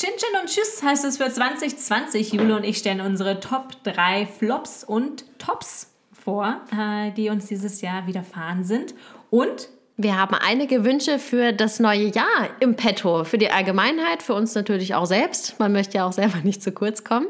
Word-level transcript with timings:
Chin 0.00 0.16
Chin 0.16 0.40
und 0.40 0.48
Tschüss 0.48 0.82
heißt 0.82 1.04
es 1.04 1.18
für 1.18 1.30
2020. 1.30 2.32
Jule 2.32 2.56
und 2.56 2.64
ich 2.64 2.78
stellen 2.78 3.02
unsere 3.02 3.38
Top 3.38 3.84
3 3.84 4.24
Flops 4.24 4.82
und 4.82 5.26
Tops 5.38 5.92
vor, 6.10 6.58
äh, 6.74 7.10
die 7.10 7.28
uns 7.28 7.48
dieses 7.48 7.82
Jahr 7.82 8.06
widerfahren 8.06 8.64
sind. 8.64 8.94
Und 9.28 9.68
wir 9.98 10.16
haben 10.16 10.34
einige 10.36 10.86
Wünsche 10.86 11.18
für 11.18 11.52
das 11.52 11.80
neue 11.80 12.06
Jahr 12.06 12.48
im 12.60 12.76
Petto. 12.76 13.24
Für 13.24 13.36
die 13.36 13.50
Allgemeinheit, 13.50 14.22
für 14.22 14.32
uns 14.32 14.54
natürlich 14.54 14.94
auch 14.94 15.04
selbst. 15.04 15.58
Man 15.58 15.70
möchte 15.70 15.98
ja 15.98 16.06
auch 16.06 16.14
selber 16.14 16.38
nicht 16.44 16.62
zu 16.62 16.72
kurz 16.72 17.04
kommen. 17.04 17.26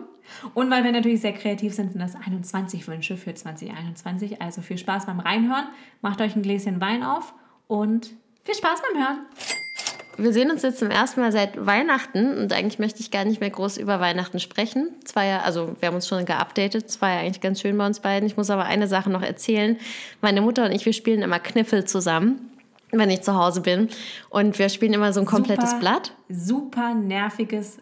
Und 0.54 0.70
weil 0.70 0.84
wir 0.84 0.92
natürlich 0.92 1.22
sehr 1.22 1.32
kreativ 1.32 1.74
sind, 1.74 1.90
sind 1.90 2.00
das 2.00 2.14
21 2.14 2.86
Wünsche 2.86 3.16
für 3.16 3.34
2021. 3.34 4.40
Also 4.40 4.62
viel 4.62 4.78
Spaß 4.78 5.06
beim 5.06 5.18
Reinhören. 5.18 5.66
Macht 6.02 6.20
euch 6.20 6.36
ein 6.36 6.42
Gläschen 6.42 6.80
Wein 6.80 7.02
auf 7.02 7.34
und 7.66 8.12
viel 8.44 8.54
Spaß 8.54 8.80
beim 8.92 9.02
Hören. 9.02 9.26
Wir 10.22 10.32
sehen 10.32 10.50
uns 10.50 10.62
jetzt 10.62 10.78
zum 10.78 10.90
ersten 10.90 11.20
Mal 11.20 11.32
seit 11.32 11.64
Weihnachten 11.64 12.36
und 12.36 12.52
eigentlich 12.52 12.78
möchte 12.78 13.00
ich 13.00 13.10
gar 13.10 13.24
nicht 13.24 13.40
mehr 13.40 13.50
groß 13.50 13.78
über 13.78 14.00
Weihnachten 14.00 14.38
sprechen. 14.38 14.90
Zwar 15.04 15.24
ja, 15.24 15.40
also 15.40 15.74
wir 15.80 15.88
haben 15.88 15.94
uns 15.94 16.06
schon 16.06 16.24
geupdatet, 16.26 16.86
es 16.86 17.00
war 17.00 17.10
ja 17.10 17.20
eigentlich 17.20 17.40
ganz 17.40 17.60
schön 17.60 17.76
bei 17.78 17.86
uns 17.86 18.00
beiden. 18.00 18.26
Ich 18.26 18.36
muss 18.36 18.50
aber 18.50 18.64
eine 18.64 18.86
Sache 18.86 19.10
noch 19.10 19.22
erzählen. 19.22 19.78
Meine 20.20 20.42
Mutter 20.42 20.64
und 20.66 20.72
ich, 20.72 20.84
wir 20.84 20.92
spielen 20.92 21.22
immer 21.22 21.38
Kniffel 21.38 21.84
zusammen, 21.84 22.50
wenn 22.90 23.08
ich 23.08 23.22
zu 23.22 23.34
Hause 23.34 23.62
bin. 23.62 23.88
Und 24.28 24.58
wir 24.58 24.68
spielen 24.68 24.92
immer 24.92 25.12
so 25.12 25.20
ein 25.20 25.26
komplettes 25.26 25.70
super, 25.70 25.80
Blatt. 25.80 26.12
Super 26.28 26.94
nerviges 26.94 27.78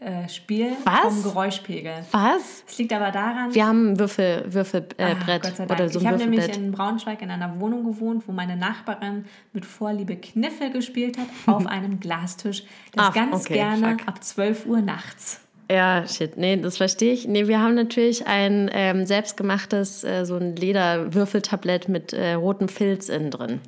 äh, 0.00 0.28
Spiel 0.28 0.72
Was? 0.84 1.14
vom 1.14 1.22
Geräuschpegel. 1.22 2.04
Was? 2.10 2.64
Es 2.66 2.78
liegt 2.78 2.92
aber 2.92 3.10
daran. 3.10 3.54
Wir 3.54 3.66
haben 3.66 3.92
ein 3.92 3.98
Würfel, 3.98 4.44
Würfelbrett 4.48 5.60
äh, 5.60 5.62
oder 5.64 5.88
so 5.90 5.98
ein 5.98 6.02
ich 6.02 6.06
habe 6.06 6.18
nämlich 6.18 6.56
in 6.56 6.72
Braunschweig 6.72 7.20
in 7.20 7.30
einer 7.30 7.60
Wohnung 7.60 7.84
gewohnt, 7.84 8.26
wo 8.26 8.32
meine 8.32 8.56
Nachbarin 8.56 9.26
mit 9.52 9.66
Vorliebe 9.66 10.16
Kniffel 10.16 10.70
gespielt 10.70 11.18
hat 11.18 11.26
auf 11.46 11.66
einem 11.66 12.00
Glastisch. 12.00 12.64
Das 12.92 13.08
Ach, 13.08 13.14
ganz 13.14 13.44
okay, 13.44 13.54
gerne 13.54 13.98
fuck. 13.98 14.08
ab 14.08 14.24
12 14.24 14.66
Uhr 14.66 14.80
nachts. 14.80 15.40
Ja, 15.70 16.06
shit, 16.08 16.36
nee, 16.36 16.56
das 16.56 16.78
verstehe 16.78 17.12
ich. 17.12 17.28
Nee, 17.28 17.46
wir 17.46 17.60
haben 17.60 17.74
natürlich 17.74 18.26
ein 18.26 18.68
ähm, 18.72 19.06
selbstgemachtes, 19.06 20.02
äh, 20.02 20.24
so 20.24 20.36
ein 20.36 20.56
Lederwürfeltablett 20.56 21.88
mit 21.88 22.12
äh, 22.12 22.32
rotem 22.32 22.68
Filz 22.68 23.08
innen 23.08 23.30
drin. 23.30 23.60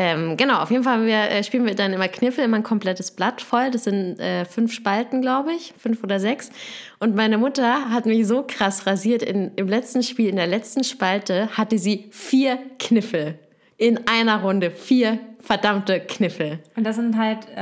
Ähm, 0.00 0.36
genau, 0.36 0.60
auf 0.60 0.70
jeden 0.70 0.84
Fall 0.84 1.06
wir, 1.06 1.28
äh, 1.28 1.42
spielen 1.42 1.66
wir 1.66 1.74
dann 1.74 1.92
immer 1.92 2.06
Kniffel, 2.06 2.44
immer 2.44 2.58
ein 2.58 2.62
komplettes 2.62 3.10
Blatt 3.10 3.40
voll. 3.40 3.72
Das 3.72 3.82
sind 3.82 4.20
äh, 4.20 4.44
fünf 4.44 4.72
Spalten, 4.72 5.22
glaube 5.22 5.52
ich, 5.52 5.74
fünf 5.76 6.04
oder 6.04 6.20
sechs. 6.20 6.52
Und 7.00 7.16
meine 7.16 7.36
Mutter 7.36 7.90
hat 7.90 8.06
mich 8.06 8.24
so 8.28 8.44
krass 8.46 8.86
rasiert. 8.86 9.24
In, 9.24 9.50
Im 9.56 9.66
letzten 9.66 10.04
Spiel, 10.04 10.28
in 10.28 10.36
der 10.36 10.46
letzten 10.46 10.84
Spalte, 10.84 11.48
hatte 11.56 11.78
sie 11.78 12.06
vier 12.12 12.60
Kniffel. 12.78 13.40
In 13.76 14.06
einer 14.06 14.40
Runde. 14.42 14.70
Vier 14.70 15.18
verdammte 15.40 16.00
Kniffel. 16.00 16.58
Und 16.76 16.84
das 16.84 16.96
sind 16.96 17.16
halt, 17.16 17.38
äh, 17.54 17.58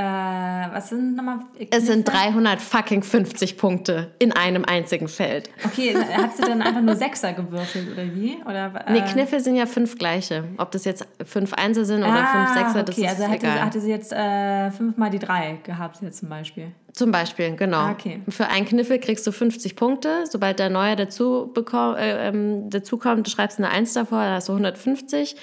was 0.75 0.89
sind 0.89 1.15
nochmal? 1.17 1.41
Es 1.71 1.87
sind 1.87 2.09
300 2.09 2.61
fucking 2.61 3.03
50 3.03 3.59
Punkte 3.59 4.13
in 4.19 4.33
einem 4.33 4.65
einzigen 4.65 5.09
Feld. 5.09 5.51
Okay, 5.65 5.95
hat 5.97 6.37
sie 6.37 6.43
dann 6.43 6.63
einfach 6.63 6.81
nur 6.81 6.97
Sechser 6.97 7.33
gewürfelt 7.33 7.93
oder 7.93 8.05
wie? 8.15 8.39
Oder, 8.45 8.73
äh, 8.87 8.93
Nee, 8.93 9.01
Kniffel 9.03 9.41
sind 9.41 9.57
ja 9.57 9.67
fünf 9.67 9.99
gleiche. 9.99 10.45
Ob 10.59 10.71
das 10.73 10.85
jetzt 10.85 11.07
fünf 11.25 11.53
Einser 11.55 11.85
sind 11.85 12.03
oder 12.03 12.13
ah, 12.13 12.27
fünf 12.47 12.59
Sechser, 12.59 12.83
das 12.83 12.97
okay, 12.97 13.05
ist 13.07 13.11
also 13.13 13.25
hatte, 13.25 13.37
egal. 13.47 13.61
hatte 13.65 13.81
sie 13.81 13.91
jetzt 13.91 14.13
äh, 14.13 14.71
fünfmal 14.71 15.11
die 15.11 15.19
drei 15.19 15.59
gehabt 15.63 15.99
jetzt 16.03 16.19
zum 16.21 16.29
Beispiel. 16.29 16.69
Zum 16.93 17.13
Beispiel, 17.13 17.55
genau. 17.57 17.77
Ah, 17.79 17.91
okay. 17.91 18.23
Für 18.29 18.47
einen 18.49 18.65
Kniffel 18.65 18.99
kriegst 18.99 19.27
du 19.27 19.33
50 19.33 19.77
Punkte. 19.77 20.25
Sobald 20.31 20.59
der 20.59 20.71
neue 20.71 20.97
dazu, 20.97 21.53
beko- 21.55 21.95
äh, 21.95 22.29
ähm, 22.29 22.71
dazu 22.71 22.97
kommt, 22.97 23.27
du 23.27 23.31
schreibst 23.31 23.59
eine 23.59 23.69
Eins 23.69 23.93
davor, 23.93 24.23
dann 24.23 24.33
hast 24.35 24.49
du 24.49 24.53
150. 24.53 25.37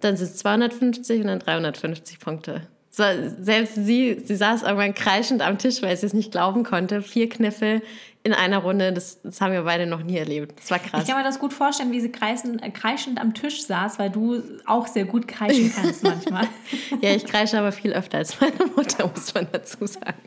Dann 0.00 0.16
sind 0.16 0.30
es 0.30 0.36
250 0.38 1.20
und 1.20 1.26
dann 1.28 1.38
350 1.38 2.18
Punkte. 2.18 2.62
So, 2.92 3.04
selbst 3.40 3.76
sie, 3.76 4.20
sie 4.24 4.34
saß 4.34 4.62
irgendwann 4.62 4.94
kreischend 4.94 5.42
am 5.42 5.58
Tisch, 5.58 5.80
weil 5.80 5.96
sie 5.96 6.06
es 6.06 6.12
nicht 6.12 6.32
glauben 6.32 6.64
konnte. 6.64 7.02
Vier 7.02 7.28
Kniffel 7.28 7.82
in 8.22 8.34
einer 8.34 8.58
Runde, 8.58 8.92
das, 8.92 9.22
das 9.22 9.40
haben 9.40 9.52
wir 9.52 9.62
beide 9.62 9.86
noch 9.86 10.02
nie 10.02 10.18
erlebt. 10.18 10.58
Das 10.58 10.70
war 10.70 10.78
krass. 10.78 11.02
Ich 11.02 11.08
kann 11.08 11.16
mir 11.16 11.24
das 11.24 11.38
gut 11.38 11.54
vorstellen, 11.54 11.90
wie 11.92 12.00
sie 12.00 12.12
kreischen, 12.12 12.58
äh, 12.58 12.70
kreischend 12.70 13.18
am 13.18 13.32
Tisch 13.32 13.62
saß, 13.62 13.98
weil 13.98 14.10
du 14.10 14.42
auch 14.66 14.86
sehr 14.88 15.04
gut 15.06 15.26
kreischen 15.26 15.72
kannst 15.74 16.02
manchmal. 16.02 16.48
Ja, 17.00 17.14
ich 17.14 17.24
kreische 17.24 17.58
aber 17.58 17.72
viel 17.72 17.92
öfter 17.92 18.18
als 18.18 18.40
meine 18.40 18.66
Mutter, 18.76 19.06
muss 19.06 19.32
man 19.32 19.46
dazu 19.50 19.86
sagen. 19.86 20.18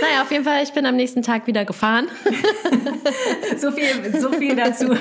Naja, 0.00 0.22
auf 0.22 0.32
jeden 0.32 0.44
Fall, 0.44 0.62
ich 0.62 0.72
bin 0.72 0.86
am 0.86 0.96
nächsten 0.96 1.22
Tag 1.22 1.46
wieder 1.46 1.64
gefahren. 1.64 2.08
so, 3.58 3.70
viel, 3.70 4.18
so 4.18 4.32
viel 4.32 4.56
dazu. 4.56 4.96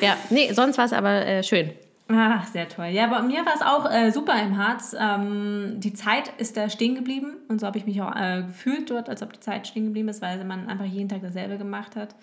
Ja, 0.00 0.16
nee, 0.30 0.52
sonst 0.52 0.78
war 0.78 0.84
es 0.84 0.92
aber 0.92 1.26
äh, 1.26 1.42
schön. 1.42 1.70
Ach, 2.10 2.46
sehr 2.46 2.68
toll. 2.68 2.86
Ja, 2.86 3.06
bei 3.06 3.20
mir 3.20 3.44
war 3.44 3.54
es 3.54 3.60
auch 3.60 3.90
äh, 3.90 4.10
super 4.10 4.42
im 4.42 4.56
Harz. 4.56 4.96
Ähm, 4.98 5.74
die 5.76 5.92
Zeit 5.92 6.32
ist 6.38 6.56
da 6.56 6.70
stehen 6.70 6.94
geblieben 6.94 7.36
und 7.48 7.60
so 7.60 7.66
habe 7.66 7.76
ich 7.76 7.84
mich 7.84 8.00
auch 8.00 8.16
äh, 8.16 8.44
gefühlt 8.46 8.90
dort, 8.90 9.10
als 9.10 9.22
ob 9.22 9.34
die 9.34 9.40
Zeit 9.40 9.66
stehen 9.66 9.84
geblieben 9.84 10.08
ist, 10.08 10.22
weil 10.22 10.42
man 10.44 10.68
einfach 10.68 10.86
jeden 10.86 11.10
Tag 11.10 11.20
dasselbe 11.20 11.58
gemacht 11.58 11.96
hat. 11.96 12.14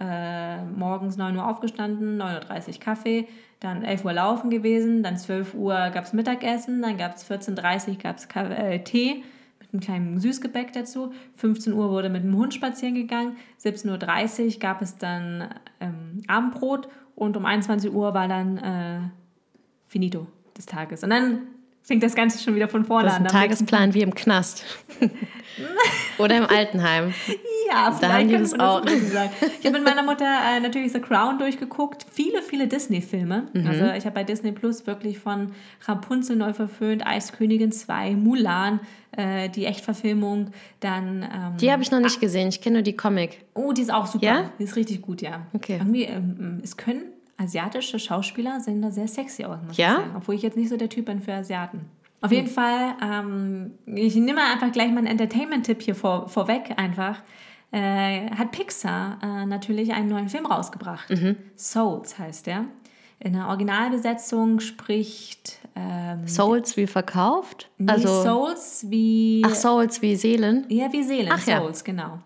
Äh, 0.00 0.64
morgens 0.64 1.16
9 1.16 1.36
Uhr 1.36 1.48
aufgestanden, 1.48 2.20
9.30 2.20 2.68
Uhr 2.68 2.80
Kaffee, 2.80 3.28
dann 3.60 3.84
11 3.84 4.04
Uhr 4.04 4.12
laufen 4.12 4.50
gewesen, 4.50 5.04
dann 5.04 5.16
12 5.16 5.54
Uhr 5.54 5.90
gab 5.90 6.04
es 6.04 6.12
Mittagessen, 6.12 6.82
dann 6.82 6.98
gab 6.98 7.14
es 7.14 7.30
14.30 7.30 7.88
Uhr 7.90 7.94
gab's 7.96 8.26
äh, 8.34 8.80
Tee 8.80 9.22
mit 9.60 9.72
einem 9.72 9.80
kleinen 9.80 10.20
Süßgebäck 10.20 10.72
dazu. 10.72 11.12
15 11.36 11.72
Uhr 11.74 11.90
wurde 11.90 12.10
mit 12.10 12.24
dem 12.24 12.36
Hund 12.36 12.54
spazieren 12.54 12.96
gegangen. 12.96 13.36
17.30 13.62 14.54
Uhr 14.54 14.58
gab 14.58 14.82
es 14.82 14.98
dann 14.98 15.48
ähm, 15.80 16.22
Abendbrot 16.26 16.88
und 17.14 17.36
um 17.36 17.44
21 17.44 17.92
Uhr 17.92 18.14
war 18.14 18.26
dann 18.26 18.58
äh, 18.58 19.00
Finito 19.88 20.26
des 20.56 20.66
Tages. 20.66 21.02
Und 21.02 21.10
dann 21.10 21.40
fängt 21.82 22.02
das 22.02 22.14
Ganze 22.14 22.38
schon 22.42 22.54
wieder 22.54 22.68
von 22.68 22.84
vorne 22.84 23.04
Das 23.06 23.14
ist 23.14 23.18
an. 23.20 23.26
ein 23.26 23.32
nächsten- 23.48 23.66
Tagesplan 23.66 23.94
wie 23.94 24.02
im 24.02 24.14
Knast. 24.14 24.64
Oder 26.18 26.36
im 26.38 26.44
Altenheim. 26.46 27.14
Ja, 27.68 27.74
Da 27.74 27.84
haben 27.84 27.96
vielleicht 27.98 28.30
die 28.30 28.36
das 28.38 28.60
auch. 28.60 28.86
sagen. 28.86 29.30
Ich 29.60 29.66
habe 29.66 29.78
mit 29.78 29.84
meiner 29.84 30.02
Mutter 30.02 30.24
äh, 30.26 30.60
natürlich 30.60 30.92
The 30.92 31.00
Crown 31.00 31.38
durchgeguckt. 31.38 32.04
Viele, 32.10 32.42
viele 32.42 32.66
Disney-Filme. 32.68 33.46
Mhm. 33.52 33.66
Also 33.66 33.84
ich 33.96 34.04
habe 34.04 34.14
bei 34.14 34.24
Disney 34.24 34.52
Plus 34.52 34.86
wirklich 34.86 35.18
von 35.18 35.52
Rapunzel 35.86 36.36
neu 36.36 36.52
verföhnt, 36.52 37.06
Eiskönigin 37.06 37.72
2, 37.72 38.12
Mulan, 38.16 38.80
äh, 39.12 39.48
die 39.48 39.64
Echtverfilmung. 39.66 40.50
Dann, 40.80 41.22
ähm, 41.22 41.56
Die 41.60 41.72
habe 41.72 41.82
ich 41.82 41.90
noch 41.90 42.00
nicht 42.00 42.20
gesehen. 42.20 42.48
Ich 42.48 42.60
kenne 42.60 42.74
nur 42.78 42.82
die 42.82 42.96
Comic. 42.96 43.44
oh, 43.54 43.72
die 43.72 43.82
ist 43.82 43.92
auch 43.92 44.06
super. 44.06 44.24
Ja? 44.26 44.52
Die 44.58 44.64
ist 44.64 44.76
richtig 44.76 45.02
gut, 45.02 45.22
ja. 45.22 45.46
Okay. 45.54 45.76
Irgendwie, 45.78 46.04
ähm, 46.04 46.60
es 46.62 46.76
können 46.76 47.02
asiatische 47.38 47.98
Schauspieler 47.98 48.60
sehen 48.60 48.82
da 48.82 48.90
sehr 48.90 49.08
sexy 49.08 49.44
aus, 49.44 49.58
muss 49.66 49.76
Ja? 49.76 49.92
ich 49.92 49.96
sagen. 49.98 50.10
Obwohl 50.16 50.34
ich 50.34 50.42
jetzt 50.42 50.56
nicht 50.56 50.68
so 50.68 50.76
der 50.76 50.88
Typ 50.88 51.06
bin 51.06 51.20
für 51.22 51.32
Asiaten. 51.32 51.86
Auf 52.20 52.32
jeden 52.32 52.48
Fall, 52.48 52.94
ähm, 53.00 53.74
ich 53.86 54.16
nehme 54.16 54.40
einfach 54.42 54.72
gleich 54.72 54.90
meinen 54.90 55.06
Entertainment-Tipp 55.06 55.80
hier 55.82 55.94
vor, 55.94 56.28
vorweg 56.28 56.74
einfach. 56.76 57.22
Äh, 57.70 58.30
hat 58.30 58.50
Pixar 58.50 59.18
äh, 59.22 59.46
natürlich 59.46 59.92
einen 59.92 60.08
neuen 60.08 60.28
Film 60.28 60.46
rausgebracht. 60.46 61.10
Mhm. 61.10 61.36
Souls 61.56 62.18
heißt 62.18 62.46
der. 62.48 62.64
In 63.20 63.34
der 63.34 63.46
Originalbesetzung 63.48 64.58
spricht 64.60 65.58
ähm, 65.76 66.26
Souls 66.26 66.76
wie 66.76 66.86
verkauft? 66.86 67.68
nee, 67.78 67.90
also, 67.92 68.22
Souls 68.22 68.86
wie. 68.88 69.42
ach, 69.44 69.54
Souls 69.54 70.02
wie 70.02 70.16
Seelen? 70.16 70.66
ja, 70.70 70.92
wie 70.92 71.02
Seelen. 71.02 71.30
Ach 71.32 71.46
ja. 71.46 71.60
Souls, 71.60 71.84
genau. 71.84 72.18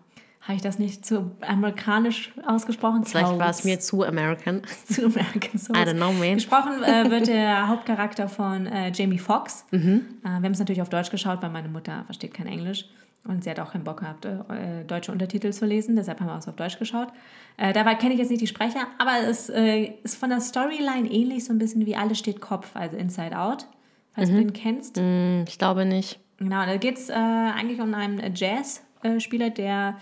Habe 0.45 0.55
ich 0.57 0.61
das 0.61 0.77
nicht 0.77 1.05
zu 1.05 1.31
amerikanisch 1.41 2.33
ausgesprochen? 2.45 3.05
Vielleicht 3.05 3.39
war 3.39 3.49
es 3.49 3.63
mir 3.63 3.79
zu 3.79 4.03
American. 4.03 4.61
zu 4.89 5.05
American 5.05 5.57
Souls. 5.57 5.79
I 5.79 5.83
don't 5.83 5.95
know, 5.95 6.11
man. 6.11 6.35
Gesprochen 6.35 6.83
äh, 6.83 7.09
wird 7.09 7.27
der 7.27 7.69
Hauptcharakter 7.69 8.27
von 8.27 8.65
äh, 8.67 8.91
Jamie 8.93 9.19
Foxx. 9.19 9.65
Mhm. 9.71 10.01
Äh, 10.23 10.27
wir 10.27 10.31
haben 10.33 10.51
es 10.51 10.59
natürlich 10.59 10.81
auf 10.81 10.89
Deutsch 10.89 11.11
geschaut, 11.11 11.41
weil 11.41 11.49
meine 11.49 11.69
Mutter 11.69 12.03
versteht 12.05 12.33
kein 12.33 12.47
Englisch. 12.47 12.85
Und 13.25 13.45
sie 13.45 13.49
hat 13.49 13.57
auch 13.61 13.71
keinen 13.71 13.85
Bock 13.85 14.01
gehabt, 14.01 14.25
äh, 14.25 14.83
deutsche 14.85 15.13
Untertitel 15.13 15.53
zu 15.53 15.65
lesen. 15.65 15.95
Deshalb 15.95 16.19
haben 16.19 16.27
wir 16.27 16.37
es 16.37 16.47
auf 16.49 16.57
Deutsch 16.57 16.77
geschaut. 16.77 17.07
Äh, 17.55 17.71
dabei 17.71 17.95
kenne 17.95 18.11
ich 18.13 18.19
jetzt 18.19 18.29
nicht 18.29 18.41
die 18.41 18.47
Sprecher, 18.47 18.85
aber 18.97 19.25
es 19.29 19.47
äh, 19.49 19.93
ist 20.03 20.17
von 20.17 20.29
der 20.29 20.41
Storyline 20.41 21.09
ähnlich, 21.09 21.45
so 21.45 21.53
ein 21.53 21.57
bisschen 21.57 21.85
wie 21.85 21.95
Alles 21.95 22.19
steht 22.19 22.41
Kopf, 22.41 22.71
also 22.73 22.97
Inside 22.97 23.39
Out, 23.39 23.65
falls 24.13 24.29
Mhm. 24.29 24.33
du 24.33 24.39
den 24.41 24.51
kennst. 24.53 24.97
Hm, 24.97 25.45
ich 25.47 25.57
glaube 25.57 25.85
nicht. 25.85 26.19
Genau, 26.37 26.65
da 26.65 26.75
geht 26.75 26.97
es 26.97 27.07
äh, 27.07 27.13
eigentlich 27.13 27.79
um 27.79 27.93
einen 27.93 28.35
Jazz-Spieler, 28.35 29.51
der, 29.51 29.95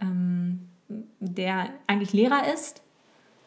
ähm, 0.00 0.68
der 1.20 1.70
eigentlich 1.86 2.12
Lehrer 2.12 2.52
ist, 2.52 2.82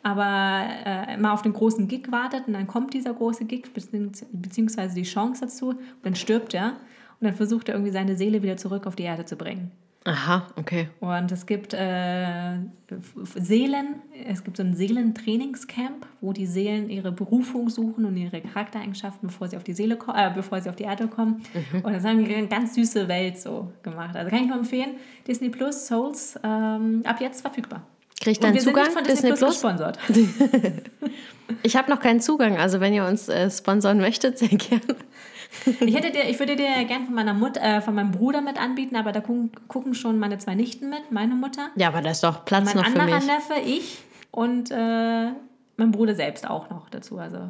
aber 0.04 0.68
äh, 0.86 1.16
immer 1.16 1.34
auf 1.34 1.42
den 1.42 1.54
großen 1.54 1.88
Gig 1.88 2.12
wartet 2.12 2.48
und 2.48 2.54
dann 2.54 2.68
kommt 2.68 2.94
dieser 2.94 3.14
große 3.14 3.46
Gig, 3.46 3.68
beziehungs- 3.76 4.26
beziehungsweise 4.32 4.96
die 4.96 5.04
Chance 5.04 5.42
dazu, 5.42 5.70
und 5.70 5.80
dann 6.04 6.16
stirbt 6.16 6.54
er 6.54 6.74
und 7.20 7.28
dann 7.28 7.34
versucht 7.34 7.70
er 7.70 7.76
irgendwie 7.76 7.92
seine 7.92 8.16
Seele 8.16 8.44
wieder 8.44 8.58
zurück 8.58 8.88
auf 8.88 8.96
die 8.96 9.04
Erde 9.04 9.26
zu 9.26 9.36
bringen. 9.36 9.72
Aha, 10.08 10.46
okay. 10.56 10.88
Und 11.00 11.32
es 11.32 11.48
gibt 11.48 11.74
äh, 11.74 12.58
Seelen, 13.34 13.96
es 14.28 14.44
gibt 14.44 14.58
so 14.58 14.62
ein 14.62 14.76
Seelentrainingscamp, 14.76 16.06
wo 16.22 16.32
die 16.32 16.46
Seelen 16.46 16.92
ihre 16.92 17.12
Berufung 17.12 17.72
suchen 17.72 18.06
und 18.06 18.16
ihre 18.16 18.40
Charaktereigenschaften, 18.40 19.30
bevor 19.30 19.48
sie 19.48 19.58
auf 19.58 19.64
die 19.64 19.74
Seele 19.74 19.98
äh, 20.16 20.30
bevor 20.30 20.62
sie 20.62 20.70
auf 20.70 20.76
die 20.76 20.84
Erde 20.84 21.08
kommen. 21.08 21.42
Und 21.82 21.92
das 21.92 22.04
haben 22.06 22.24
die 22.24 22.36
eine 22.36 22.48
ganz 22.48 22.76
süße 22.76 23.08
Welt 23.08 23.40
so 23.40 23.72
gemacht. 23.82 24.16
Also 24.16 24.30
kann 24.30 24.44
ich 24.44 24.48
nur 24.48 24.60
empfehlen, 24.60 24.92
Disney 25.28 25.50
Plus 25.50 25.88
Souls 25.88 26.40
ähm, 26.44 27.02
ab 27.04 27.20
jetzt 27.20 27.42
verfügbar. 27.42 27.82
Und 28.28 28.44
dann 28.44 28.54
wir 28.54 28.62
Zugang? 28.62 28.86
sind 28.86 28.94
von 28.94 29.04
Disney, 29.04 29.32
Plus, 29.34 29.50
gesponsert. 29.62 30.00
Ich 31.62 31.76
habe 31.76 31.92
noch 31.92 32.00
keinen 32.00 32.22
Zugang, 32.22 32.58
also 32.58 32.80
wenn 32.80 32.94
ihr 32.94 33.06
uns 33.06 33.30
äh, 33.30 33.52
sponsern 33.52 34.00
möchtet, 34.00 34.40
sehr 34.40 34.50
gerne. 34.50 34.96
Ich, 35.66 35.96
hätte 35.96 36.12
dir, 36.12 36.30
ich 36.30 36.40
würde 36.40 36.56
dir 36.56 36.86
gerne 36.86 37.06
von 37.06 37.16
meiner 37.16 37.34
Mutter, 37.34 37.62
äh, 37.62 37.82
von 37.82 37.96
meinem 37.96 38.12
Bruder 38.12 38.42
mit 38.42 38.60
anbieten, 38.60 38.96
aber 38.96 39.12
da 39.12 39.22
gucken, 39.22 39.52
gucken 39.68 39.94
schon 39.94 40.20
meine 40.20 40.38
zwei 40.38 40.56
Nichten 40.56 40.90
mit, 40.90 41.12
meine 41.12 41.36
Mutter. 41.36 41.70
Ja, 41.76 41.88
aber 41.90 42.02
da 42.02 42.12
ist 42.12 42.24
doch 42.24 42.46
Platz 42.46 42.66
mein 42.66 42.78
noch 42.78 42.86
für 42.86 43.00
anderer 43.00 43.20
mich. 43.20 43.28
Neffe, 43.28 43.54
ich 43.66 43.98
und 44.32 44.72
äh, 44.72 45.32
mein 45.78 45.92
Bruder 45.92 46.16
selbst 46.16 46.48
auch 46.50 46.70
noch 46.70 46.90
dazu. 46.90 47.18
Also 47.18 47.50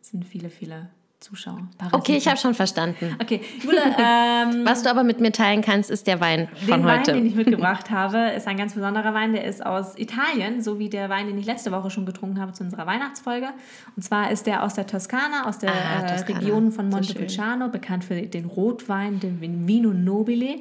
es 0.00 0.10
sind 0.10 0.24
viele, 0.24 0.50
viele 0.50 0.88
Zuschauer. 1.20 1.58
Okay, 1.92 2.16
ich 2.16 2.28
habe 2.28 2.36
schon 2.36 2.54
verstanden. 2.54 3.16
Okay, 3.20 3.40
Jule, 3.62 3.78
ähm, 3.98 4.64
Was 4.66 4.82
du 4.82 4.90
aber 4.90 5.02
mit 5.02 5.18
mir 5.20 5.32
teilen 5.32 5.62
kannst, 5.62 5.90
ist 5.90 6.06
der 6.06 6.20
Wein 6.20 6.48
von 6.66 6.82
den 6.82 6.84
heute. 6.84 7.12
Wein, 7.12 7.16
den 7.18 7.26
ich 7.26 7.34
mitgebracht 7.36 7.90
habe, 7.90 8.32
ist 8.36 8.46
ein 8.46 8.56
ganz 8.56 8.74
besonderer 8.74 9.14
Wein. 9.14 9.32
Der 9.32 9.44
ist 9.44 9.64
aus 9.64 9.96
Italien, 9.98 10.60
so 10.62 10.78
wie 10.78 10.88
der 10.90 11.08
Wein, 11.08 11.26
den 11.26 11.38
ich 11.38 11.46
letzte 11.46 11.72
Woche 11.72 11.90
schon 11.90 12.04
getrunken 12.06 12.40
habe 12.40 12.52
zu 12.52 12.64
unserer 12.64 12.86
Weihnachtsfolge. 12.86 13.48
Und 13.96 14.02
zwar 14.02 14.30
ist 14.30 14.46
der 14.46 14.62
aus 14.62 14.74
der 14.74 14.86
Toskana, 14.86 15.46
aus 15.48 15.58
der 15.58 15.70
Ah, 15.72 16.04
äh, 16.04 16.12
Toskana. 16.12 16.38
Region 16.38 16.70
von 16.70 16.90
So 16.90 16.96
Montepulciano, 16.98 17.68
bekannt 17.68 18.04
für 18.04 18.20
den 18.20 18.44
Rotwein, 18.44 19.18
den 19.18 19.40
Vino 19.66 19.90
Nobile. 19.90 20.56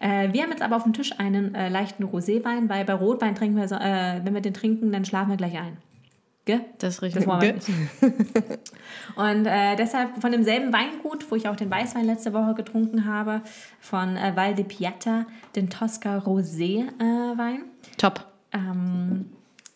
Äh, 0.00 0.32
wir 0.32 0.42
haben 0.42 0.50
jetzt 0.50 0.62
aber 0.62 0.76
auf 0.76 0.82
dem 0.82 0.92
Tisch 0.92 1.18
einen 1.18 1.54
äh, 1.54 1.68
leichten 1.70 2.04
Roséwein, 2.04 2.68
weil 2.68 2.84
bei 2.84 2.92
Rotwein 2.94 3.34
trinken 3.34 3.56
wir, 3.56 3.68
so, 3.68 3.76
äh, 3.76 4.20
wenn 4.22 4.34
wir 4.34 4.42
den 4.42 4.52
trinken, 4.54 4.92
dann 4.92 5.04
schlafen 5.06 5.30
wir 5.30 5.36
gleich 5.38 5.56
ein. 5.58 5.78
Gell? 6.46 6.60
Das 6.78 6.96
ist 6.96 7.02
richtig. 7.02 7.24
Das. 7.24 7.66
Und 9.16 9.46
äh, 9.46 9.76
deshalb 9.76 10.20
von 10.20 10.30
demselben 10.30 10.72
Weingut, 10.72 11.30
wo 11.30 11.36
ich 11.36 11.48
auch 11.48 11.56
den 11.56 11.70
Weißwein 11.70 12.04
letzte 12.04 12.32
Woche 12.34 12.54
getrunken 12.54 13.06
habe, 13.06 13.40
von 13.80 14.16
äh, 14.16 14.32
Val 14.36 14.54
di 14.54 14.64
Piata, 14.64 15.24
den 15.56 15.70
Tosca 15.70 16.18
Rosé 16.18 16.80
äh, 16.98 17.38
Wein. 17.38 17.62
Top. 17.96 18.26
Ähm, 18.52 19.30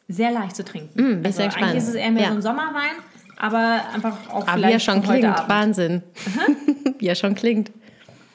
sehr 0.08 0.30
leicht 0.30 0.56
zu 0.56 0.64
trinken. 0.64 1.20
Mm, 1.20 1.22
gespannt. 1.22 1.56
eigentlich 1.56 1.76
ist 1.76 1.88
es 1.88 1.94
eher 1.94 2.10
mehr 2.10 2.22
Ja. 2.24 2.28
so 2.30 2.34
ein 2.34 2.42
Sommerwein, 2.42 2.92
aber 3.38 3.80
einfach 3.94 4.16
auch 4.30 4.46
Aber 4.46 4.58
wie 4.58 4.62
er 4.62 4.78
vielleicht 4.80 4.84
schon 4.84 5.02
klingt, 5.02 5.24
Abend. 5.24 5.48
Wahnsinn. 5.48 6.02
wie 6.98 7.06
er 7.06 7.14
schon 7.14 7.34
klingt. 7.34 7.70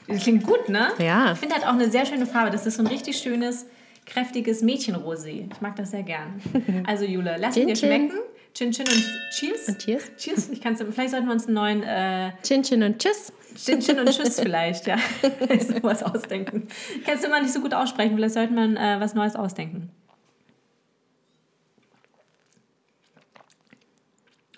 Das 0.08 0.24
klingt 0.24 0.44
gut, 0.44 0.70
ne? 0.70 0.88
Ja. 1.00 1.34
Ich 1.34 1.40
finde 1.40 1.56
halt 1.56 1.66
auch 1.66 1.74
eine 1.74 1.90
sehr 1.90 2.06
schöne 2.06 2.26
Farbe. 2.26 2.52
Das 2.52 2.66
ist 2.66 2.76
so 2.78 2.84
ein 2.84 2.88
richtig 2.88 3.18
schönes, 3.18 3.66
kräftiges 4.06 4.64
Mädchenrosé. 4.64 5.50
Ich 5.52 5.62
mag 5.62 5.76
das 5.76 5.92
sehr 5.92 6.04
gern. 6.04 6.42
Also 6.86 7.06
Jule, 7.06 7.38
lass 7.40 7.58
ihn 7.58 7.68
dir 7.68 7.76
schmecken. 7.76 8.12
Chin 8.54 8.72
Chin 8.72 8.86
und 8.88 9.04
Cheers. 9.32 9.68
Und 9.68 9.80
cheers. 9.80 10.12
Cheers. 10.18 10.50
Ich 10.50 10.62
kann's, 10.62 10.80
vielleicht 10.80 11.10
sollten 11.10 11.26
wir 11.26 11.34
uns 11.34 11.48
einen 11.48 11.56
neuen 11.56 11.84
äh, 11.84 12.32
Chin 12.44 12.62
Chin 12.62 12.84
und 12.84 13.00
Tschüss. 13.00 13.34
Chin 13.56 13.80
Chin 13.80 14.00
und 14.00 14.10
Tschüss 14.10 14.40
vielleicht, 14.40 14.86
ja. 14.86 14.98
Sowas 15.60 16.04
ausdenken. 16.04 16.68
Ich 16.96 17.04
kann 17.04 17.18
es 17.18 17.24
immer 17.24 17.42
nicht 17.42 17.54
so 17.54 17.62
gut 17.62 17.74
aussprechen. 17.74 18.16
Vielleicht 18.16 18.36
sollte 18.36 18.54
man 18.54 18.78
äh, 18.78 18.98
was 19.00 19.16
Neues 19.16 19.36
ausdenken. 19.36 19.90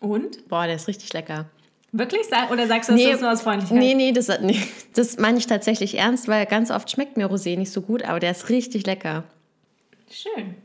Und? 0.01 0.47
Boah, 0.49 0.65
der 0.65 0.75
ist 0.75 0.87
richtig 0.87 1.13
lecker. 1.13 1.45
Wirklich? 1.91 2.27
Oder 2.51 2.67
sagst 2.67 2.89
du 2.89 2.93
das 2.93 3.01
jetzt 3.01 3.21
nur 3.21 3.31
aus 3.31 3.41
Freundlichkeit? 3.41 3.77
nee, 3.77 3.93
nee, 3.93 4.11
das, 4.11 4.27
nee, 4.41 4.59
das 4.93 5.17
meine 5.17 5.37
ich 5.37 5.47
tatsächlich 5.47 5.97
ernst, 5.97 6.27
weil 6.27 6.45
ganz 6.45 6.69
oft 6.69 6.91
schmeckt 6.91 7.15
mir 7.15 7.27
Rosé 7.27 7.57
nicht 7.57 7.71
so 7.71 7.81
gut, 7.81 8.03
aber 8.03 8.19
der 8.19 8.31
ist 8.31 8.49
richtig 8.49 8.85
lecker. 8.85 9.23
Schön. 10.15 10.55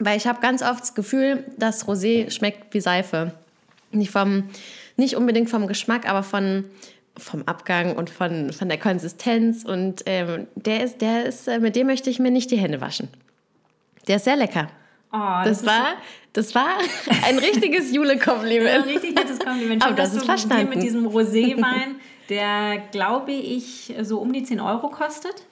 Weil 0.00 0.16
ich 0.16 0.26
habe 0.26 0.40
ganz 0.40 0.62
oft 0.62 0.80
das 0.80 0.94
Gefühl, 0.94 1.44
dass 1.56 1.86
Rosé 1.86 2.30
schmeckt 2.30 2.74
wie 2.74 2.80
Seife. 2.80 3.32
Nicht, 3.92 4.10
vom, 4.10 4.50
nicht 4.96 5.16
unbedingt 5.16 5.48
vom 5.48 5.68
Geschmack, 5.68 6.08
aber 6.08 6.24
von, 6.24 6.64
vom 7.16 7.44
Abgang 7.44 7.94
und 7.96 8.10
von, 8.10 8.52
von 8.52 8.68
der 8.68 8.78
Konsistenz. 8.78 9.64
Und 9.64 10.02
ähm, 10.06 10.48
der 10.56 10.82
ist, 10.82 11.00
der 11.00 11.26
ist, 11.26 11.46
äh, 11.46 11.60
mit 11.60 11.76
dem 11.76 11.86
möchte 11.86 12.10
ich 12.10 12.18
mir 12.18 12.32
nicht 12.32 12.50
die 12.50 12.58
Hände 12.58 12.80
waschen. 12.80 13.08
Der 14.08 14.16
ist 14.16 14.24
sehr 14.24 14.36
lecker. 14.36 14.68
Oh, 15.12 15.44
Das, 15.44 15.60
ist 15.60 15.66
war, 15.66 15.94
das 16.32 16.54
war 16.56 16.78
ein 17.26 17.38
richtiges 17.38 17.88
ein 17.88 17.94
Jule-Kompliment. 17.94 18.86
richtig 18.86 19.14
nettes 19.14 19.38
Kompliment. 19.38 19.84
Aber 19.84 19.94
das 19.94 20.14
ist 20.14 20.24
verstanden. 20.24 20.70
Mit 20.70 20.82
diesem 20.82 21.06
Roséwein, 21.06 21.94
der, 22.28 22.78
glaube 22.90 23.30
ich, 23.30 23.94
so 24.02 24.18
um 24.18 24.32
die 24.32 24.42
10 24.42 24.60
Euro 24.60 24.88
kostet. 24.88 25.46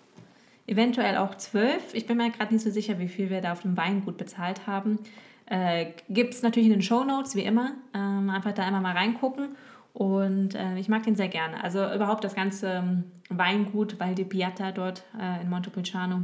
Eventuell 0.66 1.16
auch 1.18 1.34
12. 1.34 1.92
Ich 1.94 2.06
bin 2.06 2.16
mir 2.16 2.30
gerade 2.30 2.52
nicht 2.54 2.62
so 2.64 2.70
sicher, 2.70 2.98
wie 2.98 3.08
viel 3.08 3.28
wir 3.30 3.40
da 3.40 3.52
auf 3.52 3.62
dem 3.62 3.76
Weingut 3.76 4.16
bezahlt 4.16 4.66
haben. 4.66 4.98
Äh, 5.46 5.86
Gibt 6.08 6.32
es 6.34 6.42
natürlich 6.42 6.66
in 6.68 6.72
den 6.74 6.82
Show 6.82 7.04
Notes, 7.04 7.36
wie 7.36 7.42
immer. 7.42 7.72
Ähm, 7.94 8.30
einfach 8.30 8.52
da 8.52 8.64
einmal 8.64 8.80
mal 8.80 8.92
reingucken. 8.96 9.56
Und 9.92 10.54
äh, 10.54 10.76
ich 10.78 10.88
mag 10.88 11.02
den 11.04 11.14
sehr 11.16 11.28
gerne. 11.28 11.62
Also 11.62 11.78
überhaupt 11.92 12.24
das 12.24 12.34
ganze 12.34 12.68
ähm, 12.68 13.04
Weingut 13.28 14.00
Val 14.00 14.14
di 14.14 14.24
Piata 14.24 14.72
dort 14.72 15.04
äh, 15.20 15.42
in 15.42 15.50
Montepulciano. 15.50 16.22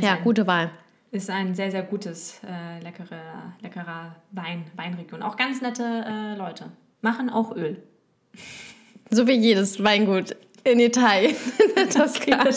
Ja, 0.00 0.14
ein- 0.14 0.24
gute 0.24 0.46
Wahl. 0.46 0.70
ist 1.12 1.28
ein 1.30 1.54
sehr, 1.54 1.70
sehr 1.70 1.82
gutes, 1.82 2.40
äh, 2.48 2.80
leckere, 2.82 3.20
leckerer 3.60 4.16
Wein, 4.32 4.64
Weinregion. 4.74 5.22
Auch 5.22 5.36
ganz 5.36 5.60
nette 5.60 5.84
äh, 5.84 6.34
Leute. 6.36 6.72
Machen 7.02 7.28
auch 7.30 7.54
Öl. 7.54 7.80
So 9.10 9.28
wie 9.28 9.34
jedes 9.34 9.84
Weingut 9.84 10.34
in 10.64 10.80
Italien, 10.80 11.36
in 11.58 11.74
der 11.76 11.88
Toskana. 11.90 12.50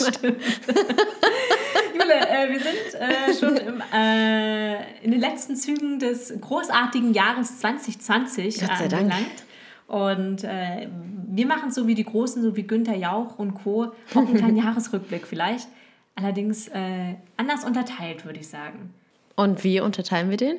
Jule, 1.94 2.14
äh, 2.14 2.50
wir 2.50 2.60
sind 2.60 2.94
äh, 3.00 3.34
schon 3.38 3.56
im, 3.56 3.82
äh, 3.92 5.04
in 5.04 5.10
den 5.10 5.20
letzten 5.20 5.56
Zügen 5.56 5.98
des 5.98 6.32
großartigen 6.40 7.12
Jahres 7.14 7.58
2020 7.60 8.60
Gott 8.60 8.76
sei 8.78 8.88
Dank. 8.88 9.02
angelangt. 9.02 9.44
Und 9.86 10.44
äh, 10.44 10.88
wir 11.28 11.46
machen 11.46 11.68
es 11.70 11.74
so 11.74 11.86
wie 11.86 11.94
die 11.94 12.04
Großen, 12.04 12.42
so 12.42 12.56
wie 12.56 12.62
Günther 12.64 12.96
Jauch 12.96 13.38
und 13.38 13.54
Co. 13.54 13.92
Auch 14.10 14.16
einen 14.16 14.36
kleinen 14.36 14.56
Jahresrückblick 14.56 15.26
vielleicht. 15.26 15.68
Allerdings 16.14 16.68
äh, 16.68 17.14
anders 17.36 17.64
unterteilt, 17.64 18.24
würde 18.24 18.40
ich 18.40 18.48
sagen. 18.48 18.92
Und 19.36 19.64
wie 19.64 19.80
unterteilen 19.80 20.30
wir 20.30 20.36
den? 20.36 20.56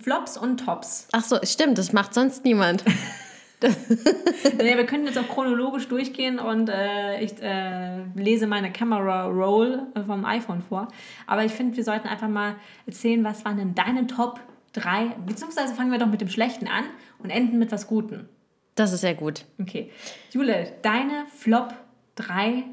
Flops 0.00 0.36
und 0.36 0.58
Tops. 0.58 1.06
Ach 1.12 1.22
so, 1.22 1.38
stimmt, 1.44 1.78
das 1.78 1.92
macht 1.92 2.12
sonst 2.12 2.44
niemand. 2.44 2.82
Naja, 4.58 4.76
wir 4.76 4.86
können 4.86 5.06
jetzt 5.06 5.18
auch 5.18 5.28
chronologisch 5.28 5.88
durchgehen 5.88 6.38
und 6.38 6.68
äh, 6.68 7.20
ich 7.20 7.40
äh, 7.42 8.02
lese 8.14 8.46
meine 8.46 8.72
Camera 8.72 9.26
Roll 9.26 9.86
vom 10.06 10.24
iPhone 10.24 10.62
vor. 10.62 10.88
Aber 11.26 11.44
ich 11.44 11.52
finde, 11.52 11.76
wir 11.76 11.84
sollten 11.84 12.08
einfach 12.08 12.28
mal 12.28 12.56
erzählen, 12.86 13.24
was 13.24 13.44
waren 13.44 13.56
denn 13.56 13.74
deine 13.74 14.06
Top 14.06 14.40
3, 14.74 15.16
beziehungsweise 15.26 15.74
fangen 15.74 15.92
wir 15.92 15.98
doch 15.98 16.06
mit 16.06 16.20
dem 16.20 16.28
Schlechten 16.28 16.66
an 16.66 16.84
und 17.18 17.30
enden 17.30 17.58
mit 17.58 17.72
was 17.72 17.86
Guten. 17.86 18.28
Das 18.74 18.92
ist 18.92 19.02
sehr 19.02 19.14
gut. 19.14 19.44
Okay. 19.60 19.90
Jule, 20.30 20.72
deine 20.82 21.26
Flop 21.36 21.74
3 22.16 22.64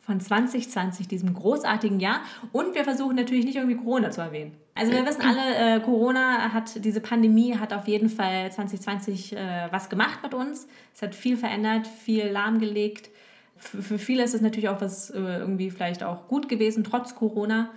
von 0.00 0.20
2020, 0.20 1.08
diesem 1.08 1.34
großartigen 1.34 2.00
Jahr. 2.00 2.20
Und 2.52 2.74
wir 2.74 2.84
versuchen 2.84 3.16
natürlich 3.16 3.44
nicht 3.44 3.56
irgendwie 3.56 3.76
Corona 3.76 4.10
zu 4.10 4.20
erwähnen. 4.20 4.56
Also 4.74 4.92
wir 4.92 5.04
wissen 5.06 5.22
alle, 5.22 5.76
äh, 5.76 5.80
Corona 5.80 6.52
hat, 6.52 6.84
diese 6.84 7.00
Pandemie 7.00 7.56
hat 7.58 7.74
auf 7.74 7.86
jeden 7.88 8.08
Fall 8.08 8.50
2020 8.50 9.36
äh, 9.36 9.68
was 9.70 9.90
gemacht 9.90 10.20
mit 10.22 10.32
uns. 10.32 10.66
Es 10.94 11.02
hat 11.02 11.14
viel 11.14 11.36
verändert, 11.36 11.86
viel 11.86 12.28
lahmgelegt. 12.28 13.10
F 13.56 13.76
für 13.80 13.98
viele 13.98 14.24
ist 14.24 14.34
es 14.34 14.40
natürlich 14.40 14.70
auch 14.70 14.80
was 14.80 15.10
äh, 15.10 15.18
irgendwie 15.18 15.70
vielleicht 15.70 16.02
auch 16.02 16.26
gut 16.26 16.48
gewesen, 16.48 16.84
trotz 16.84 17.14
Corona. 17.14 17.68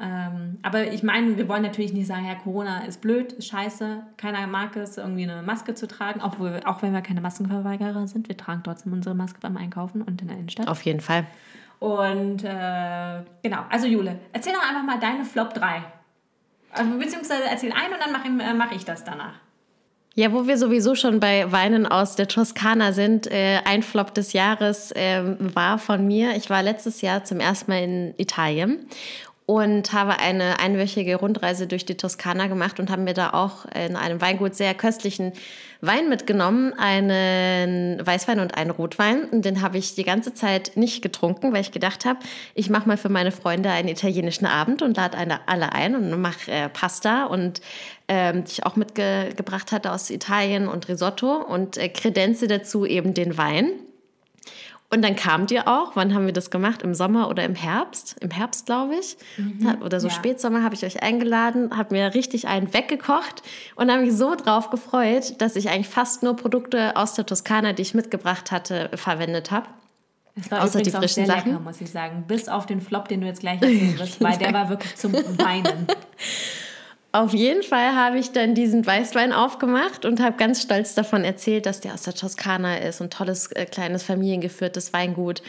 Ähm, 0.00 0.58
aber 0.62 0.92
ich 0.92 1.02
meine, 1.02 1.36
wir 1.36 1.48
wollen 1.48 1.62
natürlich 1.62 1.92
nicht 1.92 2.06
sagen, 2.06 2.26
ja, 2.26 2.34
Corona 2.34 2.84
ist 2.84 3.00
blöd, 3.00 3.32
ist 3.32 3.48
scheiße, 3.48 4.02
keiner 4.16 4.46
mag 4.46 4.74
es, 4.76 4.96
irgendwie 4.96 5.22
eine 5.22 5.42
Maske 5.42 5.74
zu 5.74 5.86
tragen, 5.86 6.20
obwohl, 6.20 6.60
auch 6.64 6.82
wenn 6.82 6.92
wir 6.92 7.00
keine 7.00 7.20
Maskenverweigerer 7.20 8.08
sind, 8.08 8.28
wir 8.28 8.36
tragen 8.36 8.62
trotzdem 8.64 8.92
unsere 8.92 9.14
Maske 9.14 9.38
beim 9.40 9.56
Einkaufen 9.56 10.02
und 10.02 10.20
in 10.20 10.28
der 10.28 10.36
Innenstadt. 10.36 10.66
Auf 10.66 10.82
jeden 10.82 11.00
Fall. 11.00 11.26
Und 11.78 12.42
äh, 12.42 13.22
genau, 13.42 13.58
also 13.70 13.86
Jule, 13.86 14.18
erzähl 14.32 14.52
doch 14.52 14.68
einfach 14.68 14.82
mal 14.82 14.98
deine 14.98 15.24
Flop 15.24 15.54
3. 15.54 15.82
Also, 16.74 16.98
beziehungsweise 16.98 17.44
erzähl 17.50 17.72
ein 17.72 17.92
und 17.92 18.00
dann 18.00 18.12
mache 18.12 18.28
ich, 18.28 18.50
äh, 18.50 18.54
mach 18.54 18.72
ich 18.72 18.84
das 18.84 19.04
danach. 19.04 19.34
Ja, 20.16 20.32
wo 20.32 20.46
wir 20.46 20.58
sowieso 20.58 20.94
schon 20.94 21.18
bei 21.18 21.50
Weinen 21.50 21.86
aus 21.86 22.14
der 22.14 22.28
Toskana 22.28 22.92
sind, 22.92 23.26
äh, 23.26 23.58
ein 23.64 23.82
Flop 23.82 24.14
des 24.14 24.32
Jahres 24.32 24.92
ähm, 24.94 25.36
war 25.40 25.78
von 25.78 26.06
mir. 26.06 26.36
Ich 26.36 26.50
war 26.50 26.62
letztes 26.62 27.00
Jahr 27.00 27.24
zum 27.24 27.40
ersten 27.40 27.70
Mal 27.72 27.82
in 27.82 28.14
Italien 28.16 28.86
und 29.46 29.92
habe 29.92 30.18
eine 30.20 30.58
einwöchige 30.58 31.16
Rundreise 31.16 31.66
durch 31.66 31.84
die 31.84 31.96
Toskana 31.96 32.46
gemacht 32.46 32.80
und 32.80 32.90
haben 32.90 33.04
mir 33.04 33.12
da 33.12 33.30
auch 33.30 33.66
in 33.66 33.94
einem 33.94 34.20
Weingut 34.22 34.54
sehr 34.54 34.72
köstlichen 34.72 35.32
Wein 35.82 36.08
mitgenommen, 36.08 36.72
einen 36.78 38.04
Weißwein 38.04 38.40
und 38.40 38.56
einen 38.56 38.70
Rotwein. 38.70 39.24
Und 39.24 39.44
den 39.44 39.60
habe 39.60 39.76
ich 39.76 39.94
die 39.94 40.04
ganze 40.04 40.32
Zeit 40.32 40.72
nicht 40.76 41.02
getrunken, 41.02 41.52
weil 41.52 41.60
ich 41.60 41.72
gedacht 41.72 42.06
habe, 42.06 42.20
ich 42.54 42.70
mache 42.70 42.88
mal 42.88 42.96
für 42.96 43.10
meine 43.10 43.32
Freunde 43.32 43.68
einen 43.68 43.88
italienischen 43.88 44.46
Abend 44.46 44.80
und 44.80 44.96
lade 44.96 45.18
alle 45.46 45.72
ein 45.72 45.94
und 45.94 46.18
mache 46.22 46.50
äh, 46.50 46.68
Pasta 46.70 47.24
und 47.26 47.60
ähm, 48.08 48.44
die 48.44 48.52
ich 48.52 48.66
auch 48.66 48.76
mitgebracht 48.76 49.72
hatte 49.72 49.92
aus 49.92 50.08
Italien 50.08 50.68
und 50.68 50.88
Risotto 50.88 51.36
und 51.36 51.76
äh, 51.76 51.90
kredenze 51.90 52.46
dazu 52.46 52.86
eben 52.86 53.12
den 53.12 53.36
Wein. 53.36 53.72
Und 54.94 55.02
dann 55.02 55.16
kamt 55.16 55.50
ihr 55.50 55.66
auch. 55.66 55.96
Wann 55.96 56.14
haben 56.14 56.26
wir 56.26 56.32
das 56.32 56.50
gemacht? 56.50 56.82
Im 56.82 56.94
Sommer 56.94 57.28
oder 57.28 57.42
im 57.44 57.56
Herbst? 57.56 58.16
Im 58.20 58.30
Herbst, 58.30 58.66
glaube 58.66 58.94
ich. 58.94 59.16
Oder 59.82 59.98
so 59.98 60.06
Ja. 60.06 60.14
Spätsommer 60.14 60.62
habe 60.62 60.76
ich 60.76 60.84
euch 60.84 61.02
eingeladen, 61.02 61.76
habe 61.76 61.94
mir 61.96 62.14
richtig 62.14 62.46
einen 62.46 62.72
weggekocht 62.72 63.42
und 63.74 63.90
habe 63.90 64.02
mich 64.02 64.14
so 64.14 64.36
drauf 64.36 64.70
gefreut, 64.70 65.34
dass 65.40 65.56
ich 65.56 65.68
eigentlich 65.70 65.88
fast 65.88 66.22
nur 66.22 66.36
Produkte 66.36 66.94
aus 66.96 67.14
der 67.14 67.26
Toskana, 67.26 67.72
die 67.72 67.82
ich 67.82 67.94
mitgebracht 67.94 68.52
hatte, 68.52 68.88
verwendet 68.94 69.50
habe. 69.50 69.66
Das 70.36 70.50
war 70.50 70.62
Außer 70.62 70.80
die 70.82 70.94
auch 70.94 70.98
frischen 70.98 71.26
sehr 71.26 71.26
Sachen. 71.26 71.50
lecker, 71.52 71.60
muss 71.62 71.80
ich 71.80 71.90
sagen. 71.90 72.24
Bis 72.28 72.48
auf 72.48 72.66
den 72.66 72.80
Flop, 72.80 73.08
den 73.08 73.20
du 73.20 73.26
jetzt 73.26 73.40
gleich 73.40 73.60
erzählen 73.62 73.98
wirst, 73.98 74.20
weil 74.20 74.38
der 74.38 74.52
war 74.52 74.68
wirklich 74.68 74.94
zum 74.96 75.12
Weinen. 75.12 75.86
Auf 77.14 77.32
jeden 77.32 77.62
Fall 77.62 77.94
habe 77.94 78.18
ich 78.18 78.32
dann 78.32 78.56
diesen 78.56 78.84
Weißwein 78.84 79.32
aufgemacht 79.32 80.04
und 80.04 80.18
habe 80.18 80.36
ganz 80.36 80.60
stolz 80.60 80.96
davon 80.96 81.22
erzählt, 81.22 81.64
dass 81.64 81.80
der 81.80 81.94
aus 81.94 82.02
der 82.02 82.14
Toskana 82.14 82.78
ist 82.78 83.00
und 83.00 83.12
tolles 83.12 83.52
äh, 83.52 83.66
kleines 83.66 84.02
familiengeführtes 84.02 84.92
Weingut. 84.92 85.40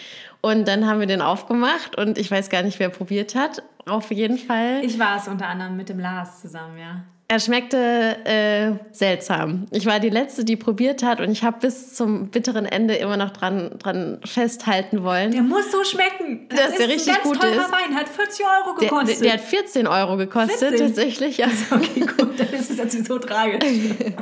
Und 0.41 0.67
dann 0.67 0.85
haben 0.85 0.99
wir 0.99 1.07
den 1.07 1.23
aufgemacht 1.23 1.97
und 1.97 2.19
ich 2.19 2.29
weiß 2.29 2.51
gar 2.51 2.61
nicht, 2.61 2.77
wer 2.77 2.89
probiert 2.89 3.33
hat. 3.33 3.63
Auf 3.87 4.11
jeden 4.11 4.37
Fall. 4.37 4.83
Ich 4.83 4.99
war 4.99 5.17
es 5.17 5.27
unter 5.27 5.47
anderem 5.47 5.75
mit 5.75 5.89
dem 5.89 5.97
Lars 5.97 6.39
zusammen, 6.39 6.77
ja. 6.77 7.03
Er 7.27 7.39
schmeckte 7.39 8.17
äh, 8.25 8.73
seltsam. 8.91 9.65
Ich 9.71 9.87
war 9.87 9.99
die 9.99 10.09
Letzte, 10.09 10.45
die 10.45 10.55
probiert 10.55 11.01
hat 11.01 11.19
und 11.19 11.31
ich 11.31 11.43
habe 11.43 11.57
bis 11.59 11.95
zum 11.95 12.29
bitteren 12.29 12.65
Ende 12.65 12.93
immer 12.95 13.17
noch 13.17 13.31
dran, 13.31 13.79
dran 13.79 14.19
festhalten 14.23 15.03
wollen. 15.03 15.31
Der 15.31 15.41
muss 15.41 15.71
so 15.71 15.83
schmecken. 15.83 16.47
Das, 16.49 16.59
Dass 16.59 16.69
ist 16.69 16.79
der 16.79 16.87
richtig 16.89 17.07
ein 17.07 17.15
ganz 17.15 17.23
gut 17.23 17.41
teurer 17.41 17.65
ist. 17.65 17.71
Wein, 17.71 17.95
hat 17.95 18.09
40 18.09 18.45
Euro 18.45 18.75
gekostet. 18.75 19.21
der, 19.21 19.23
der 19.23 19.33
hat 19.33 19.41
14 19.41 19.87
Euro 19.87 20.17
gekostet, 20.17 20.69
14? 20.69 20.87
tatsächlich. 20.87 21.37
Ja. 21.37 21.47
okay, 21.71 22.01
gut, 22.01 22.39
dann 22.39 22.49
ist 22.49 22.69
es 22.69 22.77
natürlich 22.77 23.07
so 23.07 23.17
tragisch. 23.17 23.63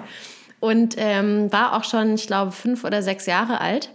Und 0.62 0.96
ähm, 0.98 1.52
war 1.52 1.76
auch 1.76 1.84
schon, 1.84 2.16
ich 2.16 2.26
glaube, 2.26 2.54
fünf 2.54 2.86
oder 2.86 3.02
sechs 3.02 3.26
Jahre 3.26 3.60
alt, 3.60 3.90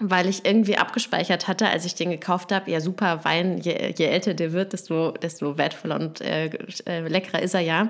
weil 0.00 0.28
ich 0.28 0.44
irgendwie 0.44 0.78
abgespeichert 0.78 1.48
hatte, 1.48 1.68
als 1.68 1.84
ich 1.84 1.94
den 1.94 2.10
gekauft 2.10 2.52
habe. 2.52 2.70
Ja, 2.70 2.80
super 2.80 3.24
Wein, 3.24 3.58
je, 3.58 3.92
je 3.96 4.06
älter 4.06 4.34
der 4.34 4.52
wird, 4.52 4.72
desto, 4.72 5.12
desto 5.12 5.58
wertvoller 5.58 5.96
und 5.96 6.20
äh, 6.20 6.50
äh, 6.86 7.06
leckerer 7.06 7.42
ist 7.42 7.54
er 7.54 7.60
ja. 7.60 7.88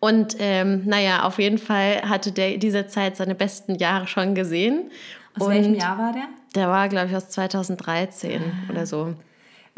Und 0.00 0.36
ähm, 0.38 0.82
naja, 0.86 1.24
auf 1.24 1.38
jeden 1.38 1.58
Fall 1.58 2.02
hatte 2.02 2.32
der 2.32 2.54
in 2.54 2.60
dieser 2.60 2.88
Zeit 2.88 3.16
seine 3.16 3.34
besten 3.34 3.74
Jahre 3.74 4.06
schon 4.06 4.34
gesehen. 4.34 4.90
Aus 5.38 5.46
und 5.46 5.54
welchem 5.54 5.74
Jahr 5.74 5.98
war 5.98 6.12
der? 6.12 6.28
Der 6.54 6.68
war, 6.68 6.88
glaube 6.88 7.08
ich, 7.08 7.16
aus 7.16 7.28
2013 7.28 8.40
oder 8.70 8.86
so. 8.86 9.14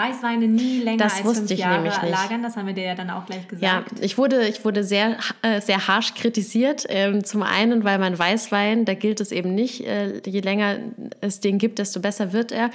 Weißweine 0.02 0.48
nie 0.48 0.78
länger 0.80 0.98
Das 1.04 1.24
als 1.24 1.38
fünf 1.38 1.50
Jahre 1.50 1.84
lagern, 2.08 2.42
das 2.42 2.56
haben 2.56 2.66
wir 2.66 2.74
dir 2.74 2.84
ja 2.84 2.94
dann 2.94 3.10
auch 3.10 3.26
gleich 3.26 3.42
Ja, 3.60 3.80
gesagt. 3.80 4.00
ich 4.00 4.18
wurde, 4.18 4.46
ich 4.48 4.64
wurde 4.64 4.84
sehr, 4.84 5.16
äh, 5.42 5.60
sehr 5.60 5.86
harsch 5.88 6.14
kritisiert. 6.14 6.86
Ähm, 6.88 7.24
zum 7.24 7.42
einen, 7.42 7.84
weil 7.84 7.98
mein 7.98 8.18
Weißwein, 8.18 8.84
da 8.84 8.94
gilt 8.94 9.20
es 9.20 9.32
eben 9.32 9.54
nicht, 9.54 9.86
äh, 9.86 10.20
je 10.26 10.40
länger 10.40 10.78
es 11.20 11.40
den 11.40 11.58
gibt, 11.58 11.78
desto 11.78 12.00
besser 12.00 12.32
wird 12.32 12.52
er. 12.52 12.70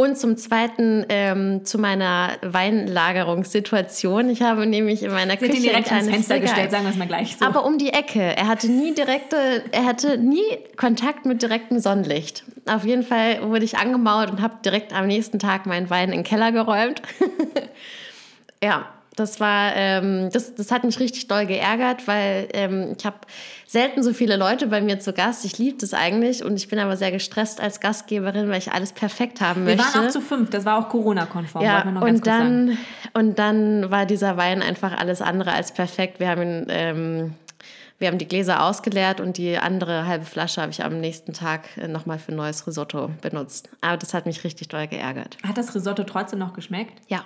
Und 0.00 0.16
zum 0.16 0.38
Zweiten 0.38 1.04
ähm, 1.10 1.66
zu 1.66 1.78
meiner 1.78 2.30
Weinlagerungssituation. 2.40 4.30
Ich 4.30 4.40
habe 4.40 4.64
nämlich 4.64 5.02
in 5.02 5.10
meiner 5.10 5.36
Sie 5.36 5.46
Küche 5.46 5.60
direkt 5.60 5.92
ans 5.92 6.08
Fenster 6.08 6.36
Regal. 6.36 6.48
gestellt, 6.48 6.70
sagen 6.70 6.84
wir 6.84 6.90
es 6.90 6.96
mal 6.96 7.06
gleich 7.06 7.36
so. 7.36 7.44
Aber 7.44 7.66
um 7.66 7.76
die 7.76 7.92
Ecke. 7.92 8.34
Er 8.34 8.48
hatte 8.48 8.70
nie 8.70 8.94
direkte, 8.94 9.62
er 9.72 9.84
hatte 9.84 10.16
nie 10.16 10.40
Kontakt 10.78 11.26
mit 11.26 11.42
direktem 11.42 11.80
Sonnenlicht. 11.80 12.44
Auf 12.64 12.86
jeden 12.86 13.02
Fall 13.02 13.46
wurde 13.46 13.66
ich 13.66 13.76
angemauert 13.76 14.30
und 14.30 14.40
habe 14.40 14.54
direkt 14.64 14.94
am 14.94 15.06
nächsten 15.06 15.38
Tag 15.38 15.66
meinen 15.66 15.90
Wein 15.90 16.08
in 16.08 16.20
den 16.20 16.24
Keller 16.24 16.50
geräumt. 16.50 17.02
ja, 18.64 18.86
das 19.16 19.38
war, 19.38 19.76
ähm, 19.76 20.30
das, 20.32 20.54
das 20.54 20.72
hat 20.72 20.82
mich 20.84 20.98
richtig 20.98 21.28
doll 21.28 21.44
geärgert, 21.44 22.08
weil 22.08 22.48
ähm, 22.54 22.94
ich 22.98 23.04
habe 23.04 23.18
selten 23.70 24.02
so 24.02 24.12
viele 24.12 24.34
Leute 24.34 24.66
bei 24.66 24.80
mir 24.80 24.98
zu 24.98 25.12
Gast. 25.12 25.44
Ich 25.44 25.56
liebe 25.56 25.78
das 25.78 25.94
eigentlich 25.94 26.44
und 26.44 26.56
ich 26.56 26.66
bin 26.66 26.80
aber 26.80 26.96
sehr 26.96 27.12
gestresst 27.12 27.60
als 27.60 27.78
Gastgeberin, 27.78 28.48
weil 28.48 28.58
ich 28.58 28.72
alles 28.72 28.92
perfekt 28.92 29.40
haben 29.40 29.64
wir 29.64 29.76
möchte. 29.76 29.94
waren 29.94 30.08
auch 30.08 30.10
zu 30.10 30.20
fünf, 30.20 30.50
das 30.50 30.64
war 30.64 30.76
auch 30.76 30.88
Corona-konform. 30.88 31.64
Ja, 31.64 31.84
wir 31.84 32.02
und 32.02 32.26
dann, 32.26 32.76
und 33.14 33.38
dann 33.38 33.88
war 33.88 34.06
dieser 34.06 34.36
Wein 34.36 34.60
einfach 34.60 34.98
alles 34.98 35.22
andere 35.22 35.52
als 35.52 35.72
perfekt. 35.72 36.18
Wir 36.18 36.30
haben 36.30 36.42
ihn, 36.42 36.66
ähm, 36.68 37.34
wir 38.00 38.08
haben 38.08 38.18
die 38.18 38.26
Gläser 38.26 38.64
ausgeleert 38.64 39.20
und 39.20 39.36
die 39.36 39.56
andere 39.56 40.04
halbe 40.04 40.24
Flasche 40.24 40.60
habe 40.62 40.72
ich 40.72 40.82
am 40.82 40.98
nächsten 40.98 41.32
Tag 41.32 41.68
nochmal 41.86 42.18
für 42.18 42.32
ein 42.32 42.36
neues 42.36 42.66
Risotto 42.66 43.10
benutzt. 43.22 43.68
Aber 43.82 43.98
das 43.98 44.14
hat 44.14 44.26
mich 44.26 44.42
richtig 44.42 44.66
doll 44.66 44.88
geärgert. 44.88 45.36
Hat 45.46 45.56
das 45.56 45.76
Risotto 45.76 46.02
trotzdem 46.02 46.40
noch 46.40 46.54
geschmeckt? 46.54 47.00
Ja, 47.06 47.24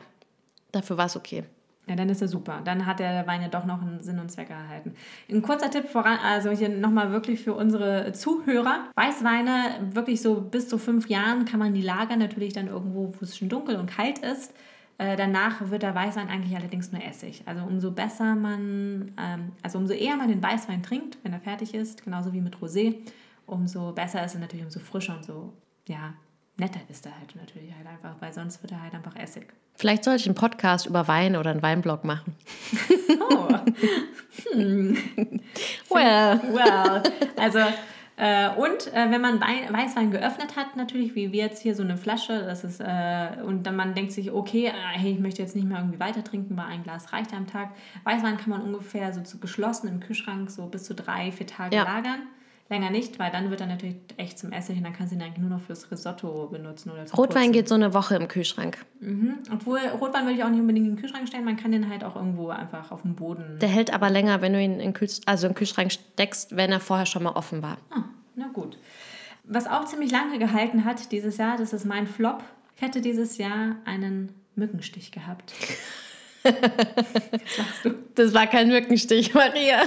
dafür 0.72 0.98
war 0.98 1.06
es 1.06 1.16
okay. 1.16 1.44
Ja, 1.86 1.96
dann 1.96 2.08
ist 2.08 2.22
er 2.22 2.28
super. 2.28 2.62
Dann 2.64 2.86
hat 2.86 2.98
der 2.98 3.26
Wein 3.26 3.42
ja 3.42 3.48
doch 3.48 3.66
noch 3.66 3.82
einen 3.82 4.02
Sinn 4.02 4.18
und 4.18 4.30
Zweck 4.30 4.48
erhalten. 4.48 4.94
Ein 5.30 5.42
kurzer 5.42 5.70
Tipp 5.70 5.88
voran, 5.88 6.18
also 6.24 6.50
hier 6.50 6.70
nochmal 6.70 7.12
wirklich 7.12 7.42
für 7.42 7.52
unsere 7.52 8.12
Zuhörer. 8.12 8.88
Weißweine, 8.94 9.90
wirklich 9.92 10.22
so 10.22 10.40
bis 10.40 10.68
zu 10.68 10.78
fünf 10.78 11.08
Jahren 11.08 11.44
kann 11.44 11.58
man 11.58 11.74
die 11.74 11.82
lagern, 11.82 12.18
natürlich 12.18 12.54
dann 12.54 12.68
irgendwo, 12.68 13.12
wo 13.12 13.18
es 13.20 13.36
schon 13.36 13.50
dunkel 13.50 13.76
und 13.76 13.86
kalt 13.86 14.20
ist. 14.20 14.54
Äh, 14.96 15.16
danach 15.16 15.70
wird 15.70 15.82
der 15.82 15.94
Weißwein 15.94 16.28
eigentlich 16.28 16.56
allerdings 16.56 16.90
nur 16.92 17.02
Essig. 17.02 17.42
Also 17.46 17.64
umso 17.64 17.90
besser 17.90 18.34
man, 18.34 19.12
ähm, 19.18 19.52
also 19.62 19.78
umso 19.78 19.92
eher 19.92 20.16
man 20.16 20.28
den 20.28 20.42
Weißwein 20.42 20.82
trinkt, 20.82 21.18
wenn 21.22 21.32
er 21.32 21.40
fertig 21.40 21.74
ist, 21.74 22.04
genauso 22.04 22.32
wie 22.32 22.40
mit 22.40 22.56
Rosé, 22.56 22.96
umso 23.46 23.92
besser 23.92 24.24
ist 24.24 24.34
er 24.34 24.40
natürlich, 24.40 24.64
umso 24.64 24.80
frischer 24.80 25.16
und 25.16 25.24
so, 25.24 25.52
ja, 25.86 26.14
netter 26.56 26.80
ist 26.88 27.06
er 27.06 27.18
halt 27.18 27.34
natürlich 27.36 27.72
halt 27.76 27.86
einfach, 27.86 28.14
weil 28.20 28.32
sonst 28.32 28.62
wird 28.62 28.72
er 28.72 28.82
halt 28.82 28.94
einfach 28.94 29.16
Essig. 29.16 29.46
Vielleicht 29.76 30.04
sollte 30.04 30.20
ich 30.20 30.26
einen 30.26 30.36
Podcast 30.36 30.86
über 30.86 31.08
Wein 31.08 31.34
oder 31.36 31.50
einen 31.50 31.62
Weinblog 31.62 32.04
machen. 32.04 32.34
Oh. 33.30 33.48
Well. 35.90 36.40
Well, 36.52 37.02
also 37.36 37.58
äh, 38.16 38.48
und 38.56 38.92
äh, 38.92 39.10
wenn 39.10 39.20
man 39.20 39.40
Wein, 39.40 39.72
Weißwein 39.72 40.10
geöffnet 40.10 40.56
hat, 40.56 40.76
natürlich, 40.76 41.14
wie 41.14 41.32
wir 41.32 41.44
jetzt 41.44 41.62
hier 41.62 41.74
so 41.74 41.82
eine 41.82 41.96
Flasche, 41.96 42.44
das 42.44 42.62
ist, 42.64 42.80
äh, 42.80 43.42
und 43.44 43.64
dann 43.64 43.74
man 43.76 43.94
denkt 43.94 44.12
sich, 44.12 44.30
okay, 44.30 44.66
äh, 44.66 44.72
hey, 44.98 45.12
ich 45.12 45.18
möchte 45.18 45.42
jetzt 45.42 45.56
nicht 45.56 45.66
mehr 45.66 45.78
irgendwie 45.78 45.98
weiter 46.00 46.22
trinken, 46.22 46.56
weil 46.56 46.66
ein 46.66 46.82
Glas 46.84 47.12
reicht 47.12 47.32
am 47.34 47.46
Tag. 47.46 47.70
Weißwein 48.04 48.36
kann 48.36 48.50
man 48.50 48.62
ungefähr 48.62 49.12
so 49.12 49.22
zu 49.22 49.38
geschlossen 49.38 49.88
im 49.88 50.00
Kühlschrank 50.00 50.50
so 50.50 50.66
bis 50.66 50.84
zu 50.84 50.94
drei, 50.94 51.32
vier 51.32 51.46
Tage 51.46 51.74
Ja. 51.74 51.82
lagern. 51.84 52.22
Länger 52.70 52.90
nicht, 52.90 53.18
weil 53.18 53.30
dann 53.30 53.50
wird 53.50 53.60
er 53.60 53.66
natürlich 53.66 53.96
echt 54.16 54.38
zum 54.38 54.50
Essig 54.50 54.78
und 54.78 54.84
dann 54.84 54.94
kannst 54.94 55.12
du 55.12 55.16
ihn 55.16 55.22
eigentlich 55.22 55.38
nur 55.38 55.50
noch 55.50 55.60
fürs 55.60 55.90
Risotto 55.90 56.48
benutzen. 56.50 56.90
Oder 56.90 57.02
Rotwein 57.10 57.26
Putzen. 57.26 57.52
geht 57.52 57.68
so 57.68 57.74
eine 57.74 57.92
Woche 57.92 58.16
im 58.16 58.26
Kühlschrank. 58.26 58.78
Mhm. 59.00 59.34
Obwohl, 59.52 59.80
Rotwein 59.80 60.24
würde 60.24 60.36
ich 60.38 60.44
auch 60.44 60.48
nicht 60.48 60.60
unbedingt 60.60 60.86
in 60.86 60.94
den 60.94 61.00
Kühlschrank 61.00 61.28
stellen, 61.28 61.44
man 61.44 61.58
kann 61.58 61.72
den 61.72 61.90
halt 61.90 62.04
auch 62.04 62.16
irgendwo 62.16 62.48
einfach 62.48 62.90
auf 62.90 63.02
dem 63.02 63.16
Boden 63.16 63.58
Der 63.60 63.68
hält 63.68 63.92
aber 63.92 64.08
länger, 64.08 64.40
wenn 64.40 64.54
du 64.54 64.62
ihn 64.62 64.80
in, 64.80 64.94
Kühl 64.94 65.10
also 65.26 65.46
den 65.46 65.54
Kühlschrank 65.54 65.92
steckst, 65.92 66.56
wenn 66.56 66.72
er 66.72 66.80
vorher 66.80 67.04
schon 67.04 67.22
mal 67.22 67.32
offen 67.32 67.62
war. 67.62 67.76
Ah, 67.90 68.04
na 68.34 68.46
gut. 68.48 68.78
Was 69.44 69.66
auch 69.66 69.84
ziemlich 69.84 70.10
lange 70.10 70.38
gehalten 70.38 70.86
hat 70.86 71.12
dieses 71.12 71.36
Jahr, 71.36 71.58
das 71.58 71.74
ist 71.74 71.84
mein 71.84 72.06
Flop. 72.06 72.42
Ich 72.76 72.82
hatte 72.82 73.02
dieses 73.02 73.36
Jahr 73.36 73.76
einen 73.84 74.34
Mückenstich 74.56 75.12
gehabt. 75.12 75.52
Was 76.44 77.82
du? 77.82 77.94
Das 78.14 78.34
war 78.34 78.46
kein 78.46 78.68
Mückenstich, 78.68 79.34
Maria. 79.34 79.82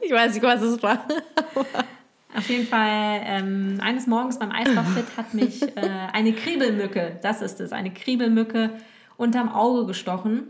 Ich 0.00 0.10
weiß 0.10 0.34
nicht, 0.34 0.42
was 0.42 0.60
es 0.62 0.82
war. 0.82 1.06
Auf 2.34 2.48
jeden 2.48 2.66
Fall, 2.66 3.20
ähm, 3.24 3.78
eines 3.82 4.06
Morgens 4.06 4.38
beim 4.38 4.50
Eisbachfit 4.50 5.16
hat 5.16 5.34
mich 5.34 5.62
äh, 5.62 5.80
eine 6.12 6.32
Kriebelmücke, 6.32 7.18
das 7.22 7.42
ist 7.42 7.60
es, 7.60 7.72
eine 7.72 7.92
Kriebelmücke 7.92 8.70
unterm 9.16 9.50
Auge 9.50 9.86
gestochen. 9.86 10.44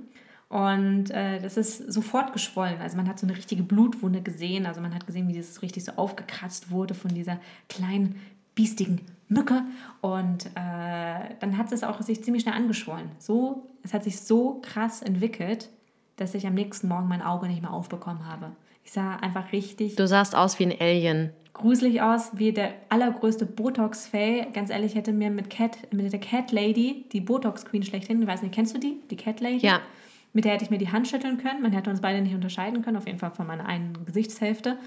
Und 0.48 1.10
äh, 1.10 1.40
das 1.40 1.56
ist 1.56 1.90
sofort 1.90 2.34
geschwollen. 2.34 2.78
Also 2.80 2.98
man 2.98 3.08
hat 3.08 3.18
so 3.18 3.26
eine 3.26 3.34
richtige 3.34 3.62
Blutwunde 3.62 4.20
gesehen. 4.20 4.66
Also 4.66 4.82
man 4.82 4.94
hat 4.94 5.06
gesehen, 5.06 5.26
wie 5.26 5.36
das 5.36 5.62
richtig 5.62 5.84
so 5.84 5.92
aufgekratzt 5.92 6.70
wurde 6.70 6.92
von 6.94 7.14
dieser 7.14 7.40
kleinen, 7.70 8.20
biestigen 8.54 9.00
Mücke. 9.28 9.62
Und 10.02 10.46
äh, 10.46 11.34
dann 11.40 11.56
hat 11.56 11.72
es 11.72 11.82
auch 11.82 12.02
sich 12.02 12.22
ziemlich 12.22 12.42
schnell 12.42 12.54
angeschwollen. 12.54 13.10
So, 13.18 13.70
es 13.82 13.94
hat 13.94 14.04
sich 14.04 14.20
so 14.20 14.60
krass 14.60 15.00
entwickelt, 15.00 15.70
dass 16.16 16.34
ich 16.34 16.46
am 16.46 16.52
nächsten 16.52 16.86
Morgen 16.86 17.08
mein 17.08 17.22
Auge 17.22 17.48
nicht 17.48 17.62
mehr 17.62 17.72
aufbekommen 17.72 18.26
habe. 18.26 18.52
Ich 18.84 18.92
sah 18.92 19.16
einfach 19.16 19.52
richtig 19.52 19.96
Du 19.96 20.06
sahst 20.06 20.36
aus 20.36 20.58
wie 20.58 20.66
ein 20.66 20.74
Alien. 20.78 21.30
Gruselig 21.54 22.00
aus, 22.02 22.30
wie 22.38 22.52
der 22.52 22.74
allergrößte 22.88 23.46
Botox-Fail. 23.46 24.46
Ganz 24.52 24.70
ehrlich, 24.70 24.94
hätte 24.94 25.12
mir 25.12 25.30
mit, 25.30 25.50
Cat, 25.50 25.78
mit 25.92 26.12
der 26.12 26.20
Cat 26.20 26.50
Lady, 26.52 27.04
die 27.12 27.20
Botox-Queen 27.20 27.82
schlechthin, 27.82 28.22
ich 28.22 28.28
weiß 28.28 28.42
nicht, 28.42 28.54
kennst 28.54 28.74
du 28.74 28.78
die? 28.78 29.00
Die 29.10 29.16
Cat 29.16 29.40
Lady? 29.40 29.64
Ja. 29.64 29.80
Mit 30.32 30.44
der 30.44 30.52
hätte 30.52 30.64
ich 30.64 30.70
mir 30.70 30.78
die 30.78 30.90
Hand 30.90 31.08
schütteln 31.08 31.36
können. 31.38 31.60
Man 31.60 31.72
hätte 31.72 31.90
uns 31.90 32.00
beide 32.00 32.22
nicht 32.22 32.34
unterscheiden 32.34 32.82
können, 32.82 32.96
auf 32.96 33.06
jeden 33.06 33.18
Fall 33.18 33.32
von 33.32 33.46
meiner 33.46 33.66
einen 33.66 34.06
Gesichtshälfte. 34.06 34.78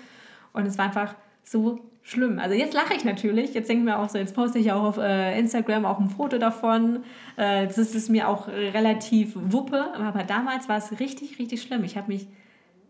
Und 0.54 0.66
es 0.66 0.78
war 0.78 0.86
einfach 0.86 1.16
so 1.44 1.82
schlimm. 2.02 2.40
Also 2.40 2.56
jetzt 2.56 2.74
lache 2.74 2.96
ich 2.96 3.04
natürlich. 3.06 3.54
Jetzt 3.54 3.70
denke 3.70 3.82
ich 3.82 3.86
mir 3.86 4.00
auch 4.00 4.10
so, 4.10 4.18
jetzt 4.18 4.36
poste 4.36 4.58
ich 4.58 4.72
auch 4.72 4.84
auf 4.84 4.98
äh, 4.98 5.38
Instagram 5.38 5.86
auch 5.86 6.00
ein 6.00 6.10
Foto 6.10 6.40
davon. 6.40 7.04
Äh, 7.36 7.68
das 7.68 7.78
ist 7.78 8.10
mir 8.10 8.28
auch 8.28 8.48
relativ 8.48 9.34
wuppe. 9.36 9.94
Aber 9.94 10.24
damals 10.24 10.68
war 10.68 10.78
es 10.78 11.00
richtig, 11.00 11.38
richtig 11.38 11.62
schlimm. 11.62 11.84
Ich 11.84 11.96
habe 11.96 12.12
mich 12.12 12.28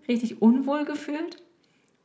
richtig 0.08 0.42
unwohl 0.42 0.86
gefühlt. 0.86 1.44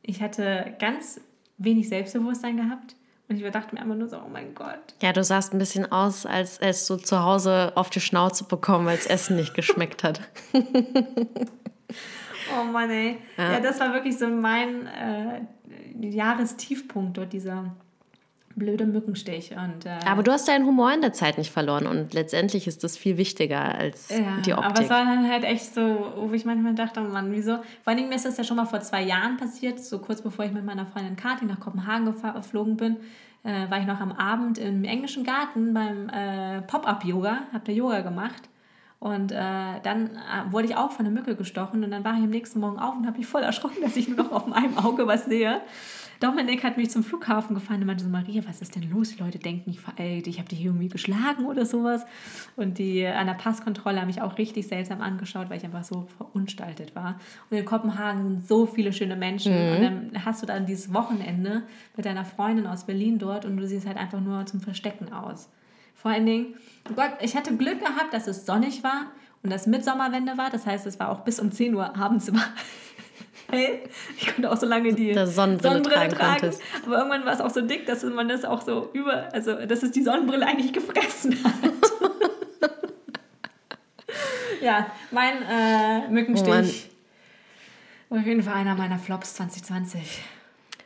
Ich 0.01 0.21
hatte 0.21 0.75
ganz 0.79 1.21
wenig 1.63 1.89
Selbstbewusstsein 1.89 2.57
gehabt. 2.57 2.95
Und 3.29 3.37
ich 3.41 3.49
dachte 3.51 3.73
mir 3.75 3.81
einfach 3.81 3.95
nur 3.95 4.09
so, 4.09 4.17
oh 4.17 4.29
mein 4.31 4.53
Gott. 4.53 4.93
Ja, 5.01 5.13
du 5.13 5.23
sahst 5.23 5.53
ein 5.53 5.57
bisschen 5.57 5.89
aus, 5.89 6.25
als 6.25 6.59
hättest 6.59 6.89
du 6.89 6.97
zu 6.97 7.23
Hause 7.23 7.71
auf 7.75 7.89
die 7.89 8.01
Schnauze 8.01 8.43
bekommen, 8.43 8.85
weil 8.85 8.97
das 8.97 9.05
Essen 9.05 9.37
nicht 9.37 9.53
geschmeckt 9.53 10.03
hat. 10.03 10.21
Oh 12.59 12.63
Mann, 12.65 12.89
ey. 12.89 13.17
Ja, 13.37 13.53
Ja. 13.53 13.59
das 13.59 13.79
war 13.79 13.93
wirklich 13.93 14.17
so 14.17 14.27
mein 14.27 14.87
äh, 14.87 15.41
Jahrestiefpunkt 15.99 17.17
dort, 17.17 17.31
dieser 17.33 17.75
blöde 18.61 18.85
Mückenstich. 18.85 19.51
Und, 19.51 19.85
äh, 19.85 19.97
Aber 20.05 20.23
du 20.23 20.31
hast 20.31 20.47
deinen 20.47 20.65
Humor 20.65 20.93
in 20.93 21.01
der 21.01 21.13
Zeit 21.13 21.37
nicht 21.37 21.51
verloren 21.51 21.87
und 21.87 22.13
letztendlich 22.13 22.67
ist 22.67 22.83
das 22.83 22.97
viel 22.97 23.17
wichtiger 23.17 23.75
als 23.75 24.09
ja, 24.09 24.37
die 24.45 24.53
Optik. 24.53 24.65
aber 24.65 24.81
es 24.81 24.89
war 24.89 25.05
dann 25.05 25.29
halt 25.29 25.43
echt 25.43 25.73
so, 25.73 26.13
wo 26.15 26.31
ich 26.33 26.45
manchmal 26.45 26.75
dachte, 26.75 27.01
oh 27.01 27.11
Mann, 27.11 27.31
wieso? 27.31 27.57
Vor 27.83 27.93
allem 27.93 28.09
mir 28.09 28.15
ist 28.15 28.25
das 28.25 28.37
ja 28.37 28.43
schon 28.43 28.57
mal 28.57 28.65
vor 28.65 28.81
zwei 28.81 29.01
Jahren 29.01 29.37
passiert, 29.37 29.83
so 29.83 29.99
kurz 29.99 30.21
bevor 30.21 30.45
ich 30.45 30.51
mit 30.51 30.65
meiner 30.65 30.85
Freundin 30.85 31.15
Kathi 31.15 31.45
nach 31.45 31.59
Kopenhagen 31.59 32.13
geflogen 32.35 32.77
bin, 32.77 32.97
äh, 33.43 33.69
war 33.69 33.79
ich 33.79 33.87
noch 33.87 33.99
am 33.99 34.11
Abend 34.11 34.57
im 34.57 34.83
englischen 34.83 35.23
Garten 35.23 35.73
beim 35.73 36.09
äh, 36.09 36.61
Pop-Up-Yoga, 36.61 37.39
habe 37.51 37.63
da 37.65 37.71
Yoga 37.71 38.01
gemacht. 38.01 38.49
Und 38.99 39.31
äh, 39.31 39.35
dann 39.81 40.11
äh, 40.11 40.51
wurde 40.51 40.67
ich 40.67 40.75
auch 40.75 40.91
von 40.91 41.07
einer 41.07 41.15
Mücke 41.15 41.35
gestochen 41.35 41.83
und 41.83 41.89
dann 41.89 42.03
war 42.03 42.13
ich 42.13 42.19
am 42.23 42.29
nächsten 42.29 42.59
Morgen 42.59 42.77
auf 42.77 42.95
und 42.95 43.07
habe 43.07 43.17
mich 43.17 43.25
voll 43.25 43.41
erschrocken, 43.41 43.77
dass 43.81 43.95
ich 43.95 44.07
nur 44.07 44.17
noch 44.17 44.31
auf 44.31 44.53
einem 44.53 44.77
Auge 44.77 45.07
was 45.07 45.25
sehe. 45.25 45.61
Dominik 46.21 46.63
hat 46.63 46.77
mich 46.77 46.91
zum 46.91 47.03
Flughafen 47.03 47.55
gefahren 47.55 47.81
und 47.81 47.87
meinte 47.87 48.03
so, 48.03 48.09
Maria, 48.09 48.43
was 48.47 48.61
ist 48.61 48.75
denn 48.75 48.87
los? 48.91 49.15
Die 49.15 49.23
Leute 49.23 49.39
denken, 49.39 49.71
ich, 49.71 49.79
äh, 49.97 50.19
ich 50.19 50.37
habe 50.37 50.47
dich 50.47 50.63
irgendwie 50.63 50.87
geschlagen 50.87 51.45
oder 51.45 51.65
sowas. 51.65 52.05
Und 52.55 52.77
die 52.77 53.05
an 53.07 53.25
der 53.25 53.33
Passkontrolle 53.33 53.99
haben 53.99 54.07
mich 54.07 54.21
auch 54.21 54.37
richtig 54.37 54.67
seltsam 54.67 55.01
angeschaut, 55.01 55.49
weil 55.49 55.57
ich 55.57 55.65
einfach 55.65 55.83
so 55.83 56.07
verunstaltet 56.17 56.95
war. 56.95 57.19
Und 57.49 57.57
in 57.57 57.65
Kopenhagen 57.65 58.23
sind 58.23 58.47
so 58.47 58.67
viele 58.67 58.93
schöne 58.93 59.15
Menschen. 59.15 59.51
Mhm. 59.51 59.75
Und 59.75 59.81
dann 59.81 60.25
hast 60.25 60.43
du 60.43 60.45
dann 60.45 60.67
dieses 60.67 60.93
Wochenende 60.93 61.63
mit 61.97 62.05
deiner 62.05 62.23
Freundin 62.23 62.67
aus 62.67 62.85
Berlin 62.85 63.17
dort 63.17 63.45
und 63.45 63.57
du 63.57 63.67
siehst 63.67 63.87
halt 63.87 63.97
einfach 63.97 64.21
nur 64.21 64.45
zum 64.45 64.61
Verstecken 64.61 65.11
aus. 65.11 65.49
Vor 65.95 66.11
allen 66.11 66.27
Dingen, 66.27 66.53
oh 66.89 66.93
Gott, 66.93 67.11
ich 67.21 67.35
hatte 67.35 67.55
Glück 67.57 67.79
gehabt, 67.79 68.13
dass 68.13 68.27
es 68.27 68.45
sonnig 68.45 68.83
war 68.83 69.07
und 69.43 69.51
dass 69.51 69.67
Mitsommerwende 69.67 70.37
war. 70.37 70.49
Das 70.49 70.65
heißt, 70.65 70.85
es 70.85 70.99
war 70.99 71.09
auch 71.09 71.21
bis 71.21 71.39
um 71.39 71.51
10 71.51 71.73
Uhr 71.75 71.95
abends 71.95 72.31
war. 72.33 72.45
Hey, 73.51 73.83
ich 74.17 74.33
konnte 74.33 74.49
auch 74.49 74.57
so 74.57 74.65
lange 74.65 74.93
die 74.93 75.13
Sonnenbrille, 75.13 75.59
Sonnenbrille 75.59 76.07
tragen. 76.07 76.41
tragen. 76.41 76.55
Aber 76.85 76.97
irgendwann 76.97 77.25
war 77.25 77.33
es 77.33 77.41
auch 77.41 77.49
so 77.49 77.61
dick, 77.61 77.85
dass 77.85 78.03
man 78.03 78.29
das 78.29 78.45
auch 78.45 78.61
so 78.61 78.89
über, 78.93 79.33
also 79.33 79.65
dass 79.65 79.83
es 79.83 79.91
die 79.91 80.01
Sonnenbrille 80.03 80.45
eigentlich 80.45 80.73
gefressen 80.73 81.37
hat. 81.43 81.53
ja, 84.61 84.87
mein 85.11 85.41
äh, 85.43 86.07
Mückenstich 86.09 86.89
oh 88.09 88.15
auf 88.15 88.25
jeden 88.25 88.43
Fall 88.43 88.55
einer 88.55 88.75
meiner 88.75 88.99
Flops 88.99 89.35
2020. 89.35 90.01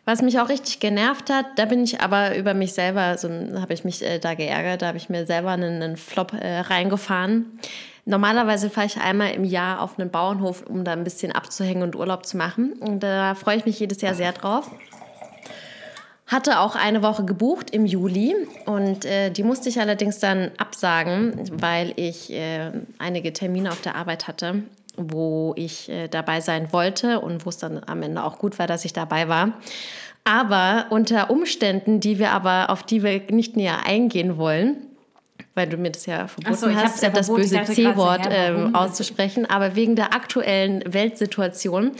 Was 0.05 0.21
mich 0.21 0.39
auch 0.39 0.49
richtig 0.49 0.79
genervt 0.79 1.31
hat, 1.31 1.47
da 1.55 1.65
bin 1.65 1.83
ich 1.83 2.01
aber 2.01 2.37
über 2.37 2.53
mich 2.53 2.73
selber, 2.73 3.17
so 3.17 3.27
habe 3.59 3.73
ich 3.73 3.83
mich 3.83 4.03
äh, 4.03 4.19
da 4.19 4.35
geärgert, 4.35 4.83
da 4.83 4.87
habe 4.87 4.97
ich 4.97 5.09
mir 5.09 5.25
selber 5.25 5.51
einen, 5.51 5.81
einen 5.81 5.97
Flop 5.97 6.33
äh, 6.33 6.59
reingefahren. 6.59 7.59
Normalerweise 8.05 8.69
fahre 8.69 8.85
ich 8.85 8.97
einmal 8.97 9.31
im 9.31 9.43
Jahr 9.43 9.81
auf 9.81 9.97
einen 9.97 10.11
Bauernhof, 10.11 10.63
um 10.67 10.83
da 10.83 10.93
ein 10.93 11.03
bisschen 11.03 11.31
abzuhängen 11.31 11.81
und 11.81 11.95
Urlaub 11.95 12.25
zu 12.25 12.37
machen. 12.37 12.73
Und 12.73 13.01
da 13.01 13.33
freue 13.33 13.57
ich 13.57 13.65
mich 13.65 13.79
jedes 13.79 14.01
Jahr 14.01 14.13
sehr 14.13 14.31
drauf. 14.31 14.69
Hatte 16.27 16.59
auch 16.59 16.75
eine 16.75 17.01
Woche 17.01 17.25
gebucht 17.25 17.71
im 17.71 17.85
Juli 17.85 18.35
und 18.65 19.05
äh, 19.05 19.29
die 19.29 19.43
musste 19.43 19.69
ich 19.69 19.79
allerdings 19.79 20.19
dann 20.19 20.51
absagen, 20.57 21.33
weil 21.51 21.93
ich 21.97 22.31
äh, 22.31 22.71
einige 22.97 23.31
Termine 23.31 23.71
auf 23.71 23.81
der 23.81 23.95
Arbeit 23.95 24.27
hatte, 24.27 24.63
wo 24.97 25.53
ich 25.55 25.89
äh, 25.89 26.07
dabei 26.07 26.41
sein 26.41 26.73
wollte 26.73 27.19
und 27.19 27.45
wo 27.45 27.49
es 27.49 27.57
dann 27.57 27.81
am 27.85 28.01
Ende 28.01 28.23
auch 28.23 28.39
gut 28.39 28.57
war, 28.57 28.65
dass 28.65 28.85
ich 28.85 28.93
dabei 28.93 29.27
war. 29.27 29.53
Aber 30.23 30.87
unter 30.89 31.29
Umständen, 31.29 31.99
die 31.99 32.17
wir 32.17 32.31
aber 32.31 32.71
auf 32.71 32.81
die 32.81 33.03
wir 33.03 33.21
nicht 33.29 33.55
näher 33.55 33.85
eingehen 33.85 34.37
wollen, 34.37 34.77
weil 35.55 35.67
du 35.67 35.77
mir 35.77 35.91
das 35.91 36.05
ja 36.05 36.27
verboten 36.27 36.55
so, 36.55 36.75
hast, 36.75 37.01
ja 37.01 37.09
das 37.09 37.27
böse 37.27 37.63
C-Wort 37.63 38.27
ähm, 38.29 38.75
auszusprechen. 38.75 39.45
Aber 39.49 39.75
wegen 39.75 39.95
der 39.95 40.13
aktuellen 40.13 40.83
Weltsituation 40.85 41.91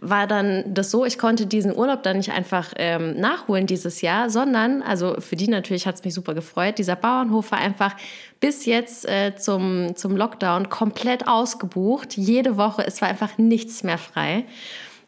war 0.00 0.26
dann 0.26 0.64
das 0.72 0.90
so, 0.90 1.04
ich 1.04 1.18
konnte 1.18 1.46
diesen 1.46 1.76
Urlaub 1.76 2.02
dann 2.02 2.16
nicht 2.16 2.32
einfach 2.32 2.72
ähm, 2.76 3.20
nachholen 3.20 3.66
dieses 3.66 4.00
Jahr, 4.00 4.30
sondern, 4.30 4.82
also 4.82 5.16
für 5.20 5.36
die 5.36 5.48
natürlich 5.48 5.86
hat 5.86 5.96
es 5.96 6.04
mich 6.04 6.14
super 6.14 6.34
gefreut, 6.34 6.78
dieser 6.78 6.96
Bauernhof 6.96 7.52
war 7.52 7.58
einfach 7.58 7.94
bis 8.40 8.64
jetzt 8.64 9.08
äh, 9.08 9.36
zum, 9.36 9.94
zum 9.94 10.16
Lockdown 10.16 10.70
komplett 10.70 11.28
ausgebucht. 11.28 12.16
Jede 12.16 12.56
Woche, 12.56 12.84
es 12.86 13.02
war 13.02 13.08
einfach 13.08 13.36
nichts 13.36 13.82
mehr 13.84 13.98
frei. 13.98 14.44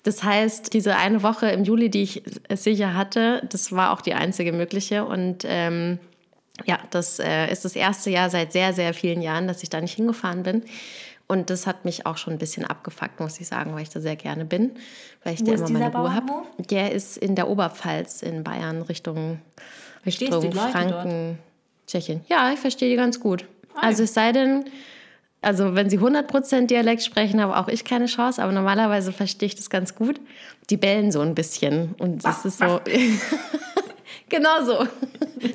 Das 0.04 0.22
heißt, 0.22 0.74
diese 0.74 0.96
eine 0.96 1.22
Woche 1.22 1.48
im 1.48 1.64
Juli, 1.64 1.88
die 1.88 2.02
ich 2.02 2.22
sicher 2.54 2.94
hatte, 2.94 3.42
das 3.50 3.72
war 3.72 3.92
auch 3.92 4.02
die 4.02 4.12
einzige 4.12 4.52
mögliche. 4.52 5.06
Und 5.06 5.44
ähm, 5.46 5.98
ja, 6.64 6.78
das 6.90 7.18
äh, 7.18 7.50
ist 7.50 7.64
das 7.64 7.74
erste 7.74 8.10
Jahr 8.10 8.30
seit 8.30 8.52
sehr, 8.52 8.72
sehr 8.72 8.94
vielen 8.94 9.22
Jahren, 9.22 9.48
dass 9.48 9.62
ich 9.62 9.70
da 9.70 9.80
nicht 9.80 9.94
hingefahren 9.94 10.44
bin. 10.44 10.62
Und 11.26 11.50
das 11.50 11.66
hat 11.66 11.84
mich 11.84 12.06
auch 12.06 12.18
schon 12.18 12.34
ein 12.34 12.38
bisschen 12.38 12.64
abgefuckt, 12.64 13.18
muss 13.18 13.40
ich 13.40 13.48
sagen, 13.48 13.74
weil 13.74 13.82
ich 13.82 13.88
da 13.88 14.00
sehr 14.00 14.14
gerne 14.14 14.44
bin, 14.44 14.72
weil 15.24 15.34
ich 15.34 15.40
Wo 15.40 15.46
da 15.46 15.52
immer 15.54 15.70
meine 15.70 15.92
Ruhe 15.92 16.14
habe. 16.14 16.32
Der 16.58 16.92
ist 16.92 17.16
in 17.16 17.34
der 17.34 17.48
Oberpfalz 17.48 18.22
in 18.22 18.44
Bayern 18.44 18.82
Richtung, 18.82 19.40
Richtung 20.04 20.52
Franken, 20.52 21.38
Tschechien. 21.86 22.20
Ja, 22.28 22.52
ich 22.52 22.60
verstehe 22.60 22.90
die 22.90 22.96
ganz 22.96 23.20
gut. 23.20 23.46
Hi. 23.74 23.86
Also 23.86 24.02
es 24.02 24.12
sei 24.12 24.32
denn, 24.32 24.66
also 25.40 25.74
wenn 25.74 25.88
sie 25.88 25.98
100% 25.98 26.66
Dialekt 26.66 27.02
sprechen, 27.02 27.40
habe 27.40 27.56
auch 27.56 27.68
ich 27.68 27.84
keine 27.84 28.06
Chance, 28.06 28.42
aber 28.42 28.52
normalerweise 28.52 29.10
verstehe 29.10 29.46
ich 29.46 29.54
das 29.54 29.70
ganz 29.70 29.94
gut. 29.94 30.20
Die 30.68 30.76
bellen 30.76 31.10
so 31.10 31.20
ein 31.20 31.34
bisschen 31.34 31.94
und 31.98 32.24
das 32.24 32.44
ist 32.44 32.58
so... 32.58 32.80
Genau 34.28 34.64
so. 34.64 34.86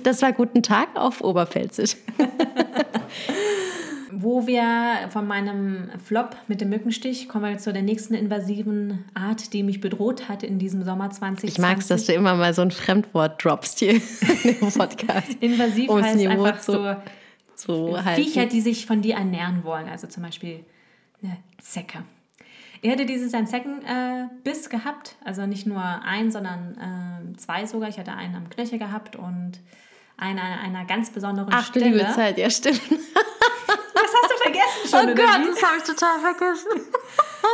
Das 0.04 0.22
war 0.22 0.34
Guten 0.34 0.62
Tag 0.64 0.90
auf 0.96 1.22
Oberpfälzisch. 1.22 1.96
Wo 4.12 4.46
wir 4.46 5.10
von 5.12 5.26
meinem 5.28 5.90
Flop 6.04 6.36
mit 6.48 6.60
dem 6.62 6.70
Mückenstich 6.70 7.30
kommen 7.30 7.50
wir 7.52 7.58
zu 7.58 7.72
der 7.72 7.84
nächsten 7.84 8.14
invasiven 8.14 9.06
Art, 9.14 9.54
die 9.54 9.64
mich 9.64 9.80
bedroht 9.80 10.28
hat 10.28 10.44
in 10.44 10.60
diesem 10.60 10.84
Sommer 10.84 11.10
2020. 11.10 11.50
Ich 11.50 11.58
mag 11.58 11.78
es, 11.78 11.88
dass 11.88 12.06
du 12.06 12.14
immer 12.14 12.36
mal 12.36 12.54
so 12.54 12.62
ein 12.62 12.72
Fremdwort 12.72 13.44
droppst 13.44 13.80
hier 13.80 13.94
im 13.94 14.72
Podcast. 14.72 15.32
Invasiv 15.40 15.90
heißt 15.90 16.18
Niveau 16.18 16.44
einfach 16.44 16.62
so, 16.62 16.96
so 17.56 17.98
Viecher, 18.16 18.46
die 18.46 18.60
sich 18.62 18.86
von 18.86 19.02
dir 19.02 19.16
ernähren 19.16 19.64
wollen. 19.64 19.88
Also 19.88 20.08
zum 20.08 20.24
Beispiel 20.24 20.66
eine 21.24 21.38
Zecke. 21.62 22.04
Er 22.82 22.94
hatte 22.94 23.06
dieses 23.06 23.34
ein 23.34 23.46
Zeckenbiss 23.46 24.68
äh, 24.68 24.70
gehabt, 24.70 25.16
also 25.24 25.46
nicht 25.46 25.68
nur 25.68 25.84
ein, 25.84 26.32
sondern 26.32 27.34
äh, 27.34 27.38
zwei 27.38 27.66
sogar. 27.66 27.90
Ich 27.90 28.00
hatte 28.00 28.14
einen 28.14 28.36
am 28.36 28.50
Knöchel 28.50 28.80
gehabt 28.80 29.16
und 29.16 29.60
einen 30.18 30.40
an 30.40 30.60
einer 30.60 30.86
ganz 30.86 31.10
besonderen 31.10 31.50
Ach, 31.52 31.66
Stelle. 31.66 31.88
Ach, 31.88 31.92
liebe 31.92 32.12
Zeit, 32.12 32.38
ja 32.38 32.50
stimmt. 32.50 32.82
Das 34.02 34.22
hast 34.24 34.32
du 34.32 34.38
vergessen 34.42 34.90
schon, 34.90 35.10
Oh 35.10 35.16
Gott, 35.16 35.52
das 35.52 35.64
habe 35.64 35.78
ich 35.78 35.84
total 35.84 36.20
vergessen. 36.20 36.82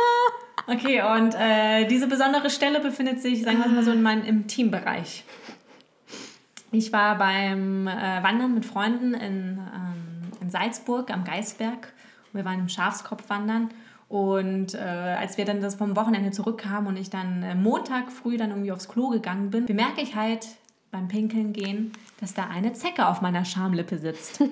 okay, 0.68 1.02
und 1.02 1.34
äh, 1.34 1.86
diese 1.86 2.06
besondere 2.06 2.48
Stelle 2.50 2.80
befindet 2.80 3.20
sich, 3.20 3.42
sagen 3.42 3.58
wir 3.58 3.68
mal 3.68 3.82
so, 3.82 3.90
in 3.90 4.00
meinem 4.00 4.24
Intimbereich. 4.24 5.24
Ich 6.70 6.92
war 6.92 7.18
beim 7.18 7.88
äh, 7.88 8.22
Wandern 8.22 8.54
mit 8.54 8.64
Freunden 8.64 9.12
in, 9.12 9.58
ähm, 9.58 10.32
in 10.40 10.50
Salzburg 10.50 11.10
am 11.10 11.24
Geisberg. 11.24 11.92
Wir 12.32 12.44
waren 12.44 12.60
im 12.60 12.68
Schafskopf 12.68 13.28
wandern 13.28 13.70
und 14.08 14.74
äh, 14.74 14.78
als 14.78 15.36
wir 15.36 15.44
dann 15.44 15.60
das 15.60 15.74
vom 15.74 15.96
Wochenende 15.96 16.30
zurückkamen 16.30 16.86
und 16.86 16.96
ich 16.96 17.10
dann 17.10 17.42
äh, 17.42 17.54
Montag 17.54 18.12
früh 18.12 18.36
dann 18.36 18.50
irgendwie 18.50 18.72
aufs 18.72 18.88
Klo 18.88 19.08
gegangen 19.08 19.50
bin, 19.50 19.66
bemerke 19.66 20.00
ich 20.00 20.14
halt 20.14 20.46
beim 20.92 21.08
Pinkeln 21.08 21.52
gehen, 21.52 21.92
dass 22.20 22.32
da 22.32 22.44
eine 22.46 22.72
Zecke 22.72 23.08
auf 23.08 23.20
meiner 23.20 23.44
Schamlippe 23.44 23.98
sitzt. 23.98 24.42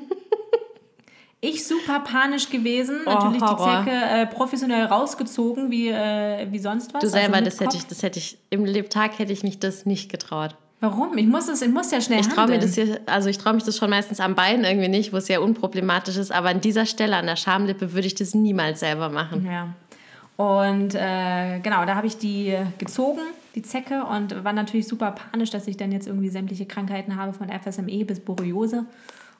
ich 1.40 1.66
super 1.66 2.00
panisch 2.00 2.50
gewesen, 2.50 3.00
oh, 3.06 3.10
natürlich 3.10 3.42
Horror. 3.42 3.84
die 3.84 3.90
Zecke 3.90 4.04
äh, 4.04 4.26
professionell 4.26 4.86
rausgezogen, 4.86 5.70
wie, 5.70 5.88
äh, 5.88 6.50
wie 6.50 6.58
sonst 6.58 6.92
was. 6.92 7.00
Du 7.00 7.08
selber, 7.08 7.36
also 7.36 7.44
das 7.44 7.60
hätte 7.60 7.76
ich, 7.76 7.86
das 7.86 8.02
hätte 8.02 8.18
ich, 8.18 8.38
im 8.50 8.64
Lebtag 8.64 9.20
hätte 9.20 9.32
ich 9.32 9.44
mich 9.44 9.60
das 9.60 9.86
nicht 9.86 10.10
getraut. 10.10 10.56
Warum? 10.84 11.16
Ich 11.16 11.26
muss 11.26 11.48
es, 11.48 11.62
ich 11.62 11.72
muss 11.72 11.90
ja 11.90 12.00
schnell 12.02 12.20
Ich 12.20 12.28
traue 12.28 12.46
mir 12.46 12.58
das 12.58 12.74
hier, 12.74 13.00
also 13.06 13.30
ich 13.30 13.38
traue 13.38 13.54
mich 13.54 13.64
das 13.64 13.78
schon 13.78 13.88
meistens 13.88 14.20
am 14.20 14.34
Bein 14.34 14.64
irgendwie 14.64 14.88
nicht, 14.88 15.14
wo 15.14 15.16
es 15.16 15.26
sehr 15.26 15.40
unproblematisch 15.40 16.18
ist, 16.18 16.30
aber 16.30 16.50
an 16.50 16.60
dieser 16.60 16.84
Stelle, 16.84 17.16
an 17.16 17.24
der 17.24 17.36
Schamlippe, 17.36 17.94
würde 17.94 18.06
ich 18.06 18.14
das 18.14 18.34
niemals 18.34 18.80
selber 18.80 19.08
machen. 19.08 19.46
Ja. 19.46 19.68
Und 20.36 20.94
äh, 20.94 21.60
genau, 21.60 21.86
da 21.86 21.94
habe 21.94 22.06
ich 22.06 22.18
die 22.18 22.54
gezogen, 22.76 23.22
die 23.54 23.62
Zecke, 23.62 24.04
und 24.04 24.44
war 24.44 24.52
natürlich 24.52 24.86
super 24.86 25.12
panisch, 25.12 25.48
dass 25.50 25.66
ich 25.68 25.78
dann 25.78 25.90
jetzt 25.90 26.06
irgendwie 26.06 26.28
sämtliche 26.28 26.66
Krankheiten 26.66 27.16
habe, 27.16 27.32
von 27.32 27.48
FSME 27.48 28.04
bis 28.04 28.20
Borreliose. 28.20 28.84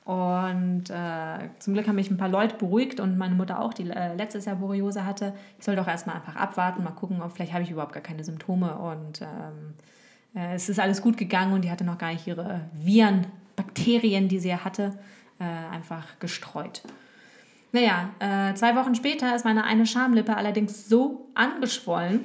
Und 0.06 0.84
äh, 0.88 1.48
zum 1.58 1.74
Glück 1.74 1.86
haben 1.88 1.96
mich 1.96 2.10
ein 2.10 2.16
paar 2.16 2.28
Leute 2.28 2.56
beruhigt 2.56 3.00
und 3.00 3.18
meine 3.18 3.34
Mutter 3.34 3.60
auch, 3.60 3.74
die 3.74 3.90
äh, 3.90 4.14
letztes 4.14 4.46
Jahr 4.46 4.56
Borreliose 4.56 5.04
hatte. 5.04 5.34
Ich 5.58 5.64
soll 5.64 5.76
doch 5.76 5.88
erstmal 5.88 6.16
einfach 6.16 6.36
abwarten, 6.36 6.84
mal 6.84 6.90
gucken, 6.90 7.20
ob 7.20 7.32
vielleicht 7.32 7.52
habe 7.52 7.64
ich 7.64 7.70
überhaupt 7.70 7.92
gar 7.92 8.02
keine 8.02 8.24
Symptome 8.24 8.76
und 8.76 9.20
ähm, 9.20 9.74
äh, 10.34 10.54
es 10.54 10.68
ist 10.68 10.80
alles 10.80 11.02
gut 11.02 11.16
gegangen 11.16 11.52
und 11.52 11.62
die 11.62 11.70
hatte 11.70 11.84
noch 11.84 11.98
gar 11.98 12.12
nicht 12.12 12.26
ihre 12.26 12.62
Viren, 12.72 13.26
Bakterien, 13.56 14.28
die 14.28 14.38
sie 14.38 14.48
ja 14.48 14.64
hatte, 14.64 14.98
äh, 15.38 15.74
einfach 15.74 16.18
gestreut. 16.18 16.82
Naja, 17.72 18.10
äh, 18.20 18.54
zwei 18.54 18.76
Wochen 18.76 18.94
später 18.94 19.34
ist 19.34 19.44
meine 19.44 19.64
eine 19.64 19.86
Schamlippe 19.86 20.36
allerdings 20.36 20.88
so 20.88 21.28
angeschwollen, 21.34 22.20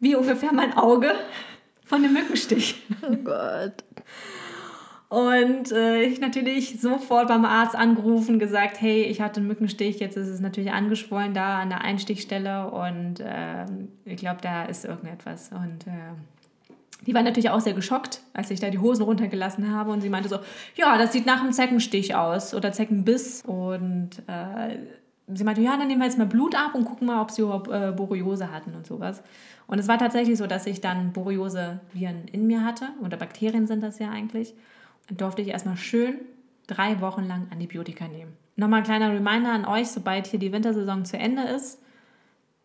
wie 0.00 0.14
ungefähr 0.14 0.52
mein 0.52 0.76
Auge 0.76 1.14
von 1.84 2.02
dem 2.02 2.12
Mückenstich. 2.12 2.82
Oh 3.02 3.16
Gott. 3.16 3.84
Und 5.08 5.72
äh, 5.72 6.02
ich 6.02 6.20
natürlich 6.20 6.80
sofort 6.80 7.26
beim 7.26 7.44
Arzt 7.44 7.74
angerufen, 7.74 8.38
gesagt, 8.38 8.80
hey, 8.80 9.02
ich 9.02 9.20
hatte 9.20 9.40
einen 9.40 9.48
Mückenstich, 9.48 9.98
jetzt 9.98 10.16
ist 10.16 10.28
es 10.28 10.38
natürlich 10.38 10.70
angeschwollen 10.70 11.34
da 11.34 11.58
an 11.58 11.70
der 11.70 11.80
Einstichstelle 11.80 12.70
und 12.70 13.18
äh, 13.18 13.66
ich 14.04 14.18
glaube, 14.18 14.38
da 14.40 14.66
ist 14.66 14.84
irgendetwas. 14.84 15.50
Und 15.50 15.88
äh, 15.88 16.12
die 17.06 17.14
war 17.14 17.22
natürlich 17.22 17.50
auch 17.50 17.60
sehr 17.60 17.72
geschockt, 17.72 18.20
als 18.34 18.50
ich 18.50 18.60
da 18.60 18.70
die 18.70 18.78
Hosen 18.78 19.02
runtergelassen 19.02 19.70
habe 19.70 19.90
und 19.90 20.00
sie 20.00 20.10
meinte 20.10 20.28
so, 20.28 20.38
ja, 20.76 20.98
das 20.98 21.12
sieht 21.12 21.26
nach 21.26 21.40
einem 21.40 21.52
Zeckenstich 21.52 22.14
aus 22.14 22.54
oder 22.54 22.72
Zeckenbiss 22.72 23.42
und 23.46 24.10
äh, 24.26 24.78
sie 25.32 25.44
meinte, 25.44 25.62
ja, 25.62 25.76
dann 25.76 25.88
nehmen 25.88 26.00
wir 26.00 26.06
jetzt 26.06 26.18
mal 26.18 26.26
Blut 26.26 26.54
ab 26.54 26.74
und 26.74 26.84
gucken 26.84 27.06
mal, 27.06 27.22
ob 27.22 27.30
sie 27.30 27.42
überhaupt 27.42 27.70
äh, 27.70 27.92
Borreliose 27.92 28.52
hatten 28.52 28.74
und 28.74 28.86
sowas. 28.86 29.22
Und 29.66 29.78
es 29.78 29.88
war 29.88 29.98
tatsächlich 29.98 30.36
so, 30.36 30.46
dass 30.46 30.66
ich 30.66 30.80
dann 30.80 31.12
Borreliose-Viren 31.12 32.26
in 32.32 32.46
mir 32.46 32.64
hatte 32.64 32.86
oder 33.04 33.16
Bakterien 33.16 33.66
sind 33.66 33.82
das 33.82 33.98
ja 33.98 34.10
eigentlich. 34.10 34.54
Dann 35.08 35.16
durfte 35.16 35.42
ich 35.42 35.48
erstmal 35.48 35.76
schön 35.76 36.16
drei 36.66 37.00
Wochen 37.00 37.24
lang 37.24 37.46
Antibiotika 37.50 38.08
nehmen. 38.08 38.32
Nochmal 38.56 38.80
ein 38.80 38.84
kleiner 38.84 39.12
Reminder 39.12 39.52
an 39.52 39.64
euch, 39.64 39.88
sobald 39.88 40.26
hier 40.26 40.38
die 40.38 40.52
Wintersaison 40.52 41.04
zu 41.04 41.16
Ende 41.16 41.42
ist, 41.42 41.80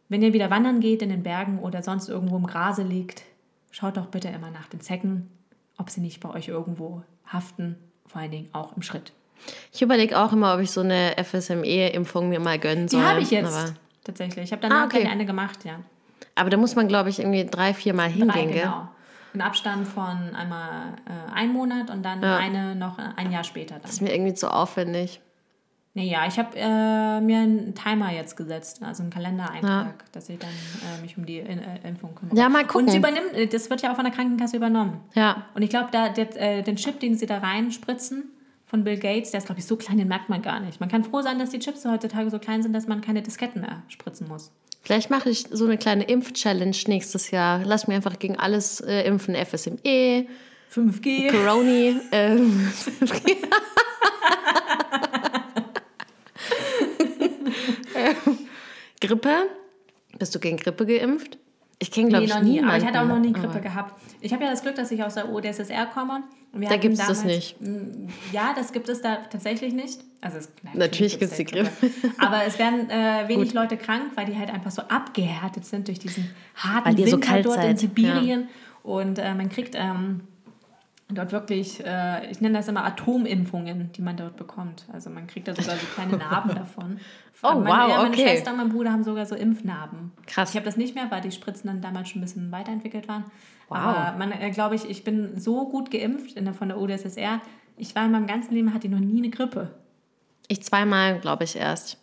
wenn 0.10 0.21
ihr 0.21 0.34
wieder 0.34 0.50
wandern 0.50 0.80
geht 0.80 1.02
in 1.02 1.10
den 1.10 1.24
Bergen 1.24 1.60
oder 1.60 1.82
sonst 1.82 2.10
irgendwo 2.10 2.38
im 2.38 2.45
Grase 2.45 2.84
liegt, 2.84 3.24
schaut 3.76 3.98
doch 3.98 4.06
bitte 4.06 4.30
immer 4.30 4.50
nach 4.52 4.68
den 4.68 4.80
Zecken, 4.80 5.30
ob 5.78 5.90
sie 5.90 6.00
nicht 6.00 6.22
bei 6.22 6.30
euch 6.30 6.48
irgendwo 6.48 7.04
haften, 7.28 7.76
vor 8.08 8.22
allen 8.22 8.32
Dingen 8.32 8.50
auch 8.54 8.76
im 8.76 8.82
Schritt. 8.82 9.12
Ich 9.74 9.82
überlege 9.82 10.18
auch 10.18 10.32
immer, 10.32 10.54
ob 10.56 10.62
ich 10.62 10.72
so 10.72 10.80
eine 10.80 11.16
FSME-Impfung 11.22 12.30
mir 12.30 12.40
mal 12.40 12.58
gönnen 12.58 12.88
soll. 12.88 13.02
Die 13.02 13.06
habe 13.06 13.22
ich 13.22 13.32
jetzt 13.32 13.54
aber 13.54 13.74
tatsächlich. 14.06 14.46
Ich 14.46 14.52
habe 14.54 14.62
dann 14.62 14.72
ah, 14.72 14.86
okay. 14.86 15.06
eine 15.06 15.26
gemacht, 15.26 15.66
ja. 15.66 15.82
Aber 16.36 16.50
da 16.50 16.56
muss 16.56 16.76
man, 16.76 16.88
glaube 16.88 17.10
ich, 17.10 17.20
irgendwie 17.20 17.46
drei, 17.46 17.74
vier 17.74 17.94
Mal 17.94 18.08
hingehen, 18.08 18.30
drei, 18.30 18.46
genau. 18.46 18.80
Gell? 18.80 18.88
In 19.34 19.42
Abstand 19.42 19.86
von 19.86 20.34
einmal 20.34 20.94
äh, 21.06 21.34
ein 21.34 21.52
Monat 21.52 21.90
und 21.90 22.04
dann 22.04 22.24
ja. 22.24 22.38
eine 22.38 22.76
noch 22.76 22.98
ein 22.98 23.32
Jahr 23.34 23.44
später. 23.44 23.76
Dann. 23.76 23.82
Das 23.82 23.92
ist 23.92 24.02
mir 24.02 24.14
irgendwie 24.14 24.34
zu 24.34 24.50
aufwendig. 24.50 25.20
Naja, 25.98 26.26
ich 26.28 26.38
habe 26.38 26.50
äh, 26.58 27.22
mir 27.22 27.40
einen 27.40 27.74
Timer 27.74 28.12
jetzt 28.12 28.36
gesetzt, 28.36 28.82
also 28.84 29.02
einen 29.02 29.12
Kalendereintrag, 29.12 29.96
ja. 29.98 30.06
dass 30.12 30.28
ich 30.28 30.38
dann 30.38 30.50
äh, 30.50 31.02
mich 31.02 31.18
um 31.18 31.26
die 31.26 31.40
In 31.40 31.60
äh, 31.60 31.88
Impfung 31.88 32.14
kümmere. 32.14 32.36
Ja, 32.36 32.50
mal 32.50 32.68
gucken. 32.68 32.88
Und 32.88 32.92
sie 32.92 32.98
übernimmt, 32.98 33.34
äh, 33.34 33.48
das 33.48 33.70
wird 33.70 33.82
ja 33.82 33.92
auch 33.92 33.96
von 33.96 34.04
der 34.04 34.14
Krankenkasse 34.14 34.58
übernommen. 34.58 35.00
Ja. 35.14 35.46
Und 35.54 35.62
ich 35.62 35.70
glaube, 35.70 35.88
da 35.94 36.10
der, 36.10 36.36
äh, 36.36 36.64
den 36.64 36.76
Chip, 36.76 37.00
den 37.00 37.16
sie 37.16 37.26
da 37.26 37.38
reinspritzen 37.38 38.26
von 38.66 38.84
Bill 38.84 38.98
Gates, 38.98 39.32
der 39.32 39.38
ist, 39.38 39.46
glaube 39.46 39.60
ich, 39.60 39.66
so 39.66 39.78
klein, 39.78 39.98
den 39.98 40.10
merkt 40.10 40.28
man 40.28 40.42
gar 40.42 40.60
nicht. 40.60 40.82
Man 40.82 40.90
kann 40.90 41.06
froh 41.06 41.22
sein, 41.22 41.40
dass 41.40 41.52
die 41.52 41.60
Chips 41.60 41.86
heutzutage 41.86 42.30
so 42.30 42.40
klein 42.40 42.62
sind, 42.62 42.74
dass 42.74 42.88
man 42.88 43.00
keine 43.00 43.22
Disketten 43.22 43.62
mehr 43.62 43.82
spritzen 43.88 44.28
muss. 44.28 44.52
Vielleicht 44.82 45.10
mache 45.10 45.30
ich 45.30 45.46
so 45.50 45.64
eine 45.64 45.78
kleine 45.78 46.04
Impf-Challenge 46.04 46.76
nächstes 46.88 47.32
Jahr. 47.32 47.62
Lass 47.64 47.88
mir 47.88 47.96
einfach 47.96 48.20
gegen 48.20 48.38
alles 48.38 48.82
äh, 48.82 49.04
impfen. 49.04 49.34
FSME, 49.34 50.28
5G, 50.74 51.32
Corona, 51.32 52.02
ähm, 52.12 52.70
5G. 53.00 53.38
Grippe? 59.02 59.50
Bist 60.18 60.34
du 60.36 60.40
gegen 60.40 60.58
Grippe 60.58 60.86
geimpft? 60.86 61.38
Ich 61.80 61.92
kenne, 61.92 62.08
glaube 62.08 62.26
nee, 62.26 62.32
ich, 62.32 62.36
noch 62.36 62.44
nie. 62.44 62.64
Aber 62.64 62.78
ich 62.78 62.86
hatte 62.86 63.02
auch 63.02 63.08
noch 63.08 63.20
nie 63.20 63.34
Grippe 63.34 63.50
aber. 63.50 63.60
gehabt. 63.60 64.02
Ich 64.22 64.32
habe 64.34 64.46
ja 64.46 64.50
das 64.50 64.62
Glück, 64.62 64.76
dass 64.76 64.92
ich 64.92 65.04
aus 65.04 65.16
der 65.16 65.30
ODSSR 65.30 65.88
komme. 65.88 66.24
da 66.54 66.78
gibt 66.78 66.98
es 66.98 67.06
das 67.06 67.26
nicht. 67.26 67.58
Ja, 68.32 68.54
das 68.56 68.72
gibt 68.72 68.88
es 68.88 69.02
da 69.02 69.18
tatsächlich 69.30 69.74
nicht. 69.74 70.00
Also 70.22 70.38
es, 70.38 70.50
nein, 70.64 70.78
natürlich 70.78 71.20
gibt 71.20 71.32
es 71.32 71.38
die 71.38 71.44
Grippe. 71.44 71.70
Aber 72.18 72.46
es 72.46 72.58
werden 72.58 72.90
äh, 72.90 73.28
wenig 73.28 73.50
Gut. 73.50 73.54
Leute 73.54 73.78
krank, 73.78 74.12
weil 74.16 74.26
die 74.26 74.38
halt 74.38 74.50
einfach 74.52 74.72
so 74.72 74.84
abgehärtet 74.84 75.66
sind 75.66 75.88
durch 75.88 76.00
diesen 76.00 76.30
harten 76.56 76.98
Winter 76.98 77.12
so 77.12 77.44
dort 77.44 77.56
seid. 77.56 77.72
in 77.72 77.78
Sibirien. 77.78 78.42
Ja. 78.42 78.92
Und 78.92 79.20
äh, 79.20 79.34
man 79.34 79.50
kriegt 79.50 79.76
ähm, 79.76 80.22
dort 81.10 81.32
wirklich, 81.32 81.86
äh, 81.86 82.30
ich 82.32 82.41
nenne 82.41 82.58
das 82.58 82.68
immer 82.68 82.84
Atomimpfungen, 82.84 83.91
die 83.91 84.02
man 84.02 84.18
dort 84.18 84.38
bekommt. 84.38 84.86
Also 84.91 85.10
man 85.10 85.28
kriegt 85.28 85.48
da 85.48 85.56
sogar 85.56 85.76
so 85.76 85.86
kleine 85.94 86.18
Narben 86.18 86.56
davon. 86.56 87.00
Oh, 87.44 87.60
meine, 87.60 87.65
wow, 87.65 87.89
ja, 87.89 87.98
meine 87.98 88.10
okay. 88.10 88.24
Schwester 88.24 88.52
und 88.52 88.58
mein 88.58 88.70
Bruder 88.70 88.91
haben 88.91 89.04
sogar 89.04 89.26
so 89.26 89.36
Impfnarben. 89.36 90.12
Krass. 90.26 90.50
Ich 90.50 90.56
habe 90.56 90.65
das 90.65 90.78
nicht 90.78 90.96
mehr, 90.96 91.12
weil 91.12 91.22
die 91.22 91.32
Spritzen 91.32 91.68
dann 91.68 91.82
damals 91.82 92.10
schon 92.10 92.22
ein 92.22 92.26
bisschen 92.26 92.52
weiterentwickelt 92.52 93.08
waren. 93.08 93.26
Wow. 93.68 93.78
Aber 93.78 94.18
man, 94.18 94.32
äh, 94.32 94.50
glaube 94.52 94.76
ich, 94.76 94.89
ich 94.89 95.04
bin 95.04 95.39
so 95.39 95.70
gut 95.70 95.91
geimpft 95.91 96.38
in 96.38 96.46
der, 96.46 96.54
von 96.54 96.70
der 96.70 96.80
UdSSR. 96.80 97.41
Ich 97.78 97.94
war 97.96 98.06
in 98.06 98.12
meinem 98.12 98.28
ganzen 98.28 98.54
Leben, 98.54 98.74
hatte 98.74 98.88
ich 98.88 98.94
noch 98.94 99.00
nie 99.00 99.20
eine 99.20 99.30
Grippe. 99.30 99.72
Ich 100.48 100.63
zweimal, 100.63 101.20
glaube 101.20 101.44
ich, 101.44 101.56
erst. 101.56 101.98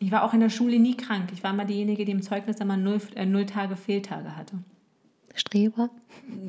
Ich 0.00 0.10
war 0.12 0.22
auch 0.22 0.32
in 0.32 0.40
der 0.40 0.50
Schule 0.50 0.78
nie 0.78 0.96
krank. 0.96 1.30
Ich 1.32 1.42
war 1.42 1.52
immer 1.52 1.64
diejenige, 1.64 2.04
die 2.04 2.12
im 2.12 2.22
Zeugnis 2.22 2.58
immer 2.58 2.76
null, 2.76 3.00
äh, 3.14 3.26
null 3.26 3.46
Tage 3.46 3.76
Fehltage 3.76 4.36
hatte. 4.36 4.56
Streber? 5.34 5.90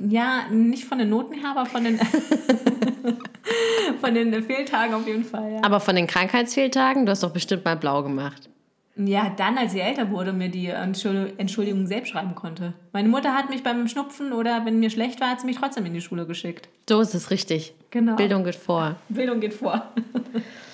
Ja, 0.08 0.48
nicht 0.50 0.86
von 0.86 0.98
den 0.98 1.10
Noten 1.10 1.34
her, 1.34 1.52
aber 1.52 1.66
von 1.66 1.84
den, 1.84 2.00
von 4.02 4.14
den 4.14 4.44
Fehltagen 4.44 4.94
auf 4.94 5.08
jeden 5.08 5.24
Fall. 5.24 5.54
Ja. 5.54 5.64
Aber 5.64 5.80
von 5.80 5.96
den 5.96 6.08
Krankheitsfehltagen? 6.08 7.06
Du 7.06 7.12
hast 7.12 7.24
doch 7.24 7.32
bestimmt 7.32 7.66
mal 7.66 7.76
blau 7.76 8.04
gemacht. 8.04 8.50
Ja, 9.06 9.32
dann, 9.38 9.58
als 9.58 9.74
ich 9.74 9.82
älter 9.82 10.12
wurde, 10.12 10.34
mir 10.34 10.50
die 10.50 10.68
Entschuldigung 10.68 11.88
selbst 11.88 12.10
schreiben 12.10 12.36
konnte. 12.36 12.74
Meine 12.92 13.08
Mutter 13.08 13.34
hat 13.34 13.50
mich 13.50 13.64
beim 13.64 13.88
Schnupfen 13.88 14.34
oder 14.34 14.66
wenn 14.66 14.82
mir 14.82 14.90
schlecht 14.90 15.22
war, 15.22 15.30
hat 15.30 15.40
sie 15.40 15.46
mich 15.46 15.58
trotzdem 15.58 15.86
in 15.86 15.94
die 15.94 16.02
Schule 16.02 16.26
geschickt. 16.26 16.68
So 16.90 17.00
ist 17.00 17.16
es 17.16 17.32
richtig. 17.32 17.74
Genau. 17.92 18.18
Bildung 18.18 18.44
geht 18.44 18.56
vor. 18.56 18.98
Bildung 19.08 19.40
geht 19.40 19.54
vor. 19.54 19.88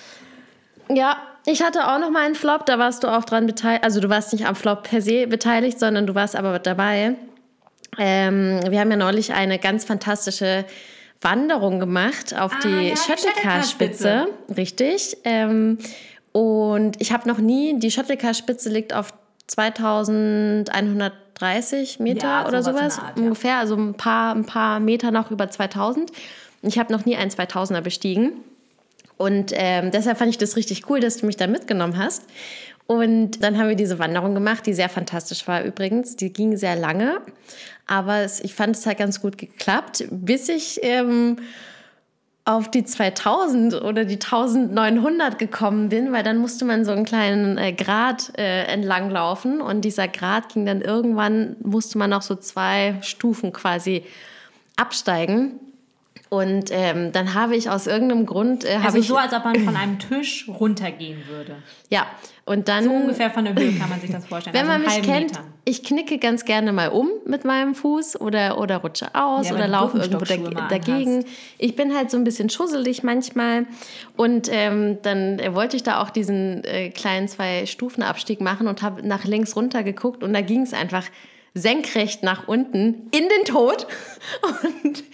ja, 0.88 1.18
ich 1.46 1.62
hatte 1.62 1.86
auch 1.86 2.00
noch 2.00 2.10
mal 2.10 2.26
einen 2.26 2.34
Flop, 2.34 2.66
da 2.66 2.80
warst 2.80 3.04
du 3.04 3.08
auch 3.08 3.24
dran 3.24 3.46
beteiligt. 3.46 3.84
Also 3.84 4.00
du 4.00 4.08
warst 4.08 4.32
nicht 4.32 4.46
am 4.46 4.56
Flop 4.56 4.82
per 4.82 5.00
se 5.00 5.28
beteiligt, 5.28 5.78
sondern 5.78 6.08
du 6.08 6.16
warst 6.16 6.34
aber 6.34 6.58
dabei. 6.58 7.14
Ähm, 7.98 8.60
wir 8.68 8.80
haben 8.80 8.90
ja 8.90 8.96
neulich 8.96 9.32
eine 9.32 9.58
ganz 9.58 9.84
fantastische 9.84 10.64
Wanderung 11.20 11.78
gemacht 11.80 12.38
auf 12.38 12.52
ah, 12.52 12.58
die 12.62 12.88
ja, 12.88 12.96
Schöttelkar-Spitze. 12.96 14.28
Richtig. 14.56 15.16
Ähm, 15.24 15.78
und 16.32 17.00
ich 17.00 17.12
habe 17.12 17.28
noch 17.28 17.38
nie, 17.38 17.78
die 17.78 17.90
Schöttelkar-Spitze 17.90 18.68
liegt 18.68 18.94
auf 18.94 19.12
2130 19.46 22.00
Meter 22.00 22.26
ja, 22.26 22.46
oder 22.46 22.62
sowas, 22.62 22.98
Art, 22.98 23.16
ungefähr, 23.16 23.52
ja. 23.52 23.60
also 23.60 23.74
ein 23.76 23.94
paar, 23.94 24.34
ein 24.34 24.44
paar 24.44 24.78
Meter 24.80 25.10
noch 25.10 25.30
über 25.30 25.50
2000. 25.50 26.12
Ich 26.62 26.78
habe 26.78 26.92
noch 26.92 27.06
nie 27.06 27.16
einen 27.16 27.30
2000er 27.30 27.80
bestiegen. 27.80 28.32
Und 29.16 29.52
ähm, 29.54 29.92
deshalb 29.92 30.18
fand 30.18 30.28
ich 30.30 30.36
das 30.36 30.56
richtig 30.56 30.90
cool, 30.90 31.00
dass 31.00 31.16
du 31.18 31.26
mich 31.26 31.36
da 31.36 31.46
mitgenommen 31.46 31.96
hast. 31.96 32.24
Und 32.86 33.42
dann 33.42 33.58
haben 33.58 33.68
wir 33.68 33.76
diese 33.76 33.98
Wanderung 33.98 34.34
gemacht, 34.34 34.64
die 34.66 34.72
sehr 34.72 34.88
fantastisch 34.88 35.48
war 35.48 35.64
übrigens. 35.64 36.16
Die 36.16 36.32
ging 36.32 36.56
sehr 36.56 36.76
lange, 36.76 37.20
aber 37.86 38.18
es, 38.18 38.40
ich 38.40 38.54
fand 38.54 38.76
es 38.76 38.86
halt 38.86 38.98
ganz 38.98 39.20
gut 39.20 39.38
geklappt, 39.38 40.04
bis 40.10 40.48
ich 40.48 40.80
ähm, 40.82 41.36
auf 42.44 42.70
die 42.70 42.84
2000 42.84 43.82
oder 43.82 44.04
die 44.04 44.14
1900 44.14 45.36
gekommen 45.36 45.88
bin, 45.88 46.12
weil 46.12 46.22
dann 46.22 46.38
musste 46.38 46.64
man 46.64 46.84
so 46.84 46.92
einen 46.92 47.04
kleinen 47.04 47.58
äh, 47.58 47.72
Grat 47.72 48.32
äh, 48.38 48.66
entlang 48.66 49.10
laufen 49.10 49.60
und 49.60 49.84
dieser 49.84 50.06
Grat 50.06 50.50
ging 50.54 50.64
dann 50.64 50.80
irgendwann, 50.80 51.56
musste 51.62 51.98
man 51.98 52.10
noch 52.10 52.22
so 52.22 52.36
zwei 52.36 52.98
Stufen 53.02 53.52
quasi 53.52 54.04
absteigen. 54.76 55.58
Und 56.28 56.70
ähm, 56.70 57.12
dann 57.12 57.34
habe 57.34 57.56
ich 57.56 57.70
aus 57.70 57.86
irgendeinem 57.86 58.26
Grund. 58.26 58.64
Äh, 58.64 58.78
also 58.84 58.98
ich, 58.98 59.06
so, 59.06 59.16
als 59.16 59.32
ob 59.32 59.44
man 59.44 59.56
von 59.60 59.76
einem 59.76 59.98
Tisch 59.98 60.48
runtergehen 60.48 61.22
würde. 61.28 61.56
Ja, 61.88 62.06
und 62.46 62.68
dann. 62.68 62.84
So 62.84 62.90
ungefähr 62.90 63.30
von 63.30 63.44
der 63.44 63.54
Höhe 63.54 63.72
kann 63.72 63.90
man 63.90 64.00
sich 64.00 64.10
das 64.10 64.24
vorstellen. 64.24 64.54
Wenn 64.54 64.70
also 64.70 64.84
man 64.84 64.94
mich 64.94 65.02
kennt, 65.02 65.32
Meter. 65.32 65.44
ich 65.64 65.82
knicke 65.82 66.18
ganz 66.18 66.44
gerne 66.44 66.72
mal 66.72 66.88
um 66.88 67.10
mit 67.26 67.44
meinem 67.44 67.74
Fuß 67.74 68.20
oder, 68.20 68.58
oder 68.58 68.78
rutsche 68.78 69.14
aus 69.14 69.48
ja, 69.48 69.54
oder 69.54 69.66
laufe 69.66 69.98
irgendwo 69.98 70.24
da, 70.24 70.68
dagegen. 70.68 71.18
Hast. 71.18 71.26
Ich 71.58 71.74
bin 71.74 71.94
halt 71.94 72.10
so 72.10 72.16
ein 72.16 72.24
bisschen 72.24 72.48
schusselig 72.48 73.02
manchmal. 73.02 73.66
Und 74.16 74.48
ähm, 74.50 74.98
dann 75.02 75.40
äh, 75.40 75.54
wollte 75.54 75.76
ich 75.76 75.82
da 75.82 76.00
auch 76.00 76.10
diesen 76.10 76.62
äh, 76.64 76.90
kleinen 76.90 77.26
Zwei-Stufen-Abstieg 77.26 78.40
machen 78.40 78.68
und 78.68 78.80
habe 78.80 79.06
nach 79.06 79.24
links 79.24 79.56
runter 79.56 79.82
geguckt 79.82 80.22
und 80.22 80.32
da 80.32 80.40
ging 80.40 80.62
es 80.62 80.72
einfach 80.72 81.04
senkrecht 81.52 82.22
nach 82.22 82.46
unten 82.46 83.08
in 83.10 83.28
den 83.28 83.44
Tod. 83.46 83.86
Und 84.82 85.04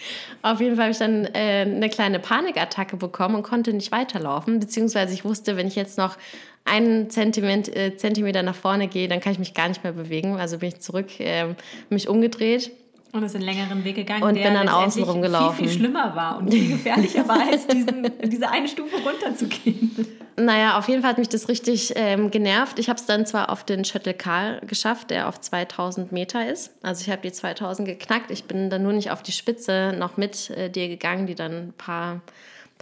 auf 0.43 0.61
jeden 0.61 0.75
Fall 0.75 0.87
habe 0.87 0.93
ich 0.93 0.99
dann 0.99 1.25
äh, 1.27 1.61
eine 1.61 1.89
kleine 1.89 2.19
Panikattacke 2.19 2.97
bekommen 2.97 3.37
und 3.37 3.45
konnte 3.45 3.73
nicht 3.73 3.93
weiterlaufen. 3.93 4.59
Beziehungsweise 4.59 5.15
ich 5.15 5.25
wusste, 5.25 5.57
wenn 5.57 5.69
ich 5.69 5.77
jetzt 5.77 5.99
noch 5.99 6.17
einen 6.65 7.11
Zentimeter, 7.11 7.77
äh, 7.77 7.97
Zentimeter 7.97 8.43
nach 8.43 8.55
vorne 8.55 8.89
gehe, 8.89 9.09
dann 9.09 9.21
kann 9.21 9.33
ich 9.33 9.39
mich 9.39 9.55
gar 9.55 9.69
nicht 9.69 9.83
mehr 9.83 9.93
bewegen. 9.93 10.37
Also 10.37 10.59
bin 10.59 10.69
ich 10.69 10.81
zurück, 10.81 11.19
äh, 11.21 11.55
mich 11.91 12.09
umgedreht 12.09 12.71
und 13.13 13.23
ist 13.25 13.35
einen 13.35 13.45
längeren 13.45 13.85
Weg 13.85 13.97
gegangen, 13.97 14.23
und 14.23 14.37
der 14.37 14.45
bin 14.45 14.55
dann 14.55 14.69
außen 14.69 15.03
rumgelaufen. 15.03 15.57
viel, 15.59 15.69
viel 15.69 15.79
schlimmer 15.79 16.17
war 16.17 16.39
und 16.39 16.51
viel 16.51 16.69
gefährlicher 16.69 17.29
war, 17.29 17.41
als 17.47 17.67
diesen, 17.67 18.11
diese 18.25 18.49
eine 18.49 18.67
Stufe 18.67 18.97
runterzugehen. 19.05 19.95
Naja, 20.37 20.79
auf 20.79 20.89
jeden 20.89 21.03
Fall 21.03 21.11
hat 21.11 21.19
mich 21.19 21.29
das 21.29 21.49
richtig 21.49 21.93
ähm, 21.95 22.31
genervt. 22.31 22.79
Ich 22.79 22.89
habe 22.89 22.99
es 22.99 23.05
dann 23.05 23.27
zwar 23.27 23.51
auf 23.51 23.65
den 23.65 23.85
Shuttle 23.85 24.15
Car 24.15 24.61
geschafft, 24.63 25.11
der 25.11 25.29
auf 25.29 25.39
2000 25.39 26.11
Meter 26.11 26.51
ist. 26.51 26.73
Also 26.83 27.03
ich 27.03 27.11
habe 27.11 27.21
die 27.21 27.33
2000 27.33 27.87
geknackt. 27.87 28.31
Ich 28.31 28.45
bin 28.45 28.71
dann 28.71 28.83
nur 28.83 28.95
nicht 28.95 29.11
auf 29.11 29.23
die 29.23 29.33
Spitze 29.33 29.95
noch 29.99 30.17
mit 30.17 30.49
äh, 30.51 30.71
dir 30.71 30.89
gegangen, 30.89 31.27
die 31.27 31.35
dann 31.35 31.53
ein 31.53 31.75
paar, 31.77 32.23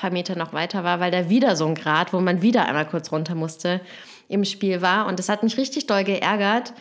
paar 0.00 0.10
Meter 0.10 0.36
noch 0.36 0.52
weiter 0.52 0.84
war, 0.84 1.00
weil 1.00 1.10
da 1.10 1.28
wieder 1.28 1.56
so 1.56 1.66
ein 1.66 1.74
Grad, 1.74 2.12
wo 2.12 2.20
man 2.20 2.42
wieder 2.42 2.66
einmal 2.66 2.86
kurz 2.86 3.12
runter 3.12 3.34
musste, 3.34 3.80
im 4.28 4.44
Spiel 4.44 4.80
war. 4.80 5.06
Und 5.06 5.18
das 5.18 5.28
hat 5.28 5.42
mich 5.42 5.56
richtig 5.56 5.86
doll 5.86 6.04
geärgert 6.04 6.72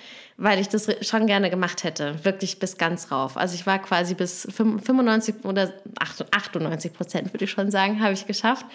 weil 0.41 0.57
ich 0.59 0.69
das 0.69 0.87
schon 1.01 1.27
gerne 1.27 1.49
gemacht 1.49 1.83
hätte, 1.83 2.23
wirklich 2.23 2.59
bis 2.59 2.77
ganz 2.77 3.11
rauf. 3.11 3.35
Also 3.35 3.55
ich 3.55 3.67
war 3.67 3.77
quasi 3.77 4.13
bis 4.13 4.47
95 4.49 5.43
oder 5.43 5.73
98 5.99 6.93
Prozent, 6.93 7.33
würde 7.33 7.43
ich 7.43 7.51
schon 7.51 7.71
sagen, 7.71 8.01
habe 8.01 8.13
ich 8.13 8.25
geschafft, 8.25 8.65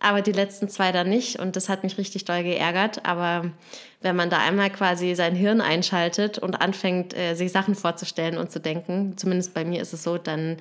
aber 0.00 0.20
die 0.20 0.32
letzten 0.32 0.68
zwei 0.68 0.90
dann 0.90 1.08
nicht 1.08 1.38
und 1.38 1.54
das 1.54 1.68
hat 1.68 1.84
mich 1.84 1.96
richtig 1.96 2.24
doll 2.24 2.42
geärgert. 2.42 3.06
Aber 3.06 3.52
wenn 4.00 4.16
man 4.16 4.30
da 4.30 4.38
einmal 4.38 4.70
quasi 4.70 5.14
sein 5.14 5.36
Hirn 5.36 5.60
einschaltet 5.60 6.38
und 6.38 6.56
anfängt, 6.56 7.16
äh, 7.16 7.34
sich 7.34 7.52
Sachen 7.52 7.76
vorzustellen 7.76 8.36
und 8.36 8.50
zu 8.50 8.58
denken, 8.58 9.16
zumindest 9.16 9.54
bei 9.54 9.64
mir 9.64 9.80
ist 9.80 9.92
es 9.92 10.02
so, 10.02 10.18
dann 10.18 10.56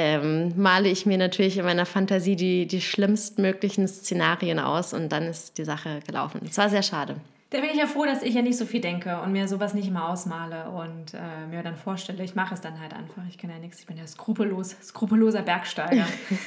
ähm, 0.00 0.52
male 0.56 0.88
ich 0.88 1.06
mir 1.06 1.18
natürlich 1.18 1.58
in 1.58 1.64
meiner 1.64 1.86
Fantasie 1.86 2.36
die, 2.36 2.66
die 2.66 2.80
schlimmstmöglichen 2.80 3.86
Szenarien 3.86 4.58
aus 4.58 4.94
und 4.94 5.10
dann 5.10 5.24
ist 5.24 5.58
die 5.58 5.64
Sache 5.64 6.00
gelaufen. 6.06 6.40
Es 6.48 6.56
war 6.58 6.68
sehr 6.70 6.82
schade. 6.82 7.16
Da 7.50 7.58
bin 7.58 7.70
ich 7.70 7.76
ja 7.76 7.88
froh, 7.88 8.04
dass 8.04 8.22
ich 8.22 8.32
ja 8.34 8.42
nicht 8.42 8.56
so 8.56 8.64
viel 8.64 8.80
denke 8.80 9.20
und 9.22 9.32
mir 9.32 9.48
sowas 9.48 9.74
nicht 9.74 9.88
immer 9.88 10.08
ausmale 10.08 10.70
und 10.70 11.14
äh, 11.14 11.48
mir 11.50 11.64
dann 11.64 11.74
vorstelle, 11.74 12.22
ich 12.22 12.36
mache 12.36 12.54
es 12.54 12.60
dann 12.60 12.80
halt 12.80 12.94
einfach. 12.94 13.22
Ich 13.28 13.38
kann 13.38 13.50
ja 13.50 13.58
nichts, 13.58 13.80
ich 13.80 13.86
bin 13.86 13.96
ja 13.96 14.06
skrupellos, 14.06 14.76
skrupelloser 14.80 15.42
Bergsteiger. 15.42 16.06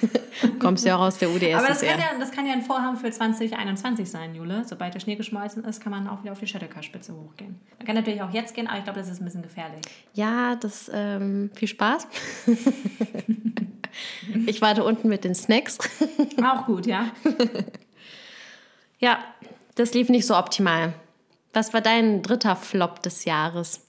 Kommst 0.59 0.85
ja 0.85 0.95
auch 0.95 1.01
aus 1.01 1.17
der 1.17 1.29
UDS. 1.29 1.55
Aber 1.55 1.67
das 1.67 1.81
kann, 1.81 1.99
ja, 1.99 2.05
das 2.17 2.31
kann 2.31 2.45
ja 2.47 2.53
ein 2.53 2.61
Vorhaben 2.61 2.95
für 2.95 3.11
2021 3.11 4.09
sein, 4.09 4.33
Jule. 4.33 4.63
Sobald 4.65 4.93
der 4.93 5.01
Schnee 5.01 5.17
geschmolzen 5.17 5.65
ist, 5.65 5.81
kann 5.81 5.91
man 5.91 6.07
auch 6.07 6.23
wieder 6.23 6.31
auf 6.31 6.39
die 6.39 6.47
Schöttecker-Spitze 6.47 7.13
hochgehen. 7.13 7.59
Man 7.79 7.85
kann 7.85 7.95
natürlich 7.95 8.21
auch 8.21 8.31
jetzt 8.31 8.55
gehen, 8.55 8.67
aber 8.67 8.77
ich 8.77 8.85
glaube, 8.85 8.99
das 8.99 9.09
ist 9.09 9.19
ein 9.19 9.25
bisschen 9.25 9.41
gefährlich. 9.41 9.81
Ja, 10.13 10.55
das 10.55 10.89
ähm, 10.93 11.51
viel 11.53 11.67
Spaß. 11.67 12.07
ich 14.45 14.61
warte 14.61 14.85
unten 14.85 15.09
mit 15.09 15.25
den 15.25 15.35
Snacks. 15.35 15.79
Auch 16.41 16.65
gut, 16.65 16.85
ja. 16.85 17.07
ja, 18.99 19.19
das 19.75 19.93
lief 19.93 20.09
nicht 20.09 20.25
so 20.25 20.37
optimal. 20.37 20.93
Was 21.53 21.73
war 21.73 21.81
dein 21.81 22.21
dritter 22.21 22.55
Flop 22.55 23.01
des 23.03 23.25
Jahres? 23.25 23.85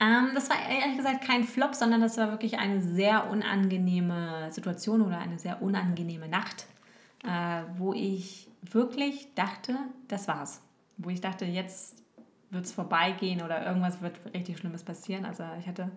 Ähm, 0.00 0.30
das 0.34 0.50
war 0.50 0.56
ehrlich 0.68 0.98
gesagt 0.98 1.24
kein 1.24 1.44
Flop, 1.44 1.74
sondern 1.74 2.00
das 2.00 2.18
war 2.18 2.30
wirklich 2.30 2.58
eine 2.58 2.82
sehr 2.82 3.30
unangenehme 3.30 4.50
Situation 4.50 5.02
oder 5.02 5.18
eine 5.18 5.38
sehr 5.38 5.62
unangenehme 5.62 6.28
Nacht, 6.28 6.66
äh, 7.24 7.62
wo 7.78 7.94
ich 7.94 8.48
wirklich 8.62 9.28
dachte, 9.34 9.76
das 10.08 10.28
war's. 10.28 10.60
Wo 10.98 11.10
ich 11.10 11.20
dachte, 11.20 11.44
jetzt 11.44 12.02
wird 12.50 12.66
es 12.66 12.72
vorbeigehen 12.72 13.42
oder 13.42 13.66
irgendwas 13.66 14.00
wird 14.02 14.18
richtig 14.34 14.58
Schlimmes 14.58 14.84
passieren. 14.84 15.24
Also 15.24 15.44
ich 15.58 15.66
hatte, 15.66 15.90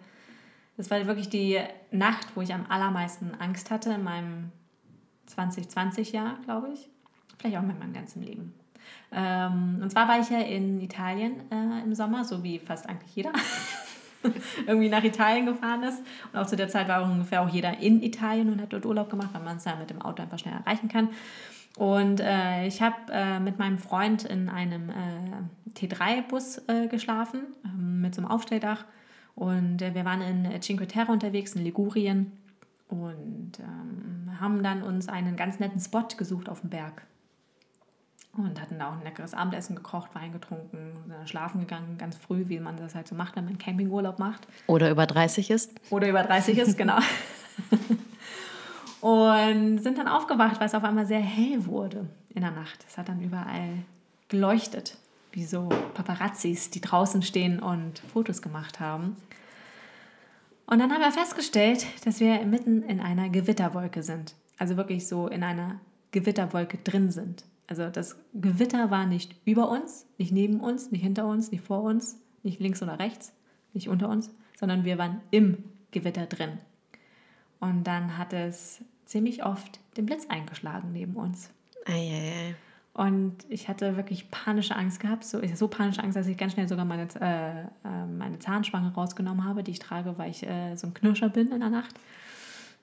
das 0.77 0.89
war 0.89 1.05
wirklich 1.05 1.29
die 1.29 1.59
Nacht, 1.91 2.35
wo 2.35 2.41
ich 2.41 2.53
am 2.53 2.65
allermeisten 2.69 3.35
Angst 3.35 3.69
hatte 3.69 3.93
in 3.93 4.03
meinem 4.03 4.51
2020-Jahr, 5.29 6.37
glaube 6.45 6.69
ich. 6.73 6.89
Vielleicht 7.37 7.57
auch 7.57 7.63
mit 7.63 7.79
meinem 7.79 7.93
ganzen 7.93 8.23
Leben. 8.23 8.53
Ähm, 9.11 9.79
und 9.81 9.89
zwar 9.91 10.07
war 10.07 10.19
ich 10.19 10.29
ja 10.29 10.39
in 10.39 10.79
Italien 10.81 11.33
äh, 11.51 11.83
im 11.83 11.95
Sommer, 11.95 12.23
so 12.23 12.43
wie 12.43 12.59
fast 12.59 12.87
eigentlich 12.87 13.15
jeder. 13.15 13.31
irgendwie 14.67 14.89
nach 14.89 15.03
Italien 15.03 15.45
gefahren 15.45 15.83
ist. 15.83 16.01
Und 16.31 16.39
auch 16.39 16.45
zu 16.45 16.55
der 16.55 16.67
Zeit 16.67 16.87
war 16.87 17.03
ungefähr 17.03 17.41
auch 17.41 17.49
jeder 17.49 17.79
in 17.79 18.01
Italien 18.03 18.51
und 18.51 18.61
hat 18.61 18.73
dort 18.73 18.85
Urlaub 18.85 19.09
gemacht, 19.09 19.29
weil 19.33 19.41
man 19.41 19.57
es 19.57 19.65
ja 19.65 19.75
mit 19.75 19.89
dem 19.89 20.01
Auto 20.01 20.21
einfach 20.21 20.39
schnell 20.39 20.55
erreichen 20.55 20.89
kann. 20.89 21.09
Und 21.77 22.19
äh, 22.19 22.67
ich 22.67 22.81
habe 22.81 22.95
äh, 23.11 23.39
mit 23.39 23.57
meinem 23.57 23.77
Freund 23.77 24.25
in 24.25 24.49
einem 24.49 24.89
äh, 24.89 25.79
T3-Bus 25.79 26.63
äh, 26.67 26.87
geschlafen, 26.87 27.41
ähm, 27.63 28.01
mit 28.01 28.15
so 28.15 28.21
einem 28.21 28.29
Aufstelldach. 28.29 28.85
Und 29.35 29.81
äh, 29.81 29.93
wir 29.95 30.03
waren 30.03 30.21
in 30.21 30.61
Cinque 30.61 30.87
Terre 30.87 31.11
unterwegs, 31.11 31.55
in 31.55 31.63
Ligurien. 31.63 32.31
Und 32.89 33.59
ähm, 33.59 34.41
haben 34.41 34.63
dann 34.63 34.81
uns 34.81 35.07
einen 35.07 35.35
ganz 35.35 35.59
netten 35.59 35.79
Spot 35.79 36.07
gesucht 36.17 36.49
auf 36.49 36.61
dem 36.61 36.71
Berg 36.71 37.03
und 38.45 38.61
hatten 38.61 38.79
da 38.79 38.89
auch 38.89 38.93
ein 38.93 39.03
leckeres 39.03 39.33
Abendessen 39.33 39.75
gekocht, 39.75 40.13
Wein 40.13 40.31
getrunken, 40.31 40.93
sind 41.03 41.13
dann 41.13 41.27
schlafen 41.27 41.61
gegangen, 41.61 41.97
ganz 41.97 42.17
früh, 42.17 42.45
wie 42.47 42.59
man 42.59 42.77
das 42.77 42.95
halt 42.95 43.07
so 43.07 43.15
macht, 43.15 43.35
wenn 43.35 43.45
man 43.45 43.57
Campingurlaub 43.57 44.19
macht. 44.19 44.47
Oder 44.67 44.89
über 44.89 45.05
30 45.05 45.49
ist. 45.49 45.71
Oder 45.89 46.09
über 46.09 46.23
30 46.23 46.57
ist, 46.57 46.77
genau. 46.77 46.99
und 49.01 49.79
sind 49.79 49.97
dann 49.97 50.07
aufgewacht, 50.07 50.59
weil 50.59 50.67
es 50.67 50.75
auf 50.75 50.83
einmal 50.83 51.05
sehr 51.05 51.19
hell 51.19 51.65
wurde 51.65 52.07
in 52.33 52.41
der 52.41 52.51
Nacht. 52.51 52.85
Es 52.87 52.97
hat 52.97 53.09
dann 53.09 53.21
überall 53.21 53.83
geleuchtet, 54.27 54.97
wie 55.31 55.45
so 55.45 55.69
Paparazzis, 55.93 56.69
die 56.69 56.81
draußen 56.81 57.21
stehen 57.21 57.59
und 57.59 57.99
Fotos 57.99 58.41
gemacht 58.41 58.79
haben. 58.79 59.17
Und 60.65 60.79
dann 60.79 60.91
haben 60.91 61.01
wir 61.01 61.11
festgestellt, 61.11 61.85
dass 62.05 62.19
wir 62.19 62.45
mitten 62.45 62.83
in 62.83 62.99
einer 62.99 63.29
Gewitterwolke 63.29 64.03
sind. 64.03 64.35
Also 64.59 64.77
wirklich 64.77 65.07
so 65.07 65.27
in 65.27 65.43
einer 65.43 65.79
Gewitterwolke 66.11 66.77
drin 66.77 67.11
sind. 67.11 67.43
Also 67.69 67.87
das 67.89 68.17
Gewitter 68.33 68.89
war 68.89 69.05
nicht 69.05 69.35
über 69.45 69.69
uns, 69.69 70.07
nicht 70.17 70.31
neben 70.31 70.59
uns, 70.59 70.89
nicht 70.89 71.03
hinter 71.03 71.27
uns, 71.27 71.51
nicht 71.51 71.63
vor 71.63 71.83
uns, 71.83 72.19
nicht 72.41 72.59
links 72.59 72.81
oder 72.81 72.97
rechts, 72.97 73.31
nicht 73.73 73.89
unter 73.89 74.09
uns, 74.09 74.33
sondern 74.59 74.85
wir 74.85 74.97
waren 74.97 75.21
im 75.29 75.63
Gewitter 75.91 76.25
drin. 76.25 76.57
Und 77.59 77.83
dann 77.83 78.17
hat 78.17 78.33
es 78.33 78.83
ziemlich 79.05 79.45
oft 79.45 79.79
den 79.97 80.07
Blitz 80.07 80.25
eingeschlagen 80.29 80.91
neben 80.93 81.15
uns. 81.15 81.51
Eieiei. 81.85 82.55
Und 82.93 83.35
ich 83.49 83.69
hatte 83.69 83.95
wirklich 83.97 84.31
panische 84.31 84.75
Angst 84.75 84.99
gehabt, 84.99 85.23
so, 85.23 85.39
so 85.53 85.67
panische 85.67 86.01
Angst, 86.01 86.17
dass 86.17 86.25
ich 86.25 86.37
ganz 86.37 86.53
schnell 86.53 86.67
sogar 86.67 86.85
meine, 86.85 87.07
äh, 87.21 87.61
äh, 87.87 88.05
meine 88.07 88.39
Zahnspange 88.39 88.93
rausgenommen 88.95 89.45
habe, 89.45 89.63
die 89.63 89.71
ich 89.71 89.79
trage, 89.79 90.17
weil 90.17 90.31
ich 90.31 90.45
äh, 90.45 90.75
so 90.75 90.87
ein 90.87 90.95
Knirscher 90.95 91.29
bin 91.29 91.49
in 91.51 91.59
der 91.59 91.69
Nacht 91.69 91.93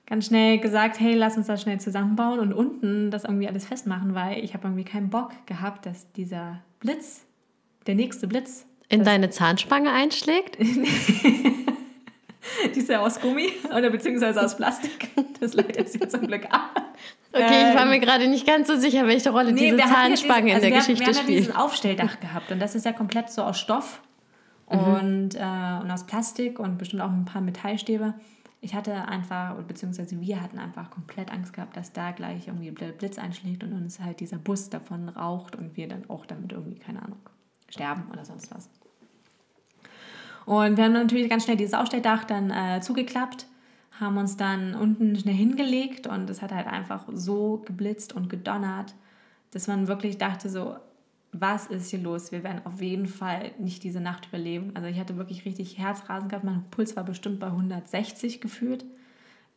ganz 0.07 0.25
schnell 0.25 0.57
gesagt, 0.57 0.99
hey, 0.99 1.13
lass 1.13 1.37
uns 1.37 1.45
das 1.47 1.61
schnell 1.61 1.79
zusammenbauen 1.79 2.39
und 2.39 2.51
unten 2.53 3.11
das 3.11 3.25
irgendwie 3.25 3.47
alles 3.47 3.65
festmachen, 3.65 4.15
weil 4.15 4.43
ich 4.43 4.55
habe 4.55 4.67
irgendwie 4.67 4.85
keinen 4.85 5.09
Bock 5.09 5.31
gehabt, 5.45 5.85
dass 5.85 6.11
dieser 6.13 6.61
Blitz, 6.79 7.25
der 7.85 7.93
nächste 7.95 8.27
Blitz... 8.27 8.65
In 8.89 9.03
deine 9.03 9.29
Zahnspange 9.29 9.91
einschlägt? 9.91 10.57
die 10.59 10.87
ist 12.79 12.89
ja 12.89 13.01
aus 13.01 13.19
Gummi 13.19 13.49
oder 13.65 13.89
beziehungsweise 13.89 14.41
aus 14.41 14.55
Plastik. 14.55 15.09
Das 15.41 15.53
leitet 15.53 15.89
sich 15.89 16.09
zum 16.09 16.25
Glück 16.25 16.45
ab. 16.45 16.81
Okay, 17.33 17.69
ich 17.69 17.75
war 17.75 17.85
mir 17.85 17.99
gerade 17.99 18.29
nicht 18.29 18.47
ganz 18.47 18.69
so 18.69 18.77
sicher, 18.77 19.05
welche 19.05 19.29
Rolle 19.29 19.51
nee, 19.51 19.71
diese 19.71 19.77
Zahnspange 19.77 20.51
ja 20.51 20.55
diese, 20.55 20.55
also 20.55 20.67
in 20.67 20.71
der 20.71 20.71
wir 20.71 20.79
Geschichte 20.79 21.13
spielt. 21.13 21.15
Wir 21.15 21.21
haben 21.21 21.29
ja 21.29 21.37
dieses 21.37 21.55
Aufstelldach 21.55 22.19
gehabt 22.21 22.51
und 22.51 22.59
das 22.59 22.75
ist 22.75 22.85
ja 22.85 22.93
komplett 22.93 23.29
so 23.29 23.43
aus 23.43 23.59
Stoff 23.59 24.01
mhm. 24.71 24.79
und, 24.79 25.35
äh, 25.35 25.81
und 25.81 25.91
aus 25.91 26.05
Plastik 26.05 26.59
und 26.59 26.77
bestimmt 26.77 27.01
auch 27.01 27.11
ein 27.11 27.25
paar 27.25 27.41
Metallstäbe 27.41 28.13
ich 28.67 28.75
hatte 28.75 29.07
einfach, 29.07 29.55
beziehungsweise 29.63 30.19
wir 30.19 30.41
hatten 30.41 30.59
einfach 30.59 30.89
komplett 30.89 31.31
Angst 31.31 31.53
gehabt, 31.53 31.77
dass 31.77 31.93
da 31.93 32.11
gleich 32.11 32.49
irgendwie 32.49 32.69
der 32.71 32.91
Blitz 32.91 33.17
einschlägt 33.17 33.63
und 33.63 33.71
uns 33.71 34.01
halt 34.01 34.19
dieser 34.19 34.37
Bus 34.37 34.69
davon 34.69 35.07
raucht 35.07 35.55
und 35.55 35.77
wir 35.77 35.87
dann 35.87 36.09
auch 36.09 36.25
damit 36.25 36.51
irgendwie, 36.51 36.77
keine 36.77 37.01
Ahnung, 37.01 37.19
sterben 37.69 38.03
oder 38.11 38.25
sonst 38.25 38.53
was. 38.53 38.69
Und 40.45 40.75
wir 40.75 40.83
haben 40.83 40.91
natürlich 40.91 41.29
ganz 41.29 41.45
schnell 41.45 41.55
dieses 41.55 41.75
Ausstelldach 41.75 42.25
dann 42.25 42.51
äh, 42.51 42.81
zugeklappt, 42.81 43.47
haben 44.01 44.17
uns 44.17 44.35
dann 44.35 44.75
unten 44.75 45.15
schnell 45.15 45.35
hingelegt 45.35 46.05
und 46.05 46.29
es 46.29 46.41
hat 46.41 46.51
halt 46.51 46.67
einfach 46.67 47.05
so 47.13 47.63
geblitzt 47.65 48.11
und 48.11 48.29
gedonnert, 48.29 48.95
dass 49.51 49.67
man 49.67 49.87
wirklich 49.87 50.17
dachte 50.17 50.49
so, 50.49 50.75
was 51.31 51.67
ist 51.67 51.89
hier 51.89 51.99
los? 51.99 52.31
Wir 52.31 52.43
werden 52.43 52.61
auf 52.65 52.81
jeden 52.81 53.07
Fall 53.07 53.51
nicht 53.59 53.83
diese 53.83 53.99
Nacht 53.99 54.27
überleben. 54.27 54.71
Also 54.75 54.87
ich 54.87 54.99
hatte 54.99 55.17
wirklich 55.17 55.45
richtig 55.45 55.77
Herzrasen 55.77 56.29
gehabt. 56.29 56.45
Mein 56.45 56.63
Puls 56.71 56.95
war 56.95 57.03
bestimmt 57.03 57.39
bei 57.39 57.47
160 57.47 58.41
gefühlt. 58.41 58.85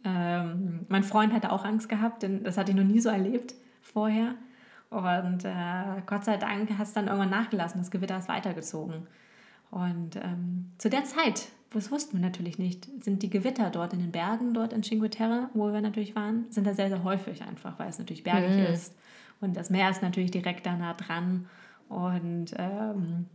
Ähm, 0.04 0.86
mein 0.88 1.04
Freund 1.04 1.32
hatte 1.32 1.52
auch 1.52 1.64
Angst 1.64 1.88
gehabt, 1.88 2.22
denn 2.22 2.42
das 2.42 2.56
hatte 2.56 2.72
ich 2.72 2.76
noch 2.76 2.84
nie 2.84 3.00
so 3.00 3.08
erlebt 3.08 3.54
vorher. 3.82 4.34
Und 4.90 5.44
äh, 5.44 6.02
Gott 6.06 6.24
sei 6.24 6.36
Dank 6.36 6.70
hat 6.76 6.86
es 6.86 6.92
dann 6.92 7.06
irgendwann 7.06 7.30
nachgelassen. 7.30 7.80
Das 7.80 7.90
Gewitter 7.90 8.18
ist 8.18 8.28
weitergezogen. 8.28 9.06
Und 9.70 10.16
ähm, 10.16 10.72
zu 10.78 10.90
der 10.90 11.04
Zeit, 11.04 11.48
das 11.70 11.92
wussten 11.92 12.18
wir 12.18 12.20
natürlich 12.20 12.58
nicht, 12.58 12.88
sind 13.02 13.22
die 13.22 13.30
Gewitter 13.30 13.70
dort 13.70 13.92
in 13.92 14.00
den 14.00 14.10
Bergen, 14.10 14.52
dort 14.52 14.72
in 14.72 14.82
Cinque 14.82 15.10
Terre, 15.10 15.48
wo 15.54 15.72
wir 15.72 15.80
natürlich 15.80 16.16
waren, 16.16 16.46
sind 16.50 16.66
da 16.66 16.74
sehr, 16.74 16.88
sehr 16.88 17.04
häufig 17.04 17.42
einfach, 17.42 17.78
weil 17.78 17.88
es 17.88 17.98
natürlich 18.00 18.24
bergig 18.24 18.56
mhm. 18.56 18.72
ist. 18.72 18.96
Und 19.40 19.56
das 19.56 19.70
Meer 19.70 19.90
ist 19.90 20.02
natürlich 20.02 20.32
direkt 20.32 20.66
da 20.66 20.76
nah 20.76 20.94
dran. 20.94 21.46
Und 21.90 22.54
ähm, 22.56 23.26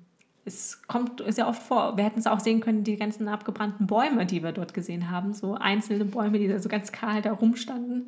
es 0.45 0.81
kommt 0.87 1.21
sehr 1.27 1.47
oft 1.47 1.61
vor, 1.61 1.97
wir 1.97 2.05
hätten 2.05 2.19
es 2.19 2.25
auch 2.25 2.39
sehen 2.39 2.61
können, 2.61 2.83
die 2.83 2.95
ganzen 2.95 3.27
abgebrannten 3.27 3.85
Bäume, 3.85 4.25
die 4.25 4.41
wir 4.41 4.53
dort 4.53 4.73
gesehen 4.73 5.11
haben, 5.11 5.33
so 5.33 5.55
einzelne 5.55 6.05
Bäume, 6.05 6.39
die 6.39 6.47
da 6.47 6.57
so 6.59 6.69
ganz 6.69 6.91
kahl 6.91 7.21
da 7.21 7.33
rumstanden, 7.33 8.07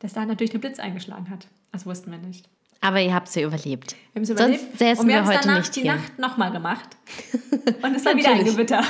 dass 0.00 0.12
da 0.12 0.26
natürlich 0.26 0.50
der 0.50 0.58
Blitz 0.58 0.80
eingeschlagen 0.80 1.30
hat. 1.30 1.46
Das 1.70 1.86
wussten 1.86 2.10
wir 2.10 2.18
nicht. 2.18 2.48
Aber 2.80 3.00
ihr 3.00 3.14
habt 3.14 3.28
sie 3.28 3.42
überlebt. 3.42 3.96
Wir 4.12 4.20
haben 4.20 4.24
sie 4.24 4.32
überlebt. 4.32 4.60
Sonst 4.60 4.78
säßen 4.78 5.02
und 5.04 5.08
wir, 5.08 5.14
wir 5.16 5.26
heute 5.26 5.40
danach 5.42 5.58
nicht 5.58 5.76
die 5.76 5.82
hier. 5.82 5.94
Nacht 5.94 6.18
nochmal 6.18 6.50
gemacht. 6.50 6.88
Und 7.82 7.94
es 7.94 8.04
war 8.04 8.16
wieder 8.16 8.30
ein 8.30 8.44
Gewitter. 8.44 8.82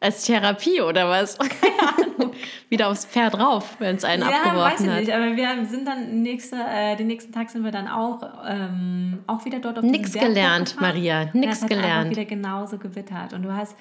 Als 0.00 0.24
Therapie 0.24 0.80
oder 0.80 1.08
was? 1.08 1.38
Keine 1.60 1.80
Ahnung. 1.80 2.32
Wieder 2.68 2.88
aufs 2.88 3.06
Pferd 3.06 3.34
drauf, 3.34 3.76
wenn 3.78 3.96
es 3.96 4.04
einen 4.04 4.22
ja, 4.22 4.28
abgeworfen 4.28 4.60
weiß 4.60 4.80
ich 4.80 4.88
hat. 4.88 5.00
nicht, 5.00 5.12
aber 5.12 5.36
wir 5.36 5.66
sind 5.66 5.88
dann 5.88 6.22
nächste, 6.22 6.56
äh, 6.56 6.96
den 6.96 7.06
nächsten 7.08 7.32
Tag 7.32 7.50
sind 7.50 7.64
wir 7.64 7.72
dann 7.72 7.88
auch, 7.88 8.20
ähm, 8.46 9.20
auch 9.26 9.44
wieder 9.44 9.58
dort 9.58 9.78
auf 9.78 9.84
Nix 9.84 10.12
gelernt, 10.12 10.76
Maria, 10.80 11.30
nix 11.32 11.62
ja, 11.62 11.66
gelernt. 11.66 12.10
Wieder 12.10 12.26
genauso 12.26 12.78
gewittert 12.78 13.32
und 13.32 13.42
du 13.42 13.54
hast, 13.54 13.76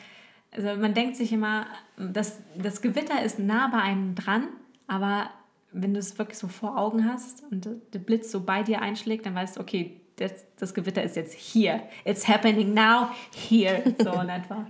also 0.52 0.76
man 0.80 0.94
denkt 0.94 1.18
sich 1.18 1.34
immer, 1.34 1.68
das, 1.98 2.40
das 2.56 2.82
Gewitter 2.82 3.22
ist 3.22 3.40
nah 3.40 3.68
bei 3.68 3.80
einem 3.80 4.16
dran, 4.16 4.48
aber 4.88 5.30
wenn 5.72 5.94
du 5.94 6.00
es 6.00 6.18
wirklich 6.18 6.38
so 6.38 6.48
vor 6.48 6.78
Augen 6.78 7.12
hast 7.12 7.44
und 7.52 7.68
der 7.94 8.00
Blitz 8.00 8.32
so 8.32 8.42
bei 8.42 8.64
dir 8.64 8.82
einschlägt, 8.82 9.26
dann 9.26 9.36
weißt 9.36 9.58
du, 9.58 9.62
okay, 9.62 10.00
das, 10.18 10.46
das 10.58 10.74
Gewitter 10.74 11.04
ist 11.04 11.16
jetzt 11.16 11.34
hier. 11.34 11.82
It's 12.04 12.28
happening 12.28 12.74
now, 12.74 13.10
here, 13.50 13.84
so 14.00 14.20
in 14.20 14.30
etwa. 14.30 14.66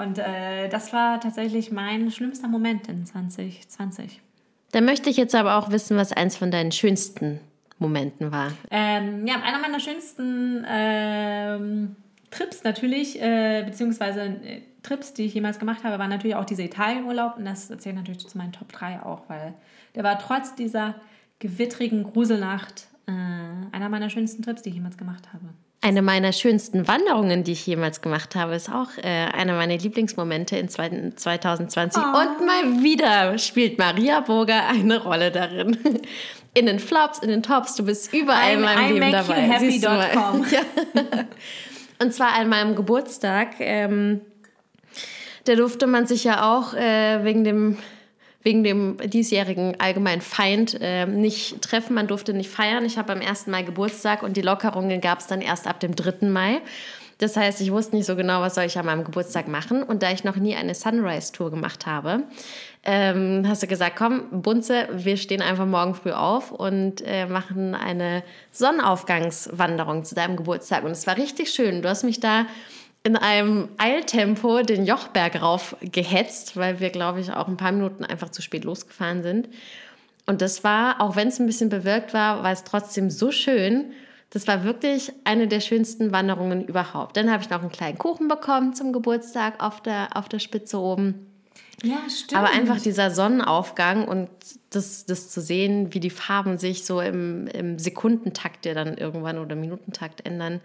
Und 0.00 0.18
äh, 0.18 0.68
das 0.68 0.92
war 0.92 1.20
tatsächlich 1.20 1.70
mein 1.70 2.10
schlimmster 2.10 2.48
Moment 2.48 2.88
in 2.88 3.06
2020. 3.06 4.20
Da 4.72 4.80
möchte 4.80 5.10
ich 5.10 5.16
jetzt 5.16 5.34
aber 5.34 5.56
auch 5.56 5.70
wissen, 5.70 5.96
was 5.96 6.12
eins 6.12 6.36
von 6.36 6.50
deinen 6.50 6.72
schönsten 6.72 7.40
Momenten 7.78 8.30
war. 8.30 8.52
Ähm, 8.70 9.26
ja, 9.26 9.36
einer 9.42 9.58
meiner 9.58 9.80
schönsten 9.80 10.64
ähm, 10.68 11.96
Trips 12.30 12.62
natürlich, 12.62 13.20
äh, 13.20 13.62
beziehungsweise 13.64 14.20
äh, 14.20 14.62
Trips, 14.82 15.12
die 15.12 15.26
ich 15.26 15.34
jemals 15.34 15.58
gemacht 15.58 15.84
habe, 15.84 15.98
war 15.98 16.08
natürlich 16.08 16.36
auch 16.36 16.44
dieser 16.44 16.64
Italienurlaub. 16.64 17.36
Und 17.36 17.44
das 17.44 17.68
zählt 17.68 17.96
natürlich 17.96 18.26
zu 18.26 18.38
meinen 18.38 18.52
Top 18.52 18.72
3 18.72 19.02
auch, 19.02 19.28
weil 19.28 19.54
der 19.94 20.04
war 20.04 20.18
trotz 20.18 20.54
dieser 20.54 20.94
gewittrigen 21.38 22.04
Gruselnacht 22.04 22.86
Äh, 23.06 23.76
einer 23.76 23.88
meiner 23.88 24.10
schönsten 24.10 24.42
Trips, 24.42 24.62
die 24.62 24.68
ich 24.68 24.76
jemals 24.76 24.96
gemacht 24.96 25.32
habe. 25.32 25.46
Eine 25.82 26.02
meiner 26.02 26.34
schönsten 26.34 26.86
Wanderungen, 26.88 27.42
die 27.42 27.52
ich 27.52 27.66
jemals 27.66 28.02
gemacht 28.02 28.34
habe, 28.34 28.54
ist 28.54 28.68
auch 28.68 28.88
äh, 28.98 29.06
einer 29.06 29.54
meiner 29.54 29.78
Lieblingsmomente 29.78 30.56
in 30.58 30.68
2020. 30.68 32.02
Oh. 32.02 32.06
Und 32.06 32.46
mal 32.46 32.82
wieder 32.82 33.38
spielt 33.38 33.78
Maria 33.78 34.20
Burger 34.20 34.68
eine 34.68 35.02
Rolle 35.02 35.30
darin. 35.30 35.78
In 36.52 36.66
den 36.66 36.80
Flops, 36.80 37.20
in 37.20 37.28
den 37.28 37.44
Tops, 37.44 37.76
du 37.76 37.84
bist 37.84 38.12
überall 38.12 38.50
I'm, 38.50 38.54
in 38.54 38.60
meinem 38.62 38.84
I 38.84 38.98
Leben 38.98 39.12
dabei. 39.12 39.34
Happy.com. 39.34 40.44
Ja. 40.50 40.62
Und 42.00 42.12
zwar 42.12 42.34
an 42.34 42.48
meinem 42.48 42.74
Geburtstag. 42.74 43.60
Ähm, 43.60 44.20
da 45.44 45.54
durfte 45.54 45.86
man 45.86 46.08
sich 46.08 46.24
ja 46.24 46.50
auch 46.52 46.74
äh, 46.74 47.22
wegen 47.22 47.44
dem 47.44 47.78
wegen 48.42 48.64
dem 48.64 48.96
diesjährigen 49.04 49.78
allgemeinen 49.80 50.22
Feind 50.22 50.78
äh, 50.80 51.06
nicht 51.06 51.60
treffen. 51.62 51.94
Man 51.94 52.06
durfte 52.06 52.32
nicht 52.32 52.50
feiern. 52.50 52.84
Ich 52.84 52.96
habe 52.96 53.12
am 53.12 53.20
1. 53.20 53.48
Mai 53.48 53.62
Geburtstag 53.62 54.22
und 54.22 54.36
die 54.36 54.42
Lockerungen 54.42 55.00
gab 55.00 55.20
es 55.20 55.26
dann 55.26 55.40
erst 55.40 55.66
ab 55.66 55.80
dem 55.80 55.94
3. 55.94 56.26
Mai. 56.26 56.60
Das 57.20 57.36
heißt, 57.36 57.60
ich 57.60 57.70
wusste 57.70 57.96
nicht 57.96 58.06
so 58.06 58.16
genau, 58.16 58.40
was 58.40 58.54
soll 58.54 58.64
ich 58.64 58.78
an 58.78 58.86
meinem 58.86 59.04
Geburtstag 59.04 59.46
machen. 59.46 59.82
Und 59.82 60.02
da 60.02 60.10
ich 60.10 60.24
noch 60.24 60.36
nie 60.36 60.56
eine 60.56 60.74
Sunrise-Tour 60.74 61.50
gemacht 61.50 61.84
habe, 61.84 62.22
ähm, 62.82 63.44
hast 63.46 63.62
du 63.62 63.66
gesagt, 63.66 63.96
komm, 63.96 64.40
Bunze, 64.40 64.88
wir 64.90 65.18
stehen 65.18 65.42
einfach 65.42 65.66
morgen 65.66 65.94
früh 65.94 66.12
auf 66.12 66.50
und 66.50 67.02
äh, 67.04 67.26
machen 67.26 67.74
eine 67.74 68.22
Sonnenaufgangswanderung 68.52 70.04
zu 70.04 70.14
deinem 70.14 70.36
Geburtstag. 70.36 70.82
Und 70.82 70.92
es 70.92 71.06
war 71.06 71.18
richtig 71.18 71.52
schön. 71.52 71.82
Du 71.82 71.90
hast 71.90 72.04
mich 72.04 72.20
da 72.20 72.46
in 73.02 73.16
einem 73.16 73.68
Eiltempo 73.78 74.62
den 74.62 74.84
Jochberg 74.84 75.40
rauf 75.40 75.76
gehetzt, 75.80 76.56
weil 76.56 76.80
wir, 76.80 76.90
glaube 76.90 77.20
ich, 77.20 77.32
auch 77.32 77.48
ein 77.48 77.56
paar 77.56 77.72
Minuten 77.72 78.04
einfach 78.04 78.30
zu 78.30 78.42
spät 78.42 78.64
losgefahren 78.64 79.22
sind. 79.22 79.48
Und 80.26 80.42
das 80.42 80.64
war, 80.64 81.00
auch 81.00 81.16
wenn 81.16 81.28
es 81.28 81.40
ein 81.40 81.46
bisschen 81.46 81.70
bewirkt 81.70 82.12
war, 82.12 82.42
war 82.42 82.52
es 82.52 82.64
trotzdem 82.64 83.10
so 83.10 83.32
schön. 83.32 83.92
Das 84.28 84.46
war 84.46 84.64
wirklich 84.64 85.12
eine 85.24 85.48
der 85.48 85.60
schönsten 85.60 86.12
Wanderungen 86.12 86.64
überhaupt. 86.64 87.16
Dann 87.16 87.32
habe 87.32 87.42
ich 87.42 87.50
noch 87.50 87.62
einen 87.62 87.72
kleinen 87.72 87.98
Kuchen 87.98 88.28
bekommen 88.28 88.74
zum 88.74 88.92
Geburtstag 88.92 89.62
auf 89.62 89.80
der, 89.80 90.16
auf 90.16 90.28
der 90.28 90.38
Spitze 90.38 90.78
oben. 90.78 91.26
Ja, 91.82 91.98
stimmt. 92.08 92.38
Aber 92.38 92.50
einfach 92.50 92.80
dieser 92.80 93.10
Sonnenaufgang 93.10 94.06
und 94.06 94.28
das, 94.68 95.06
das 95.06 95.30
zu 95.30 95.40
sehen, 95.40 95.94
wie 95.94 96.00
die 96.00 96.10
Farben 96.10 96.58
sich 96.58 96.84
so 96.84 97.00
im, 97.00 97.46
im 97.48 97.78
Sekundentakt 97.78 98.66
ja 98.66 98.74
dann 98.74 98.98
irgendwann 98.98 99.38
oder 99.38 99.56
Minutentakt 99.56 100.26
ändern, 100.26 100.60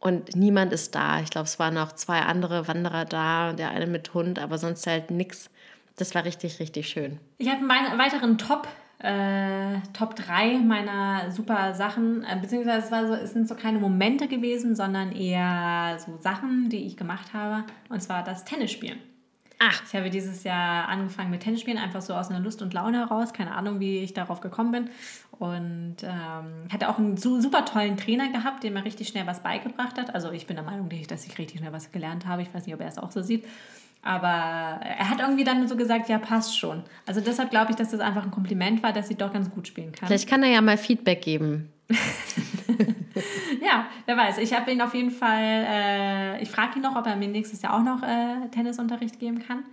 und 0.00 0.34
niemand 0.34 0.72
ist 0.72 0.94
da. 0.94 1.20
Ich 1.20 1.30
glaube, 1.30 1.46
es 1.46 1.58
waren 1.58 1.74
noch 1.74 1.92
zwei 1.92 2.20
andere 2.20 2.66
Wanderer 2.66 3.04
da, 3.04 3.52
der 3.52 3.70
eine 3.70 3.86
mit 3.86 4.14
Hund, 4.14 4.38
aber 4.38 4.56
sonst 4.56 4.86
halt 4.86 5.10
nichts. 5.10 5.50
Das 5.96 6.14
war 6.14 6.24
richtig, 6.24 6.58
richtig 6.58 6.88
schön. 6.88 7.18
Ich 7.36 7.48
habe 7.48 7.60
einen 7.68 7.98
weiteren 7.98 8.38
Top, 8.38 8.66
äh, 8.98 9.76
Top 9.92 10.16
3 10.16 10.58
meiner 10.58 11.30
super 11.30 11.74
Sachen, 11.74 12.24
äh, 12.24 12.38
beziehungsweise 12.40 12.86
es, 12.86 12.90
war 12.90 13.06
so, 13.06 13.14
es 13.14 13.34
sind 13.34 13.46
so 13.46 13.54
keine 13.54 13.78
Momente 13.78 14.26
gewesen, 14.26 14.74
sondern 14.74 15.12
eher 15.12 15.98
so 15.98 16.16
Sachen, 16.18 16.70
die 16.70 16.86
ich 16.86 16.96
gemacht 16.96 17.34
habe. 17.34 17.64
Und 17.90 18.02
zwar 18.02 18.24
das 18.24 18.46
Tennisspielen. 18.46 18.98
Ach. 19.62 19.82
Ich 19.86 19.94
habe 19.94 20.08
dieses 20.08 20.42
Jahr 20.44 20.88
angefangen 20.88 21.30
mit 21.30 21.42
Tennisspielen, 21.42 21.78
einfach 21.78 22.00
so 22.00 22.14
aus 22.14 22.30
einer 22.30 22.40
Lust 22.40 22.62
und 22.62 22.72
Laune 22.72 22.96
heraus. 22.96 23.34
Keine 23.34 23.54
Ahnung, 23.54 23.78
wie 23.78 23.98
ich 23.98 24.14
darauf 24.14 24.40
gekommen 24.40 24.72
bin. 24.72 24.90
Und 25.40 25.96
ähm, 26.02 26.68
hatte 26.70 26.90
auch 26.90 26.98
einen 26.98 27.16
super 27.16 27.64
tollen 27.64 27.96
Trainer 27.96 28.30
gehabt, 28.30 28.62
der 28.62 28.70
mir 28.70 28.84
richtig 28.84 29.08
schnell 29.08 29.26
was 29.26 29.42
beigebracht 29.42 29.96
hat. 29.96 30.14
Also 30.14 30.30
ich 30.32 30.46
bin 30.46 30.54
der 30.56 30.64
Meinung, 30.66 30.90
dass 31.08 31.26
ich 31.26 31.38
richtig 31.38 31.60
schnell 31.60 31.72
was 31.72 31.92
gelernt 31.92 32.26
habe. 32.26 32.42
Ich 32.42 32.52
weiß 32.52 32.66
nicht, 32.66 32.74
ob 32.74 32.82
er 32.82 32.88
es 32.88 32.98
auch 32.98 33.10
so 33.10 33.22
sieht. 33.22 33.46
Aber 34.02 34.28
er 34.28 35.08
hat 35.08 35.20
irgendwie 35.20 35.44
dann 35.44 35.66
so 35.66 35.76
gesagt, 35.76 36.10
ja, 36.10 36.18
passt 36.18 36.58
schon. 36.58 36.82
Also 37.06 37.22
deshalb 37.22 37.48
glaube 37.48 37.70
ich, 37.70 37.76
dass 37.76 37.90
das 37.90 38.00
einfach 38.00 38.22
ein 38.22 38.30
Kompliment 38.30 38.82
war, 38.82 38.92
dass 38.92 39.08
sie 39.08 39.14
doch 39.14 39.32
ganz 39.32 39.50
gut 39.50 39.66
spielen 39.66 39.92
kann. 39.92 40.08
Vielleicht 40.08 40.28
kann 40.28 40.42
er 40.42 40.50
ja 40.50 40.60
mal 40.60 40.76
Feedback 40.76 41.22
geben. 41.22 41.72
ja, 43.62 43.86
wer 44.04 44.16
weiß. 44.18 44.36
Ich 44.38 44.52
habe 44.52 44.70
ihn 44.72 44.82
auf 44.82 44.92
jeden 44.94 45.10
Fall, 45.10 45.64
äh, 45.66 46.42
ich 46.42 46.50
frage 46.50 46.76
ihn 46.76 46.82
noch, 46.82 46.96
ob 46.96 47.06
er 47.06 47.16
mir 47.16 47.28
nächstes 47.28 47.62
Jahr 47.62 47.78
auch 47.78 47.82
noch 47.82 48.02
äh, 48.02 48.46
Tennisunterricht 48.50 49.18
geben 49.18 49.42
kann. 49.46 49.64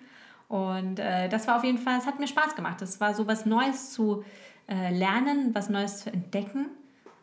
Und 0.47 0.99
äh, 0.99 1.27
das 1.27 1.45
war 1.45 1.57
auf 1.57 1.65
jeden 1.65 1.77
Fall, 1.77 1.97
es 1.97 2.05
hat 2.05 2.21
mir 2.21 2.27
Spaß 2.27 2.55
gemacht. 2.55 2.81
Es 2.81 3.01
war 3.01 3.13
so 3.13 3.27
was 3.27 3.45
Neues 3.45 3.91
zu 3.91 4.23
äh, 4.67 4.93
lernen, 4.93 5.51
was 5.53 5.69
Neues 5.69 5.99
zu 5.99 6.11
entdecken. 6.11 6.67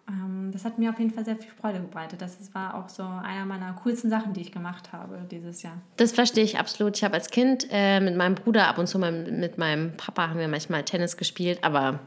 Ähm, 0.09 0.51
das 0.53 0.65
hat 0.65 0.79
mir 0.79 0.91
auf 0.91 0.99
jeden 0.99 1.11
Fall 1.11 1.25
sehr 1.25 1.37
viel 1.37 1.51
Freude 1.51 1.81
bereitet. 1.81 2.21
Das 2.21 2.39
war 2.53 2.75
auch 2.75 2.89
so 2.89 3.03
einer 3.03 3.47
meiner 3.47 3.73
coolsten 3.83 4.11
Sachen, 4.11 4.33
die 4.35 4.43
ich 4.43 4.53
gemacht 4.53 4.93
habe 4.93 5.27
dieses 5.31 5.63
Jahr. 5.63 5.79
Das 5.97 6.13
verstehe 6.13 6.45
ich 6.45 6.59
absolut. 6.59 6.97
Ich 6.97 7.05
habe 7.05 7.15
als 7.15 7.31
Kind 7.31 7.67
äh, 7.71 8.01
mit 8.01 8.17
meinem 8.17 8.35
Bruder 8.35 8.69
ab 8.69 8.79
und 8.79 8.87
zu 8.87 8.99
mit 8.99 9.59
meinem 9.59 9.97
Papa 9.97 10.29
haben 10.29 10.39
wir 10.39 10.49
manchmal 10.49 10.85
Tennis 10.85 11.17
gespielt, 11.17 11.61
aber 11.63 12.01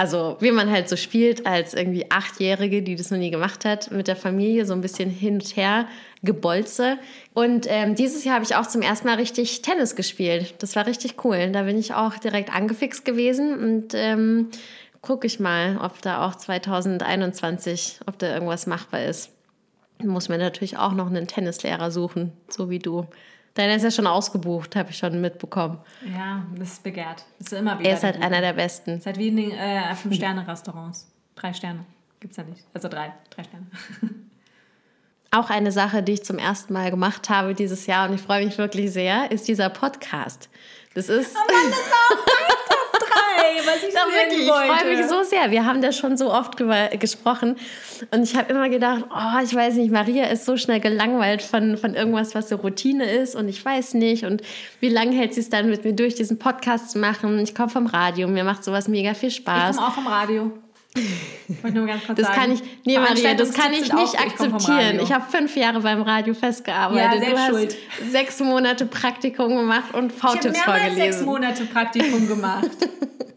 also 0.00 0.38
wie 0.40 0.50
man 0.50 0.70
halt 0.70 0.88
so 0.88 0.96
spielt 0.96 1.44
als 1.44 1.74
irgendwie 1.74 2.10
Achtjährige, 2.10 2.80
die 2.80 2.96
das 2.96 3.10
noch 3.10 3.18
nie 3.18 3.30
gemacht 3.30 3.66
hat, 3.66 3.90
mit 3.90 4.08
der 4.08 4.16
Familie 4.16 4.64
so 4.64 4.72
ein 4.72 4.80
bisschen 4.80 5.10
hin 5.10 5.34
und 5.34 5.56
her 5.56 5.86
gebolze. 6.22 6.96
Und 7.34 7.66
ähm, 7.68 7.96
dieses 7.96 8.24
Jahr 8.24 8.36
habe 8.36 8.44
ich 8.46 8.56
auch 8.56 8.66
zum 8.66 8.80
ersten 8.80 9.08
Mal 9.08 9.16
richtig 9.16 9.60
Tennis 9.60 9.96
gespielt. 9.96 10.54
Das 10.60 10.74
war 10.74 10.86
richtig 10.86 11.22
cool. 11.22 11.50
Da 11.52 11.64
bin 11.64 11.78
ich 11.78 11.92
auch 11.92 12.16
direkt 12.16 12.50
angefixt 12.50 13.04
gewesen 13.04 13.58
und 13.58 13.92
ähm, 13.92 14.48
gucke 15.02 15.26
ich 15.26 15.38
mal, 15.38 15.76
ob 15.76 16.00
da 16.00 16.26
auch 16.26 16.34
2021, 16.34 18.00
ob 18.06 18.18
da 18.18 18.32
irgendwas 18.32 18.66
machbar 18.66 19.04
ist. 19.04 19.28
Muss 20.02 20.30
mir 20.30 20.38
natürlich 20.38 20.78
auch 20.78 20.94
noch 20.94 21.08
einen 21.08 21.26
Tennislehrer 21.26 21.90
suchen, 21.90 22.32
so 22.48 22.70
wie 22.70 22.78
du. 22.78 23.06
Deiner 23.54 23.74
ist 23.74 23.82
ja 23.82 23.90
schon 23.90 24.06
ausgebucht, 24.06 24.76
habe 24.76 24.90
ich 24.90 24.98
schon 24.98 25.20
mitbekommen. 25.20 25.78
Ja, 26.06 26.46
das 26.56 26.74
ist 26.74 26.82
begehrt. 26.82 27.24
Das 27.38 27.52
ist 27.52 27.58
immer 27.58 27.78
wieder. 27.78 27.90
Er 27.90 27.96
ist 27.96 28.04
halt 28.04 28.22
einer 28.22 28.40
der 28.40 28.52
besten. 28.52 28.98
Ist 28.98 29.06
halt 29.06 29.18
wie 29.18 29.28
in 29.28 29.36
den 29.36 29.50
äh, 29.50 29.94
Fünf-Sterne-Restaurants. 29.94 31.10
Drei 31.34 31.52
Sterne. 31.52 31.84
Gibt 32.20 32.32
es 32.32 32.36
ja 32.36 32.44
nicht. 32.44 32.64
Also 32.72 32.88
drei. 32.88 33.12
Drei 33.30 33.44
Sterne. 33.44 33.66
Auch 35.32 35.48
eine 35.48 35.72
Sache, 35.72 36.02
die 36.02 36.12
ich 36.12 36.24
zum 36.24 36.38
ersten 36.38 36.72
Mal 36.72 36.90
gemacht 36.90 37.30
habe 37.30 37.54
dieses 37.54 37.86
Jahr 37.86 38.08
und 38.08 38.14
ich 38.14 38.20
freue 38.20 38.44
mich 38.44 38.58
wirklich 38.58 38.92
sehr, 38.92 39.30
ist 39.30 39.46
dieser 39.46 39.68
Podcast. 39.68 40.48
Das 40.94 41.08
ist. 41.08 41.36
Oh 41.36 41.52
Mann, 41.52 41.70
das 41.70 41.78
war 41.78 42.26
3, 43.50 43.66
was 43.66 43.82
ich 43.82 43.94
da 43.94 44.00
wirklich, 44.06 44.48
wollte. 44.48 44.72
Ich 44.72 44.80
freue 44.80 44.96
mich 44.96 45.06
so 45.06 45.22
sehr. 45.22 45.50
Wir 45.50 45.64
haben 45.66 45.82
da 45.82 45.92
schon 45.92 46.16
so 46.16 46.32
oft 46.32 46.56
gesprochen. 46.98 47.56
Und 48.10 48.22
ich 48.22 48.36
habe 48.36 48.52
immer 48.52 48.68
gedacht, 48.68 49.04
oh, 49.10 49.44
ich 49.44 49.54
weiß 49.54 49.74
nicht, 49.74 49.90
Maria 49.90 50.26
ist 50.26 50.44
so 50.44 50.56
schnell 50.56 50.80
gelangweilt 50.80 51.42
von, 51.42 51.76
von 51.76 51.94
irgendwas, 51.94 52.34
was 52.34 52.48
so 52.48 52.56
Routine 52.56 53.04
ist. 53.04 53.34
Und 53.34 53.48
ich 53.48 53.64
weiß 53.64 53.94
nicht. 53.94 54.24
Und 54.24 54.42
wie 54.80 54.88
lange 54.88 55.12
hält 55.12 55.34
sie 55.34 55.40
es 55.40 55.50
dann 55.50 55.68
mit 55.68 55.84
mir 55.84 55.92
durch, 55.92 56.14
diesen 56.14 56.38
Podcast 56.38 56.90
zu 56.90 56.98
machen? 56.98 57.38
Ich 57.40 57.54
komme 57.54 57.68
vom 57.68 57.86
Radio. 57.86 58.28
Mir 58.28 58.44
macht 58.44 58.64
sowas 58.64 58.88
mega 58.88 59.14
viel 59.14 59.30
Spaß. 59.30 59.76
Ich 59.76 59.76
komme 59.76 59.88
auch 59.88 59.94
vom 59.94 60.06
Radio. 60.06 60.52
Ich 60.92 61.72
nur 61.72 61.86
ganz 61.86 62.04
kurz 62.04 62.18
das 62.18 62.26
sagen. 62.26 62.40
kann 62.40 62.52
ich, 62.52 62.62
nee, 62.84 62.98
Maria, 62.98 63.34
das 63.34 63.52
kann 63.52 63.72
ich 63.72 63.92
nicht 63.92 63.94
auch, 63.94 64.14
akzeptieren. 64.14 64.96
Ich, 64.96 65.02
ich 65.02 65.12
habe 65.12 65.24
fünf 65.30 65.56
Jahre 65.56 65.80
beim 65.80 66.02
Radio 66.02 66.34
festgearbeitet. 66.34 67.22
Ja, 67.22 67.48
du 67.48 67.52
schuld. 67.52 67.76
hast 68.00 68.10
sechs 68.10 68.40
Monate 68.40 68.86
Praktikum 68.86 69.56
gemacht 69.56 69.94
und 69.94 70.12
V-Tipps 70.12 70.60
vorgelesen. 70.60 70.96
Ich 70.96 71.02
habe 71.02 71.12
sechs 71.12 71.22
Monate 71.22 71.64
Praktikum 71.66 72.26
gemacht. 72.26 72.70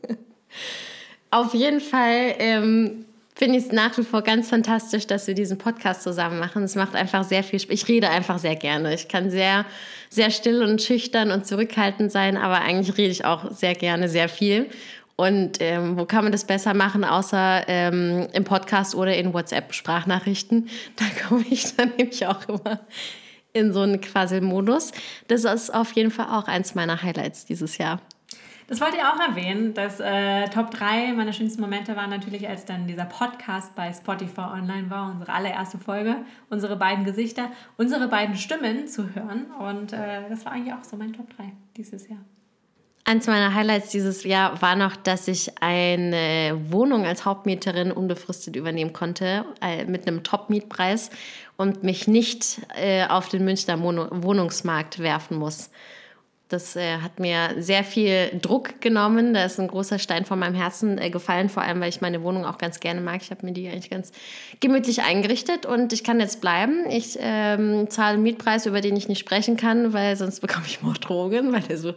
Auf 1.31 1.53
jeden 1.53 1.81
Fall 1.81 2.35
ähm, 2.39 3.05
finde 3.35 3.57
ich 3.57 3.65
es 3.65 3.71
nach 3.71 3.97
wie 3.97 4.03
vor 4.03 4.21
ganz 4.21 4.49
fantastisch, 4.49 5.07
dass 5.07 5.27
wir 5.27 5.33
diesen 5.33 5.57
Podcast 5.57 6.03
zusammen 6.03 6.39
machen. 6.39 6.63
Es 6.63 6.75
macht 6.75 6.95
einfach 6.95 7.23
sehr 7.23 7.43
viel 7.43 7.59
Spaß. 7.59 7.73
Ich 7.73 7.87
rede 7.87 8.09
einfach 8.09 8.37
sehr 8.37 8.55
gerne. 8.55 8.93
Ich 8.93 9.07
kann 9.07 9.31
sehr, 9.31 9.65
sehr 10.09 10.29
still 10.29 10.63
und 10.63 10.81
schüchtern 10.81 11.31
und 11.31 11.47
zurückhaltend 11.47 12.11
sein, 12.11 12.37
aber 12.37 12.61
eigentlich 12.61 12.97
rede 12.97 13.11
ich 13.11 13.25
auch 13.25 13.51
sehr 13.51 13.73
gerne 13.73 14.09
sehr 14.09 14.29
viel. 14.29 14.69
Und 15.15 15.57
ähm, 15.59 15.97
wo 15.97 16.05
kann 16.05 16.23
man 16.23 16.31
das 16.31 16.45
besser 16.45 16.73
machen, 16.73 17.03
außer 17.03 17.63
ähm, 17.67 18.27
im 18.33 18.43
Podcast 18.43 18.95
oder 18.95 19.15
in 19.15 19.33
WhatsApp-Sprachnachrichten? 19.33 20.69
Da 20.95 21.05
komme 21.27 21.45
ich 21.49 21.75
dann 21.75 21.91
nämlich 21.97 22.25
auch 22.25 22.47
immer 22.47 22.79
in 23.53 23.73
so 23.73 23.81
einen 23.81 24.01
Quasi-Modus. 24.01 24.91
Das 25.27 25.43
ist 25.43 25.73
auf 25.73 25.91
jeden 25.93 26.11
Fall 26.11 26.27
auch 26.27 26.47
eins 26.47 26.73
meiner 26.75 27.01
Highlights 27.01 27.45
dieses 27.45 27.77
Jahr. 27.77 28.01
Das 28.67 28.79
wollte 28.81 28.97
ich 28.97 29.03
auch 29.03 29.19
erwähnen. 29.19 29.73
Das 29.73 29.99
äh, 29.99 30.47
Top 30.49 30.71
3 30.71 31.13
meiner 31.13 31.33
schönsten 31.33 31.61
Momente 31.61 31.95
waren 31.95 32.09
natürlich, 32.09 32.47
als 32.47 32.65
dann 32.65 32.87
dieser 32.87 33.05
Podcast 33.05 33.75
bei 33.75 33.91
Spotify 33.91 34.41
online 34.41 34.89
war, 34.89 35.11
unsere 35.11 35.33
allererste 35.33 35.77
Folge, 35.77 36.17
unsere 36.49 36.75
beiden 36.75 37.05
Gesichter, 37.05 37.51
unsere 37.77 38.07
beiden 38.07 38.35
Stimmen 38.35 38.87
zu 38.87 39.13
hören. 39.13 39.47
Und 39.59 39.93
äh, 39.93 40.29
das 40.29 40.45
war 40.45 40.53
eigentlich 40.53 40.73
auch 40.73 40.83
so 40.83 40.95
mein 40.97 41.13
Top 41.13 41.35
3 41.35 41.51
dieses 41.75 42.07
Jahr. 42.07 42.19
Eins 43.05 43.27
meiner 43.27 43.53
Highlights 43.53 43.89
dieses 43.89 44.23
Jahr 44.23 44.61
war 44.61 44.77
noch, 44.77 44.95
dass 44.95 45.27
ich 45.27 45.61
eine 45.61 46.57
Wohnung 46.69 47.05
als 47.05 47.25
Hauptmieterin 47.25 47.91
unbefristet 47.91 48.55
übernehmen 48.55 48.93
konnte, 48.93 49.43
äh, 49.61 49.83
mit 49.83 50.07
einem 50.07 50.23
Top-Mietpreis 50.23 51.09
und 51.57 51.83
mich 51.83 52.07
nicht 52.07 52.61
äh, 52.75 53.05
auf 53.05 53.27
den 53.27 53.43
Münchner 53.43 53.77
Wohnungsmarkt 53.81 54.99
werfen 54.99 55.37
muss. 55.37 55.69
Das 56.49 56.75
äh, 56.75 56.97
hat 56.97 57.19
mir 57.19 57.55
sehr 57.57 57.83
viel 57.83 58.29
Druck 58.39 58.79
genommen. 58.79 59.33
Da 59.33 59.45
ist 59.45 59.59
ein 59.59 59.67
großer 59.67 59.97
Stein 59.97 60.25
von 60.25 60.37
meinem 60.37 60.53
Herzen 60.53 60.99
äh, 60.99 61.09
gefallen, 61.09 61.49
vor 61.49 61.63
allem 61.63 61.79
weil 61.81 61.89
ich 61.89 62.01
meine 62.01 62.21
Wohnung 62.21 62.45
auch 62.45 62.57
ganz 62.57 62.79
gerne 62.79 63.01
mag. 63.01 63.21
Ich 63.23 63.31
habe 63.31 63.45
mir 63.45 63.53
die 63.53 63.67
eigentlich 63.67 63.89
ganz 63.89 64.11
gemütlich 64.59 65.01
eingerichtet 65.01 65.65
und 65.65 65.93
ich 65.93 66.03
kann 66.03 66.19
jetzt 66.19 66.41
bleiben. 66.41 66.85
Ich 66.89 67.17
ähm, 67.19 67.89
zahle 67.89 68.15
einen 68.15 68.23
Mietpreis, 68.23 68.65
über 68.65 68.81
den 68.81 68.95
ich 68.95 69.07
nicht 69.07 69.19
sprechen 69.19 69.57
kann, 69.57 69.93
weil 69.93 70.15
sonst 70.15 70.41
bekomme 70.41 70.65
ich 70.67 70.81
Morddrohungen, 70.83 71.51
weil 71.53 71.61
der 71.61 71.77
so 71.77 71.93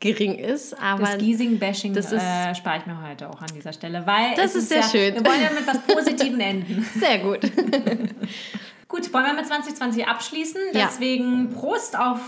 gering 0.00 0.38
ist. 0.38 0.78
Aber 0.80 1.02
das 1.02 1.18
Giesing-Bashing 1.18 1.96
äh, 1.96 2.54
spare 2.54 2.78
ich 2.78 2.86
mir 2.86 3.02
heute 3.08 3.28
auch 3.28 3.40
an 3.40 3.48
dieser 3.54 3.72
Stelle, 3.72 4.06
weil 4.06 4.34
das 4.36 4.54
ist 4.54 4.68
sehr 4.68 4.80
ja, 4.80 4.88
schön. 4.88 5.14
Wir 5.14 5.24
wollen 5.24 5.42
ja 5.42 5.50
mit 5.50 5.66
was 5.66 5.78
Positivem 5.80 6.40
enden. 6.40 6.86
Sehr 6.94 7.18
gut. 7.18 7.40
gut, 8.88 9.12
wollen 9.12 9.26
wir 9.26 9.34
mit 9.34 9.46
2020 9.46 10.06
abschließen? 10.06 10.60
Ja. 10.72 10.86
Deswegen 10.86 11.50
Prost 11.50 11.98
auf 11.98 12.20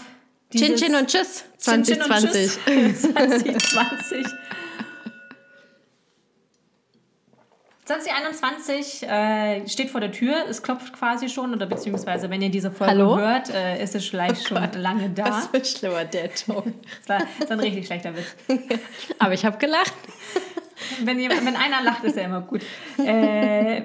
Chin 0.50 0.76
Chin 0.76 0.94
und 0.94 1.08
Tschüss 1.08 1.44
2020. 1.58 2.58
2020. 2.64 4.26
2021 7.84 9.02
äh, 9.08 9.66
steht 9.66 9.88
vor 9.90 10.00
der 10.02 10.12
Tür, 10.12 10.44
es 10.48 10.62
klopft 10.62 10.92
quasi 10.92 11.30
schon, 11.30 11.54
oder 11.54 11.64
beziehungsweise, 11.64 12.28
wenn 12.28 12.42
ihr 12.42 12.50
diese 12.50 12.70
Folge 12.70 12.92
Hallo? 12.92 13.16
hört, 13.18 13.48
äh, 13.48 13.82
ist 13.82 13.94
es 13.94 14.06
vielleicht 14.06 14.42
Oh 14.42 14.48
schon 14.48 14.60
Gott. 14.60 14.74
lange 14.74 15.08
da. 15.10 15.24
Das 15.24 15.50
wird 15.54 15.66
schlimmer, 15.66 16.04
der 16.04 16.34
Ton. 16.34 16.74
Das 17.06 17.08
war, 17.08 17.26
das 17.40 17.48
war 17.48 17.56
ein 17.56 17.60
richtig 17.60 17.86
schlechter 17.86 18.14
Witz. 18.14 18.36
Aber 19.18 19.32
ich 19.32 19.44
habe 19.46 19.56
gelacht. 19.56 19.94
Wenn, 21.02 21.18
jemand, 21.18 21.44
wenn 21.46 21.56
einer 21.56 21.82
lacht, 21.82 22.04
ist 22.04 22.16
ja 22.16 22.24
immer 22.24 22.42
gut. 22.42 22.60
Äh, 22.98 23.82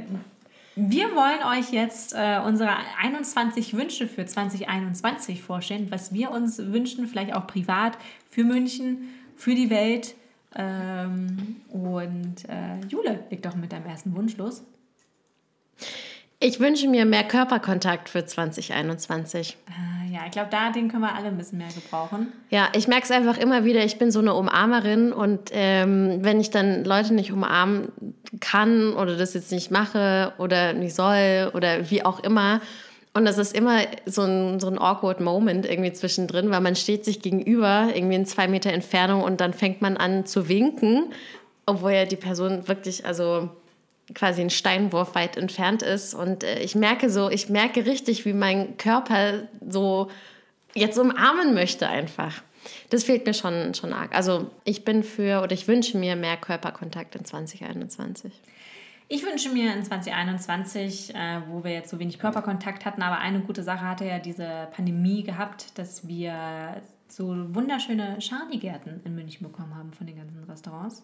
wir 0.76 1.16
wollen 1.16 1.60
euch 1.60 1.72
jetzt 1.72 2.14
äh, 2.14 2.40
unsere 2.44 2.76
21 3.02 3.76
Wünsche 3.76 4.08
für 4.08 4.26
2021 4.26 5.42
vorstellen, 5.42 5.92
was 5.92 6.14
wir 6.14 6.32
uns 6.32 6.58
wünschen, 6.58 7.08
vielleicht 7.08 7.34
auch 7.34 7.46
privat 7.46 7.98
für 8.30 8.44
München, 8.44 9.10
für 9.36 9.56
die 9.56 9.70
Welt. 9.70 10.16
Ähm, 10.56 11.58
und 11.70 12.48
äh, 12.48 12.80
Jule, 12.88 13.24
leg 13.30 13.42
doch 13.44 13.56
mit 13.56 13.72
deinem 13.72 13.86
ersten 13.86 14.16
Wunsch 14.16 14.38
los. 14.38 14.64
Ich 16.46 16.60
wünsche 16.60 16.90
mir 16.90 17.06
mehr 17.06 17.24
Körperkontakt 17.24 18.10
für 18.10 18.26
2021. 18.26 19.56
Äh, 19.70 20.14
ja, 20.14 20.24
ich 20.26 20.32
glaube, 20.32 20.50
da 20.52 20.72
den 20.72 20.90
können 20.90 21.04
wir 21.04 21.16
alle 21.16 21.28
ein 21.28 21.38
bisschen 21.38 21.58
mehr 21.58 21.70
gebrauchen. 21.74 22.34
Ja, 22.50 22.68
ich 22.76 22.90
merke 22.90 23.06
es 23.06 23.12
einfach 23.12 23.38
immer 23.38 23.64
wieder, 23.64 23.86
ich 23.86 23.98
bin 23.98 24.12
so 24.12 24.20
eine 24.20 24.34
Umarmerin 24.34 25.14
und 25.14 25.52
ähm, 25.54 26.18
wenn 26.20 26.42
ich 26.42 26.50
dann 26.50 26.84
Leute 26.84 27.14
nicht 27.14 27.32
umarmen 27.32 27.94
kann 28.42 28.92
oder 28.92 29.16
das 29.16 29.34
jetzt 29.36 29.54
nicht 29.54 29.72
mache 29.72 30.34
oder 30.38 30.74
nicht 30.74 30.96
soll 30.96 31.50
oder 31.54 31.90
wie 31.90 32.04
auch 32.04 32.20
immer, 32.20 32.60
und 33.14 33.24
das 33.24 33.38
ist 33.38 33.56
immer 33.56 33.78
so 34.06 34.24
ein, 34.24 34.60
so 34.60 34.68
ein 34.68 34.78
awkward 34.78 35.22
Moment 35.22 35.66
irgendwie 35.66 35.94
zwischendrin, 35.94 36.52
weil 36.52 36.60
man 36.60 36.76
steht 36.76 37.06
sich 37.06 37.22
gegenüber, 37.22 37.88
irgendwie 37.96 38.16
in 38.16 38.26
zwei 38.26 38.50
Meter 38.50 38.74
Entfernung 38.74 39.24
und 39.24 39.40
dann 39.40 39.54
fängt 39.54 39.82
man 39.82 39.96
an 39.96 40.26
zu 40.26 40.50
winken, 40.50 41.14
obwohl 41.66 41.94
ja 41.94 42.04
die 42.04 42.18
Person 42.18 42.68
wirklich, 42.68 43.06
also 43.06 43.50
quasi 44.14 44.42
ein 44.42 44.50
Steinwurf 44.50 45.16
weit 45.16 45.38
entfernt 45.38 45.82
ist. 45.82 46.14
Und 46.14 46.44
äh, 46.44 46.60
ich 46.60 46.76
merke 46.76 47.10
so, 47.10 47.30
ich 47.30 47.50
merke 47.50 47.86
richtig, 47.86 48.26
wie 48.26 48.34
mein 48.34 48.78
Körper 48.78 49.48
so 49.68 50.10
jetzt 50.74 50.98
umarmen 50.98 51.54
möchte 51.54 51.88
einfach. 51.88 52.42
Das 52.90 53.04
fehlt 53.04 53.26
mir 53.26 53.34
schon, 53.34 53.74
schon 53.74 53.94
arg. 53.94 54.16
Also 54.16 54.50
ich 54.64 54.86
bin 54.86 55.04
für 55.04 55.42
oder 55.42 55.54
ich 55.54 55.68
wünsche 55.68 55.98
mir 55.98 56.16
mehr 56.16 56.38
Körperkontakt 56.38 57.16
in 57.16 57.26
2021. 57.26 58.32
Ich 59.10 59.26
wünsche 59.26 59.50
mir 59.50 59.74
in 59.74 59.84
2021, 59.84 61.14
äh, 61.14 61.42
wo 61.50 61.64
wir 61.64 61.72
jetzt 61.72 61.90
so 61.90 62.00
wenig 62.00 62.20
Körperkontakt 62.20 62.86
hatten, 62.86 63.02
aber 63.02 63.20
eine 63.20 63.42
gute 63.42 63.62
Sache 63.62 63.88
hatte 63.88 64.06
ja 64.06 64.18
diese 64.18 64.70
Pandemie 64.72 65.24
gehabt, 65.24 65.78
dass 65.78 66.08
wir 66.08 66.82
so 67.08 67.28
wunderschöne 67.54 68.22
Scharnigärten 68.22 69.02
in 69.04 69.14
München 69.14 69.46
bekommen 69.46 69.76
haben 69.76 69.92
von 69.94 70.08
den 70.08 70.18
ganzen 70.18 70.44
Restaurants. 70.46 71.04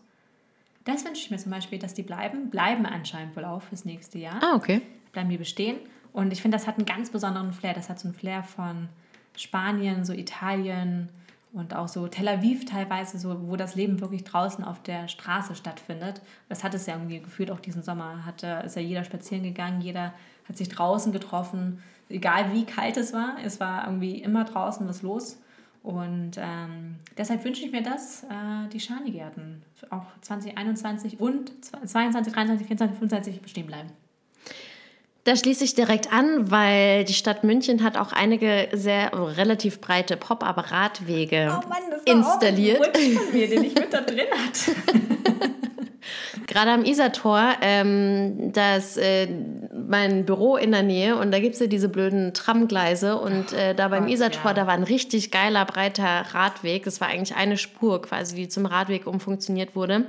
Das 0.85 1.05
wünsche 1.05 1.21
ich 1.21 1.31
mir 1.31 1.37
zum 1.37 1.51
Beispiel, 1.51 1.79
dass 1.79 1.93
die 1.93 2.03
bleiben. 2.03 2.49
Bleiben 2.49 2.85
anscheinend 2.85 3.35
wohl 3.35 3.45
auch 3.45 3.61
fürs 3.61 3.85
nächste 3.85 4.17
Jahr. 4.17 4.39
Ah, 4.41 4.55
okay. 4.55 4.81
Bleiben 5.11 5.29
die 5.29 5.37
bestehen. 5.37 5.77
Und 6.13 6.31
ich 6.31 6.41
finde, 6.41 6.57
das 6.57 6.67
hat 6.67 6.77
einen 6.77 6.85
ganz 6.85 7.09
besonderen 7.09 7.53
Flair. 7.53 7.73
Das 7.73 7.89
hat 7.89 7.99
so 7.99 8.07
einen 8.07 8.15
Flair 8.15 8.43
von 8.43 8.89
Spanien, 9.35 10.05
so 10.05 10.13
Italien 10.13 11.09
und 11.51 11.75
auch 11.75 11.87
so 11.87 12.07
Tel 12.07 12.27
Aviv 12.27 12.65
teilweise, 12.65 13.17
so, 13.17 13.47
wo 13.47 13.55
das 13.55 13.75
Leben 13.75 14.01
wirklich 14.01 14.23
draußen 14.23 14.63
auf 14.63 14.81
der 14.83 15.07
Straße 15.07 15.55
stattfindet. 15.55 16.21
Das 16.47 16.63
hat 16.63 16.73
es 16.73 16.85
ja 16.85 16.95
irgendwie 16.95 17.19
gefühlt, 17.19 17.49
auch 17.51 17.59
diesen 17.59 17.81
Sommer 17.81 18.25
hat, 18.25 18.43
äh, 18.43 18.65
ist 18.65 18.75
ja 18.75 18.81
jeder 18.81 19.03
spazieren 19.03 19.43
gegangen, 19.43 19.81
jeder 19.81 20.13
hat 20.47 20.57
sich 20.57 20.69
draußen 20.69 21.11
getroffen, 21.11 21.81
egal 22.07 22.53
wie 22.53 22.65
kalt 22.65 22.97
es 22.97 23.13
war, 23.13 23.37
es 23.43 23.59
war 23.59 23.85
irgendwie 23.85 24.19
immer 24.19 24.43
draußen 24.43 24.87
was 24.87 25.01
los. 25.01 25.41
Und 25.81 26.31
ähm, 26.37 26.95
deshalb 27.17 27.43
wünsche 27.45 27.63
ich 27.63 27.71
mir 27.71 27.81
das, 27.81 28.23
äh, 28.23 28.67
die 28.71 28.79
Schanigärten 28.79 29.63
auch 29.89 30.05
2021 30.21 31.19
und 31.19 31.51
22, 31.63 32.33
23, 32.33 32.67
24, 32.67 32.97
25 32.97 33.41
bestehen 33.41 33.67
bleiben. 33.67 33.89
Da 35.23 35.35
schließe 35.35 35.63
ich 35.63 35.75
direkt 35.75 36.11
an, 36.11 36.49
weil 36.49 37.03
die 37.03 37.13
Stadt 37.13 37.43
München 37.43 37.83
hat 37.83 37.97
auch 37.97 38.13
einige 38.13 38.69
sehr 38.73 39.11
relativ 39.13 39.79
breite 39.79 40.17
Pop-up-Radwege 40.17 41.59
installiert. 42.05 42.81
Auch 42.81 42.93
ein 42.93 42.93
Wunsch 42.93 43.19
von 43.19 43.33
mir, 43.33 43.49
den 43.49 43.63
ich 43.63 43.75
mit 43.75 43.93
da 43.93 44.01
drin 44.01 44.27
hatte. 44.31 44.75
Gerade 46.47 46.71
am 46.71 46.83
Isartor, 46.83 47.53
ähm, 47.61 48.51
da 48.53 48.75
ist 48.75 48.97
äh, 48.97 49.27
mein 49.87 50.25
Büro 50.25 50.55
in 50.55 50.71
der 50.71 50.83
Nähe 50.83 51.17
und 51.17 51.31
da 51.31 51.39
gibt 51.39 51.55
es 51.55 51.61
ja 51.61 51.67
diese 51.67 51.89
blöden 51.89 52.33
Tramgleise 52.33 53.17
und 53.17 53.53
äh, 53.53 53.75
da 53.75 53.87
beim 53.89 54.05
Gott, 54.05 54.13
Isartor, 54.13 54.51
ja. 54.51 54.53
da 54.53 54.67
war 54.67 54.73
ein 54.73 54.83
richtig 54.83 55.31
geiler, 55.31 55.65
breiter 55.65 56.25
Radweg. 56.31 56.85
Das 56.85 57.01
war 57.01 57.07
eigentlich 57.07 57.35
eine 57.35 57.57
Spur 57.57 58.01
quasi, 58.01 58.35
die 58.35 58.47
zum 58.47 58.65
Radweg 58.65 59.07
umfunktioniert 59.07 59.75
wurde. 59.75 60.05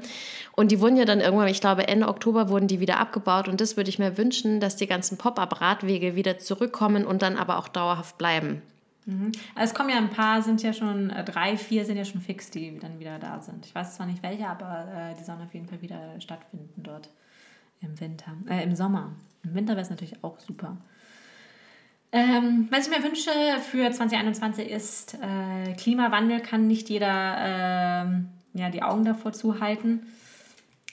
Und 0.53 0.73
die 0.73 0.81
wurden 0.81 0.97
ja 0.97 1.05
dann 1.05 1.21
irgendwann, 1.21 1.49
ich 1.49 1.61
glaube 1.61 1.89
Ende 1.89 2.09
Oktober 2.09 2.49
wurden 2.49 2.69
die 2.69 2.81
wieder 2.81 2.99
abgebaut 2.99 3.49
und 3.49 3.61
das 3.61 3.77
würde 3.77 3.91
ich 3.91 3.99
mir 3.99 4.19
wünschen, 4.19 4.61
dass 4.61 4.77
die 4.77 4.87
ganzen 4.87 5.17
Pop-up-Radwege 5.17 6.15
wieder 6.15 6.39
zurückkommen 6.39 7.05
und 7.05 7.23
dann 7.23 7.37
aber 7.37 7.59
auch 7.59 7.69
dauerhaft 7.69 8.19
bleiben. 8.19 8.63
Also 9.55 9.73
es 9.73 9.75
kommen 9.75 9.91
ja 9.91 9.97
ein 9.97 10.11
paar, 10.11 10.43
sind 10.43 10.63
ja 10.63 10.73
schon, 10.73 11.11
äh, 11.11 11.25
drei, 11.25 11.57
vier 11.57 11.85
sind 11.85 11.97
ja 11.97 12.05
schon 12.05 12.21
fix, 12.21 12.51
die 12.51 12.79
dann 12.79 12.99
wieder 12.99 13.19
da 13.19 13.41
sind. 13.41 13.67
Ich 13.67 13.75
weiß 13.75 13.97
zwar 13.97 14.07
nicht 14.07 14.23
welche, 14.23 14.47
aber 14.47 14.87
äh, 14.95 15.15
die 15.19 15.25
sollen 15.25 15.43
auf 15.43 15.53
jeden 15.55 15.67
Fall 15.67 15.83
wieder 15.83 16.21
stattfinden 16.21 16.83
dort 16.83 17.11
im 17.81 17.99
Winter, 18.01 18.33
äh, 18.49 18.63
im 18.63 18.75
Sommer. 18.75 19.13
Im 19.43 19.55
Winter 19.55 19.73
wäre 19.73 19.83
es 19.83 19.91
natürlich 19.91 20.23
auch 20.23 20.39
super. 20.39 20.77
Ähm, 22.13 22.69
was 22.71 22.89
ich 22.89 22.97
mir 22.97 23.05
wünsche 23.05 23.31
für 23.71 23.91
2021 23.91 24.69
ist, 24.69 25.15
äh, 25.15 25.75
Klimawandel 25.75 26.41
kann 26.41 26.67
nicht 26.67 26.89
jeder 26.89 27.37
ähm, 27.39 28.29
ja, 28.53 28.69
die 28.71 28.83
Augen 28.83 29.05
davor 29.05 29.33
zuhalten, 29.33 30.07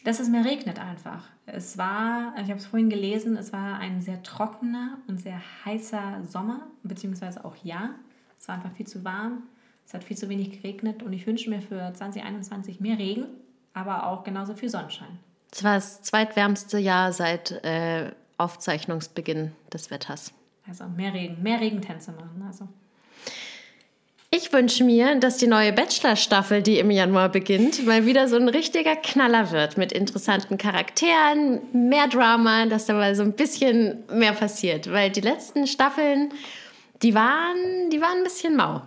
dass 0.04 0.20
es 0.20 0.30
mehr 0.30 0.46
regnet 0.46 0.80
einfach. 0.80 1.28
Es 1.48 1.78
war, 1.78 2.34
ich 2.36 2.50
habe 2.50 2.60
es 2.60 2.68
vorhin 2.68 2.90
gelesen, 2.90 3.36
es 3.36 3.52
war 3.52 3.80
ein 3.80 4.02
sehr 4.02 4.22
trockener 4.22 4.98
und 5.08 5.20
sehr 5.20 5.42
heißer 5.66 6.24
Sommer, 6.24 6.68
beziehungsweise 6.84 7.44
auch 7.44 7.56
Jahr. 7.64 7.92
Es 8.40 8.48
war 8.48 8.56
einfach 8.56 8.72
viel 8.72 8.88
zu 8.88 9.04
warm, 9.04 9.44
es 9.86 9.94
hat 9.94 10.04
viel 10.04 10.18
zu 10.18 10.30
wenig 10.30 10.52
geregnet 10.52 11.04
und 11.04 11.14
ich 11.14 11.26
wünsche 11.26 11.50
mir 11.50 11.62
für 11.62 11.94
2021 11.94 12.80
mehr 12.80 12.98
Regen, 12.98 13.26
aber 13.74 14.08
auch 14.08 14.24
genauso 14.24 14.54
viel 14.56 14.70
Sonnenschein. 14.70 15.20
Das 15.52 15.64
war 15.64 15.76
das 15.76 16.02
zweitwärmste 16.02 16.78
Jahr 16.78 17.14
seit 17.14 17.52
äh, 17.64 18.12
Aufzeichnungsbeginn 18.38 19.54
des 19.74 19.90
Wetters. 19.92 20.34
Also 20.68 20.86
mehr 20.86 21.14
Regen, 21.14 21.42
mehr 21.42 21.60
Regentänze 21.60 22.12
machen. 22.12 22.44
Also. 22.46 22.68
Ich 24.30 24.52
wünsche 24.52 24.84
mir, 24.84 25.16
dass 25.16 25.38
die 25.38 25.48
neue 25.48 25.72
Bachelor-Staffel, 25.72 26.62
die 26.62 26.80
im 26.80 26.92
Januar 26.92 27.30
beginnt, 27.30 27.86
mal 27.86 28.06
wieder 28.06 28.28
so 28.28 28.36
ein 28.36 28.50
richtiger 28.50 28.98
Knaller 28.98 29.52
wird 29.52 29.78
mit 29.78 29.94
interessanten 29.94 30.58
Charakteren, 30.58 31.62
mehr 31.72 32.10
Drama, 32.10 32.66
dass 32.66 32.88
da 32.88 32.94
mal 32.94 33.16
so 33.16 33.24
ein 33.24 33.32
bisschen 33.32 34.04
mehr 34.12 34.34
passiert. 34.34 34.92
Weil 34.92 35.12
die 35.12 35.22
letzten 35.22 35.66
Staffeln, 35.66 36.34
die 37.02 37.14
waren, 37.14 37.90
die 37.92 38.02
waren 38.02 38.18
ein 38.18 38.24
bisschen 38.24 38.56
mau. 38.56 38.82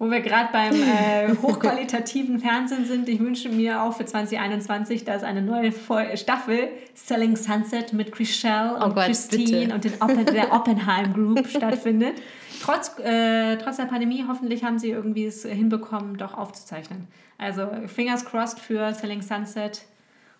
Wo 0.00 0.08
wir 0.08 0.20
gerade 0.20 0.50
beim 0.52 0.74
äh, 0.74 1.34
hochqualitativen 1.42 2.38
Fernsehen 2.38 2.84
sind, 2.84 3.08
ich 3.08 3.18
wünsche 3.18 3.48
mir 3.48 3.82
auch 3.82 3.92
für 3.94 4.04
2021, 4.04 5.04
dass 5.04 5.24
eine 5.24 5.42
neue 5.42 5.72
Staffel 6.14 6.68
Selling 6.94 7.34
Sunset 7.34 7.92
mit 7.92 8.12
Chriselle 8.12 8.76
und 8.76 8.82
Oh 8.82 8.94
Gott, 8.94 9.06
Christine 9.06 9.58
bitte. 9.58 9.74
und 9.74 9.84
den 9.84 9.94
Oppen 10.00 10.26
der 10.26 10.52
Oppenheim 10.52 11.12
Group 11.12 11.48
stattfindet. 11.48 12.14
Trotz, 12.62 12.96
äh, 13.00 13.56
trotz 13.56 13.78
der 13.78 13.86
Pandemie, 13.86 14.24
hoffentlich 14.28 14.62
haben 14.62 14.78
sie 14.78 14.90
irgendwie 14.90 15.24
es 15.24 15.42
hinbekommen, 15.44 16.16
doch 16.16 16.34
aufzuzeichnen. 16.34 17.08
Also 17.36 17.68
fingers 17.86 18.24
crossed 18.24 18.60
für 18.60 18.94
Selling 18.94 19.22
Sunset 19.22 19.84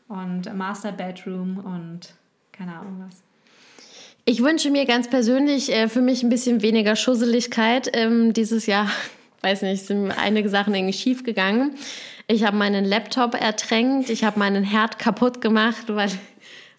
und 0.06 0.54
Master 0.54 0.92
Bedroom 0.92 1.58
und 1.58 2.14
keine 2.52 2.76
Ahnung 2.78 3.04
was. 3.08 3.22
Ich 4.30 4.42
wünsche 4.42 4.68
mir 4.68 4.84
ganz 4.84 5.08
persönlich 5.08 5.72
äh, 5.72 5.88
für 5.88 6.02
mich 6.02 6.22
ein 6.22 6.28
bisschen 6.28 6.60
weniger 6.60 6.96
Schusseligkeit. 6.96 7.88
Ähm, 7.94 8.34
dieses 8.34 8.66
Jahr, 8.66 8.90
weiß 9.40 9.62
nicht, 9.62 9.86
sind 9.86 10.10
einige 10.10 10.50
Sachen 10.50 10.74
irgendwie 10.74 10.92
schief 10.92 11.24
gegangen. 11.24 11.76
Ich 12.26 12.44
habe 12.44 12.54
meinen 12.54 12.84
Laptop 12.84 13.32
ertränkt, 13.32 14.10
ich 14.10 14.24
habe 14.24 14.38
meinen 14.38 14.64
Herd 14.64 14.98
kaputt 14.98 15.40
gemacht, 15.40 15.84
weil, 15.86 16.10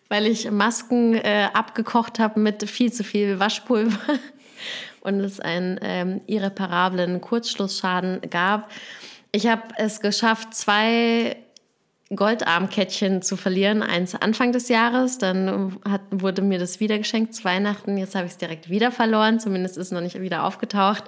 weil 0.09 0.27
ich 0.27 0.51
Masken 0.51 1.15
äh, 1.15 1.47
abgekocht 1.51 2.19
habe 2.19 2.39
mit 2.39 2.69
viel 2.69 2.93
zu 2.93 3.03
viel 3.03 3.39
Waschpulver. 3.39 4.19
und 5.01 5.19
es 5.21 5.39
einen 5.39 5.79
ähm, 5.81 6.21
irreparablen 6.27 7.19
Kurzschlussschaden 7.19 8.29
gab. 8.29 8.69
Ich 9.31 9.47
habe 9.47 9.63
es 9.77 10.01
geschafft, 10.01 10.53
zwei 10.53 11.35
Goldarmkettchen 12.15 13.21
zu 13.21 13.37
verlieren. 13.37 13.83
Eins 13.83 14.15
Anfang 14.15 14.51
des 14.51 14.67
Jahres, 14.67 15.19
dann 15.19 15.77
hat, 15.87 16.01
wurde 16.09 16.41
mir 16.41 16.57
das 16.57 16.79
wieder 16.79 16.97
geschenkt 16.97 17.35
zu 17.35 17.43
Weihnachten. 17.43 17.97
Jetzt 17.97 18.15
habe 18.15 18.25
ich 18.25 18.31
es 18.31 18.37
direkt 18.37 18.69
wieder 18.69 18.91
verloren. 18.91 19.39
Zumindest 19.39 19.77
ist 19.77 19.87
es 19.87 19.91
noch 19.91 20.01
nicht 20.01 20.19
wieder 20.19 20.43
aufgetaucht. 20.43 21.03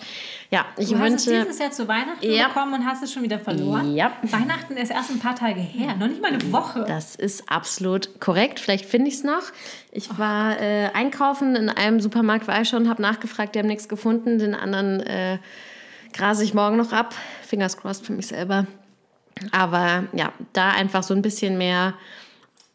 Ja, 0.52 0.66
ich 0.78 0.90
du 0.90 1.00
wünsche. 1.00 1.12
hast 1.14 1.28
es 1.28 1.34
dieses 1.44 1.60
Jahr 1.60 1.72
zu 1.72 1.88
Weihnachten 1.88 2.24
Ja. 2.32 2.50
bekommen 2.50 2.74
und 2.76 2.86
hast 2.86 3.02
es 3.02 3.12
schon 3.12 3.24
wieder 3.24 3.40
verloren. 3.40 3.96
Ja. 3.96 4.12
Weihnachten 4.22 4.78
ist 4.78 4.92
erst 4.92 5.10
ein 5.10 5.20
paar 5.20 5.36
Tage 5.36 5.60
her, 5.60 5.96
noch 5.96 6.08
nicht 6.08 6.22
mal 6.22 6.32
eine 6.34 6.52
Woche. 6.52 6.86
Das 6.88 7.16
ist 7.16 7.50
absolut 7.50 8.20
korrekt. 8.20 8.60
Vielleicht 8.60 8.86
finde 8.86 9.08
ich 9.08 9.16
es 9.16 9.24
noch. 9.24 9.44
Ich 9.92 10.20
war 10.20 10.60
äh, 10.62 10.90
einkaufen 10.94 11.56
in 11.56 11.70
einem 11.70 12.00
Supermarkt, 12.00 12.48
war 12.48 12.62
ich 12.62 12.70
schon, 12.70 12.88
habe 12.90 13.02
nachgefragt, 13.02 13.56
die 13.56 13.60
haben 13.60 13.68
nichts 13.68 13.90
gefunden. 13.90 14.38
Den 14.38 14.54
anderen 14.54 15.00
äh, 15.02 15.40
grase 16.14 16.44
ich 16.44 16.54
morgen 16.54 16.78
noch 16.78 16.92
ab. 16.94 17.16
Fingers 17.42 17.76
crossed 17.78 18.06
für 18.06 18.14
mich 18.14 18.28
selber. 18.28 18.68
Aber 19.52 20.06
ja, 20.14 20.34
da 20.54 20.72
einfach 20.72 21.04
so 21.04 21.14
ein 21.14 21.22
bisschen 21.22 21.58
mehr 21.58 21.94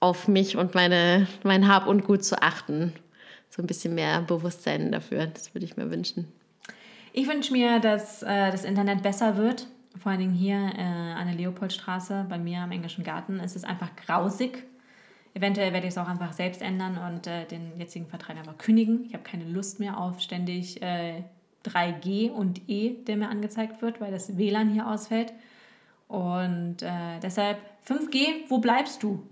auf 0.00 0.28
mich 0.28 0.56
und 0.56 0.74
meine, 0.74 1.26
mein 1.42 1.68
Hab 1.68 1.86
und 1.86 2.04
Gut 2.04 2.24
zu 2.24 2.42
achten. 2.42 2.92
So 3.50 3.62
ein 3.62 3.66
bisschen 3.66 3.94
mehr 3.94 4.20
Bewusstsein 4.22 4.92
dafür. 4.92 5.26
Das 5.26 5.54
würde 5.54 5.64
ich 5.64 5.76
mir 5.76 5.90
wünschen. 5.90 6.26
Ich 7.12 7.28
wünsche 7.28 7.52
mir, 7.52 7.80
dass 7.80 8.22
äh, 8.22 8.50
das 8.50 8.64
Internet 8.64 9.02
besser 9.02 9.36
wird. 9.36 9.66
Vor 9.98 10.12
allen 10.12 10.20
Dingen 10.20 10.34
hier 10.34 10.56
äh, 10.56 10.82
an 10.82 11.26
der 11.26 11.34
Leopoldstraße, 11.36 12.26
bei 12.28 12.38
mir 12.38 12.60
am 12.60 12.72
Englischen 12.72 13.04
Garten. 13.04 13.40
Es 13.40 13.56
ist 13.56 13.64
einfach 13.64 13.88
grausig. 13.96 14.64
Eventuell 15.32 15.72
werde 15.72 15.86
ich 15.86 15.92
es 15.92 15.98
auch 15.98 16.08
einfach 16.08 16.32
selbst 16.32 16.62
ändern 16.62 16.98
und 16.98 17.26
äh, 17.26 17.46
den 17.46 17.78
jetzigen 17.78 18.06
Vertrag 18.06 18.36
einfach 18.36 18.58
kündigen. 18.58 19.04
Ich 19.06 19.14
habe 19.14 19.22
keine 19.22 19.44
Lust 19.44 19.80
mehr 19.80 19.98
auf 19.98 20.20
ständig 20.20 20.82
äh, 20.82 21.22
3G 21.64 22.30
und 22.30 22.68
E, 22.68 22.94
der 23.06 23.16
mir 23.16 23.28
angezeigt 23.28 23.82
wird, 23.82 24.00
weil 24.00 24.12
das 24.12 24.36
WLAN 24.36 24.70
hier 24.70 24.86
ausfällt. 24.86 25.32
Und 26.09 26.82
äh, 26.82 27.18
deshalb 27.22 27.59
5G, 27.88 28.48
wo 28.48 28.59
bleibst 28.59 29.02
du? 29.02 29.22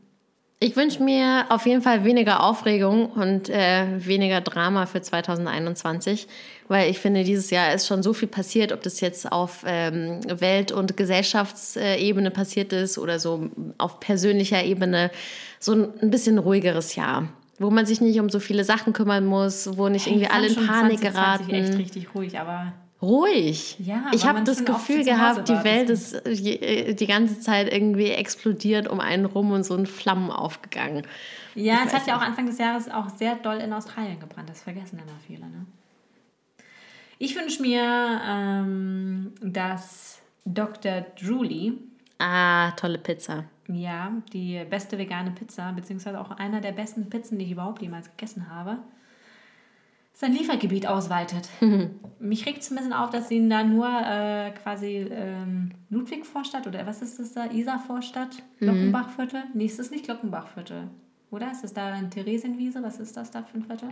Ich 0.60 0.76
wünsche 0.76 1.02
mir 1.02 1.44
auf 1.50 1.66
jeden 1.66 1.82
Fall 1.82 2.04
weniger 2.04 2.42
Aufregung 2.42 3.10
und 3.10 3.50
äh, 3.50 3.86
weniger 3.98 4.40
Drama 4.40 4.86
für 4.86 5.02
2021, 5.02 6.26
weil 6.68 6.90
ich 6.90 7.00
finde, 7.00 7.22
dieses 7.22 7.50
Jahr 7.50 7.74
ist 7.74 7.86
schon 7.86 8.02
so 8.02 8.14
viel 8.14 8.28
passiert, 8.28 8.72
ob 8.72 8.82
das 8.82 9.00
jetzt 9.00 9.30
auf 9.30 9.64
ähm, 9.66 10.20
Welt- 10.40 10.72
und 10.72 10.96
Gesellschaftsebene 10.96 12.30
passiert 12.30 12.72
ist 12.72 12.96
oder 12.96 13.18
so 13.18 13.50
auf 13.76 14.00
persönlicher 14.00 14.64
Ebene, 14.64 15.10
so 15.58 15.72
ein, 15.72 16.10
bisschen 16.10 16.38
ruhigeres 16.38 16.94
Jahr, 16.94 17.28
wo 17.58 17.70
man 17.70 17.84
sich 17.84 18.00
nicht 18.00 18.18
um 18.18 18.30
so 18.30 18.40
viele 18.40 18.64
Sachen 18.64 18.94
kümmern 18.94 19.26
muss, 19.26 19.76
wo 19.76 19.88
nicht 19.88 20.06
irgendwie 20.06 20.28
alle 20.28 20.46
in 20.46 20.54
fand 20.54 20.66
schon 20.66 20.74
Panik 20.74 21.00
2020 21.00 21.52
echt 21.52 21.62
geraten. 21.62 21.76
richtig 21.76 22.14
ruhig, 22.14 22.38
aber 22.38 22.72
Ruhig. 23.04 23.76
Ja, 23.78 24.10
ich 24.12 24.26
habe 24.26 24.42
das 24.42 24.64
Gefühl 24.64 25.04
gehabt, 25.04 25.48
die 25.48 25.64
Welt 25.64 25.90
ist 25.90 26.14
äh, 26.26 26.94
die 26.94 27.06
ganze 27.06 27.40
Zeit 27.40 27.72
irgendwie 27.72 28.10
explodiert 28.10 28.88
um 28.88 29.00
einen 29.00 29.26
rum 29.26 29.50
und 29.52 29.64
so 29.64 29.74
in 29.76 29.86
Flammen 29.86 30.30
aufgegangen. 30.30 31.06
Ja, 31.54 31.80
Ich 31.80 31.86
es 31.88 31.94
hat 31.94 32.06
ja 32.06 32.16
auch 32.16 32.22
Anfang 32.22 32.46
des 32.46 32.58
Jahres 32.58 32.90
auch 32.90 33.08
sehr 33.10 33.36
doll 33.36 33.58
in 33.58 33.72
Australien 33.72 34.18
gebrannt. 34.18 34.48
Das 34.48 34.62
vergessen 34.62 34.98
immer 34.98 35.18
viele. 35.26 35.40
Ne? 35.46 35.66
Ich 37.18 37.36
wünsche 37.36 37.62
mir, 37.62 38.20
ähm, 38.28 39.32
dass 39.40 40.20
Dr. 40.44 41.06
Julie, 41.16 41.74
Ah, 42.18 42.70
tolle 42.72 42.98
Pizza. 42.98 43.44
ja, 43.68 44.12
die 44.32 44.62
beste 44.68 44.98
vegane 44.98 45.30
Pizza, 45.32 45.72
beziehungsweise 45.72 46.20
auch 46.20 46.30
einer 46.32 46.60
der 46.60 46.72
besten 46.72 47.08
Pizzen, 47.10 47.38
die 47.38 47.44
ich 47.46 47.50
überhaupt 47.52 47.82
jemals 47.82 48.08
gegessen 48.10 48.48
habe, 48.50 48.78
sein 50.14 50.32
Liefergebiet 50.32 50.86
ausweitet. 50.86 51.48
Mich 52.20 52.46
regt 52.46 52.62
es 52.62 52.70
ein 52.70 52.76
bisschen 52.76 52.92
auf, 52.92 53.10
dass 53.10 53.28
sie 53.28 53.46
da 53.48 53.64
nur 53.64 53.86
äh, 53.86 54.52
quasi 54.62 55.06
ähm, 55.10 55.72
Ludwig-Vorstadt 55.90 56.66
oder 56.66 56.86
was 56.86 57.02
ist 57.02 57.18
das 57.18 57.32
da? 57.32 57.46
Isar-Vorstadt? 57.46 58.42
Glockenbachviertel? 58.60 59.42
Nee, 59.52 59.66
es 59.66 59.78
ist 59.78 59.90
nicht 59.90 60.04
Glockenbachviertel. 60.04 60.88
Oder? 61.30 61.50
Ist 61.50 61.64
das 61.64 61.74
da 61.74 61.92
ein 61.92 62.10
Theresienwiese? 62.10 62.82
Was 62.82 63.00
ist 63.00 63.16
das 63.16 63.32
da 63.32 63.42
für 63.42 63.58
ein 63.58 63.64
Viertel? 63.64 63.88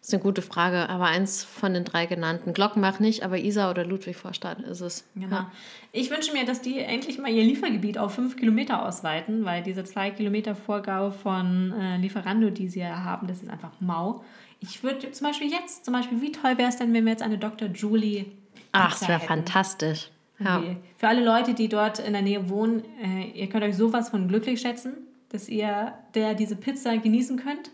Das 0.00 0.08
ist 0.08 0.14
eine 0.14 0.22
gute 0.22 0.42
Frage, 0.42 0.88
aber 0.88 1.06
eins 1.06 1.44
von 1.44 1.74
den 1.74 1.84
drei 1.84 2.06
genannten. 2.06 2.52
Glockenbach 2.52 3.00
nicht, 3.00 3.24
aber 3.24 3.38
Isar 3.38 3.70
oder 3.70 3.84
Ludwig-Vorstadt 3.84 4.60
ist 4.60 4.80
es. 4.80 5.04
Genau. 5.14 5.46
Ich 5.92 6.10
wünsche 6.10 6.32
mir, 6.32 6.46
dass 6.46 6.62
die 6.62 6.78
endlich 6.78 7.18
mal 7.18 7.30
ihr 7.30 7.44
Liefergebiet 7.44 7.98
auf 7.98 8.14
fünf 8.14 8.36
Kilometer 8.36 8.86
ausweiten, 8.86 9.44
weil 9.44 9.62
diese 9.62 9.84
zwei 9.84 10.10
Kilometer 10.10 10.54
Vorgabe 10.54 11.12
von 11.12 11.72
äh, 11.72 11.98
Lieferando, 11.98 12.50
die 12.50 12.68
sie 12.68 12.80
ja 12.80 13.04
haben, 13.04 13.26
das 13.26 13.42
ist 13.42 13.50
einfach 13.50 13.72
mau. 13.80 14.24
Ich 14.60 14.82
würde 14.82 15.10
zum 15.12 15.26
Beispiel 15.26 15.50
jetzt, 15.50 15.84
zum 15.84 15.92
Beispiel, 15.92 16.20
wie 16.20 16.32
toll 16.32 16.58
wäre 16.58 16.68
es 16.68 16.76
denn, 16.76 16.92
wenn 16.92 17.04
wir 17.04 17.12
jetzt 17.12 17.22
eine 17.22 17.38
Dr. 17.38 17.68
Julie 17.68 18.26
Ach, 18.72 18.88
Pizza 18.90 19.00
das 19.00 19.08
wäre 19.08 19.20
fantastisch. 19.20 20.10
Ja. 20.38 20.58
Okay. 20.58 20.76
Für 20.98 21.08
alle 21.08 21.24
Leute, 21.24 21.54
die 21.54 21.68
dort 21.68 21.98
in 21.98 22.12
der 22.12 22.22
Nähe 22.22 22.48
wohnen, 22.48 22.82
äh, 23.02 23.30
ihr 23.34 23.48
könnt 23.48 23.64
euch 23.64 23.76
sowas 23.76 24.10
von 24.10 24.28
glücklich 24.28 24.60
schätzen, 24.60 24.94
dass 25.30 25.48
ihr 25.48 25.94
der 26.14 26.34
diese 26.34 26.56
Pizza 26.56 26.96
genießen 26.96 27.38
könnt. 27.38 27.70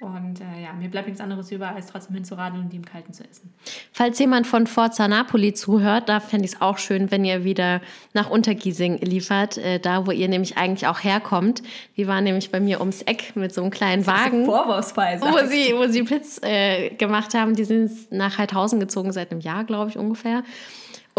Und 0.00 0.40
äh, 0.40 0.62
ja, 0.62 0.72
mir 0.72 0.88
bleibt 0.88 1.08
nichts 1.08 1.20
anderes 1.20 1.50
über, 1.50 1.70
als 1.70 1.88
trotzdem 1.88 2.14
hinzuradeln 2.14 2.62
und 2.62 2.72
die 2.72 2.76
im 2.76 2.84
Kalten 2.84 3.12
zu 3.12 3.24
essen. 3.24 3.52
Falls 3.92 4.18
jemand 4.20 4.46
von 4.46 4.68
Forza 4.68 5.08
Napoli 5.08 5.54
zuhört, 5.54 6.08
da 6.08 6.20
fände 6.20 6.44
ich 6.44 6.52
es 6.52 6.60
auch 6.60 6.78
schön, 6.78 7.10
wenn 7.10 7.24
ihr 7.24 7.42
wieder 7.42 7.80
nach 8.14 8.30
Untergiesing 8.30 8.98
liefert, 8.98 9.58
äh, 9.58 9.80
da 9.80 10.06
wo 10.06 10.12
ihr 10.12 10.28
nämlich 10.28 10.56
eigentlich 10.56 10.86
auch 10.86 11.02
herkommt. 11.02 11.62
Die 11.96 12.06
waren 12.06 12.22
nämlich 12.22 12.52
bei 12.52 12.60
mir 12.60 12.78
ums 12.78 13.02
Eck 13.02 13.34
mit 13.34 13.52
so 13.52 13.60
einem 13.60 13.70
kleinen 13.70 14.06
Wagen. 14.06 14.44
Vorwurfsweise. 14.44 15.24
wo 15.24 15.46
sie, 15.48 15.74
wo 15.74 15.90
sie 15.90 16.04
Pits 16.04 16.40
äh, 16.42 16.90
gemacht 16.90 17.34
haben. 17.34 17.56
Die 17.56 17.64
sind 17.64 17.90
nach 18.12 18.38
Heidhausen 18.38 18.78
gezogen 18.78 19.12
seit 19.12 19.32
einem 19.32 19.40
Jahr, 19.40 19.64
glaube 19.64 19.90
ich, 19.90 19.98
ungefähr. 19.98 20.44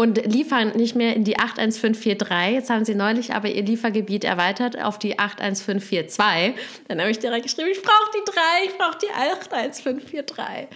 Und 0.00 0.24
liefern 0.24 0.72
nicht 0.76 0.96
mehr 0.96 1.14
in 1.14 1.24
die 1.24 1.38
81543. 1.38 2.54
Jetzt 2.54 2.70
haben 2.70 2.86
sie 2.86 2.94
neulich 2.94 3.34
aber 3.34 3.48
ihr 3.48 3.62
Liefergebiet 3.62 4.24
erweitert 4.24 4.82
auf 4.82 4.98
die 4.98 5.18
81542. 5.18 6.54
Dann 6.88 7.00
habe 7.00 7.10
ich 7.10 7.18
direkt 7.18 7.42
geschrieben, 7.42 7.68
ich 7.70 7.82
brauche 7.82 8.10
die 8.14 8.24
3, 8.24 8.40
ich 8.64 8.78
brauche 8.78 8.96
die 8.96 9.10
81543. 9.10 10.68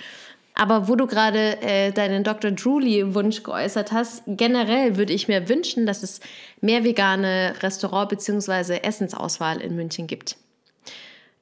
Aber 0.52 0.88
wo 0.88 0.94
du 0.94 1.06
gerade 1.06 1.58
äh, 1.62 1.90
deinen 1.92 2.22
Dr. 2.22 2.50
Julie-Wunsch 2.50 3.42
geäußert 3.42 3.92
hast, 3.92 4.24
generell 4.26 4.98
würde 4.98 5.14
ich 5.14 5.26
mir 5.26 5.48
wünschen, 5.48 5.86
dass 5.86 6.02
es 6.02 6.20
mehr 6.60 6.84
vegane 6.84 7.54
Restaurant- 7.62 8.10
bzw. 8.10 8.80
Essensauswahl 8.82 9.62
in 9.62 9.74
München 9.74 10.06
gibt 10.06 10.36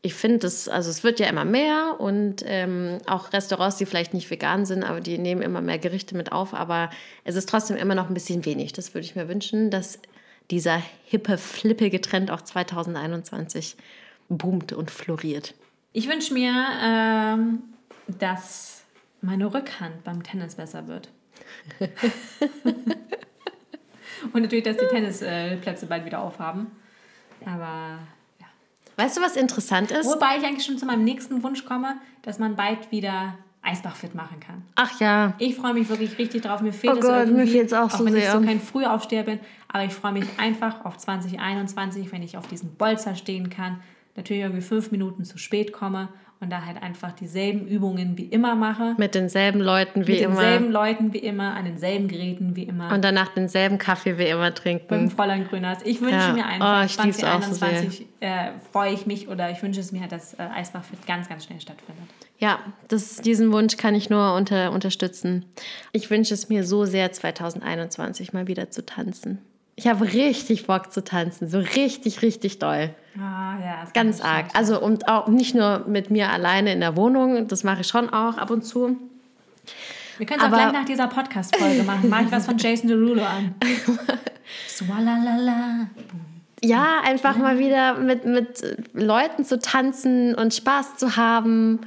ich 0.03 0.15
finde 0.15 0.39
das, 0.39 0.69
also 0.69 0.91
es 0.91 1.05
wird 1.05 1.21
ja 1.21 1.29
immer 1.29 1.45
mehr 1.45 1.97
und 1.99 2.43
ähm, 2.45 2.99
auch 3.07 3.33
Restaurants, 3.33 3.77
die 3.77 3.87
vielleicht 3.87 4.15
nicht 4.15 4.29
vegan 4.31 4.67
sind, 4.67 4.83
aber 4.83 5.01
die 5.01 5.17
nehmen 5.17 5.43
immer 5.43 5.61
mehr 5.61 5.79
Gerichte 5.79 6.17
mit 6.17 6.33
auf, 6.33 6.55
aber 6.55 6.91
es 7.25 7.37
ist 7.37 7.49
trotzdem 7.49 7.77
immer 7.77 7.95
noch 7.95 8.09
ein 8.09 8.15
bisschen 8.15 8.45
wenig. 8.45 8.73
Das 8.73 8.95
würde 8.95 9.05
ich 9.05 9.15
mir 9.15 9.29
wünschen, 9.29 9.71
dass 9.71 10.01
dieser 10.51 10.83
hippe, 11.05 11.39
flippige 11.39 12.01
Trend 12.01 12.33
auch 12.33 12.43
2021 12.43 13.77
boomt 14.29 14.73
und 14.73 14.91
floriert. 14.91 15.55
Ich 15.93 16.09
wünsche 16.09 16.35
mir, 16.35 16.53
ähm, 16.83 17.63
dass 18.09 18.83
meine 19.21 19.55
Rückhand 19.55 20.03
beim 20.03 20.25
Tennis 20.25 20.57
besser 20.57 20.89
wird. 20.89 21.11
Und 24.33 24.43
natürlich, 24.43 24.65
dass 24.65 24.77
die 24.77 24.87
Tennisplätze 24.87 25.87
bald 25.87 26.05
wieder 26.05 26.21
aufhaben. 26.21 26.71
Aber. 27.45 27.99
Weißt 28.97 29.17
du, 29.17 29.21
was 29.23 29.37
interessant 29.37 29.91
ist? 29.91 30.07
Wobei 30.07 30.37
ich 30.39 30.45
eigentlich 30.45 30.65
schon 30.67 30.79
zu 30.79 30.87
meinem 30.87 31.05
nächsten 31.05 31.43
Wunsch 31.43 31.65
komme, 31.65 31.97
dass 32.23 32.39
man 32.39 32.57
bald 32.57 32.91
wieder 32.91 33.35
Eisbach 33.63 33.95
fit 33.95 34.15
machen 34.15 34.41
kann. 34.41 34.63
Ach 34.75 34.99
ja, 35.01 35.35
Ich 35.39 35.55
freue 35.55 35.73
mich 35.75 35.89
wirklich 35.89 36.19
richtig 36.19 36.43
drauf. 36.43 36.61
Mir 36.63 36.73
fehlt 36.73 36.95
Oh 36.95 36.99
es 36.99 37.03
Gott, 37.05 37.15
irgendwie, 37.21 37.45
mir 37.45 37.47
fehlt's 37.47 37.73
auch 37.73 37.85
auch 37.85 37.91
so 37.99 38.05
wenn 38.05 38.13
sehr. 38.13 38.25
ich 38.25 38.31
so 38.31 38.41
kein 38.45 38.61
Frühaufsteher 38.61 39.23
bin. 39.23 39.39
Aber 39.69 39.85
ich 39.85 39.93
freue 39.93 40.13
mich 40.13 40.27
einfach 40.39 40.85
auf 40.85 40.99
2021, 40.99 42.11
wenn 42.13 42.23
ich 42.23 42.37
auf 42.37 42.47
diesen 42.49 42.75
Bolzer 42.75 43.15
stehen 43.15 43.51
kann. 43.51 43.81
Natürlich 44.17 44.43
irgendwie 44.43 44.63
fünf 44.63 44.91
Minuten 44.91 45.25
zu 45.25 45.39
spät 45.39 45.73
komme 45.73 46.09
und 46.43 46.51
da 46.51 46.67
halt 46.67 46.83
einfach 46.83 47.13
dieselben 47.13 47.67
Übungen 47.67 48.19
wie 48.19 48.25
immer 48.25 48.55
mache. 48.55 48.95
mit 48.99 49.15
denselben 49.15 49.61
Leuten 49.61 50.07
wie 50.07 50.13
mit 50.13 50.21
immer 50.21 50.35
denselben 50.43 50.71
Leuten 50.73 51.13
wie 51.13 51.19
immer, 51.19 51.55
an 51.55 51.65
denselben 51.65 52.09
Geräten 52.09 52.57
wie 52.57 52.65
immer. 52.65 52.93
und 52.93 53.03
danach 53.03 53.29
denselben 53.29 53.79
Kaffee 53.79 54.19
wie 54.19 54.25
immer 54.25 54.43
beim 54.51 54.55
trinken. 54.55 55.11
Fräulein 55.11 55.47
Grüners. 55.49 55.79
Ich 55.85 56.01
wünsche 56.01 56.15
Ja. 56.17 56.33
mir 56.33 56.45
einfach, 56.45 56.81
Oh, 56.83 56.85
ich 56.85 57.03
lieb's 57.03 57.25
auch 57.25 57.43
so 57.43 57.55
2021 57.55 58.07
äh, 58.21 58.51
freue 58.73 58.93
ich 58.93 59.07
mich 59.07 59.29
oder 59.29 59.51
ich 59.51 59.63
wünsche 59.63 59.81
es 59.81 59.93
mir, 59.93 60.07
dass 60.09 60.35
äh, 60.35 60.43
Eisbach 60.55 60.83
ganz, 61.07 61.29
ganz 61.29 61.45
schnell 61.45 61.61
stattfindet. 61.61 62.05
Ja, 62.39 62.59
das, 62.89 63.17
diesen 63.21 63.53
Wunsch 63.53 63.77
kann 63.77 63.95
ich 63.95 64.11
nur 64.11 64.35
unter, 64.35 64.73
unterstützen. 64.73 65.45
Ich 65.93 66.11
wünsche 66.11 66.35
es 66.35 66.49
mir 66.49 66.65
so 66.65 66.85
sehr, 66.85 67.13
2021 67.13 68.33
mal 68.33 68.49
wieder 68.49 68.71
zu 68.71 68.85
tanzen. 68.85 69.39
Ich 69.77 69.87
habe 69.87 70.05
richtig 70.13 70.67
Bock 70.67 70.93
zu 70.93 71.03
tanzen, 71.05 71.49
so 71.49 71.59
richtig, 71.59 72.23
richtig 72.23 72.59
doll. 72.59 72.91
Ah, 73.19 73.57
ja, 73.63 73.85
Ganz 73.93 74.21
arg. 74.21 74.47
Also 74.55 74.81
und 74.81 75.09
auch 75.09 75.29
nicht 75.29 75.55
nur 75.55 75.85
mit 75.87 76.11
mir 76.11 76.31
alleine 76.31 76.73
in 76.73 76.81
der 76.81 76.97
Wohnung, 76.97 77.47
das 77.49 77.63
mache 77.63 77.83
ich 77.83 77.87
schon 77.87 78.09
auch 78.09 78.39
ab 78.39 78.51
und 78.51 78.63
zu. 78.63 78.97
Wir 80.19 80.27
können 80.27 80.41
es 80.41 80.47
auch 80.47 80.51
gleich 80.51 80.73
nach 80.73 80.85
dieser 80.85 81.09
Podcast-Folge 81.09 81.83
machen. 81.83 82.09
Mach 82.09 82.23
ich 82.23 82.33
was 82.33 82.47
von 82.47 82.57
Jason 82.57 82.89
Derulo 82.89 83.23
an. 83.23 83.55
Swalalala. 84.69 85.89
Ja, 86.65 87.01
einfach 87.05 87.37
mal 87.37 87.59
wieder 87.59 87.99
mit, 87.99 88.25
mit 88.25 88.63
Leuten 88.93 89.45
zu 89.45 89.59
tanzen 89.59 90.35
und 90.35 90.55
Spaß 90.55 90.97
zu 90.97 91.17
haben 91.17 91.81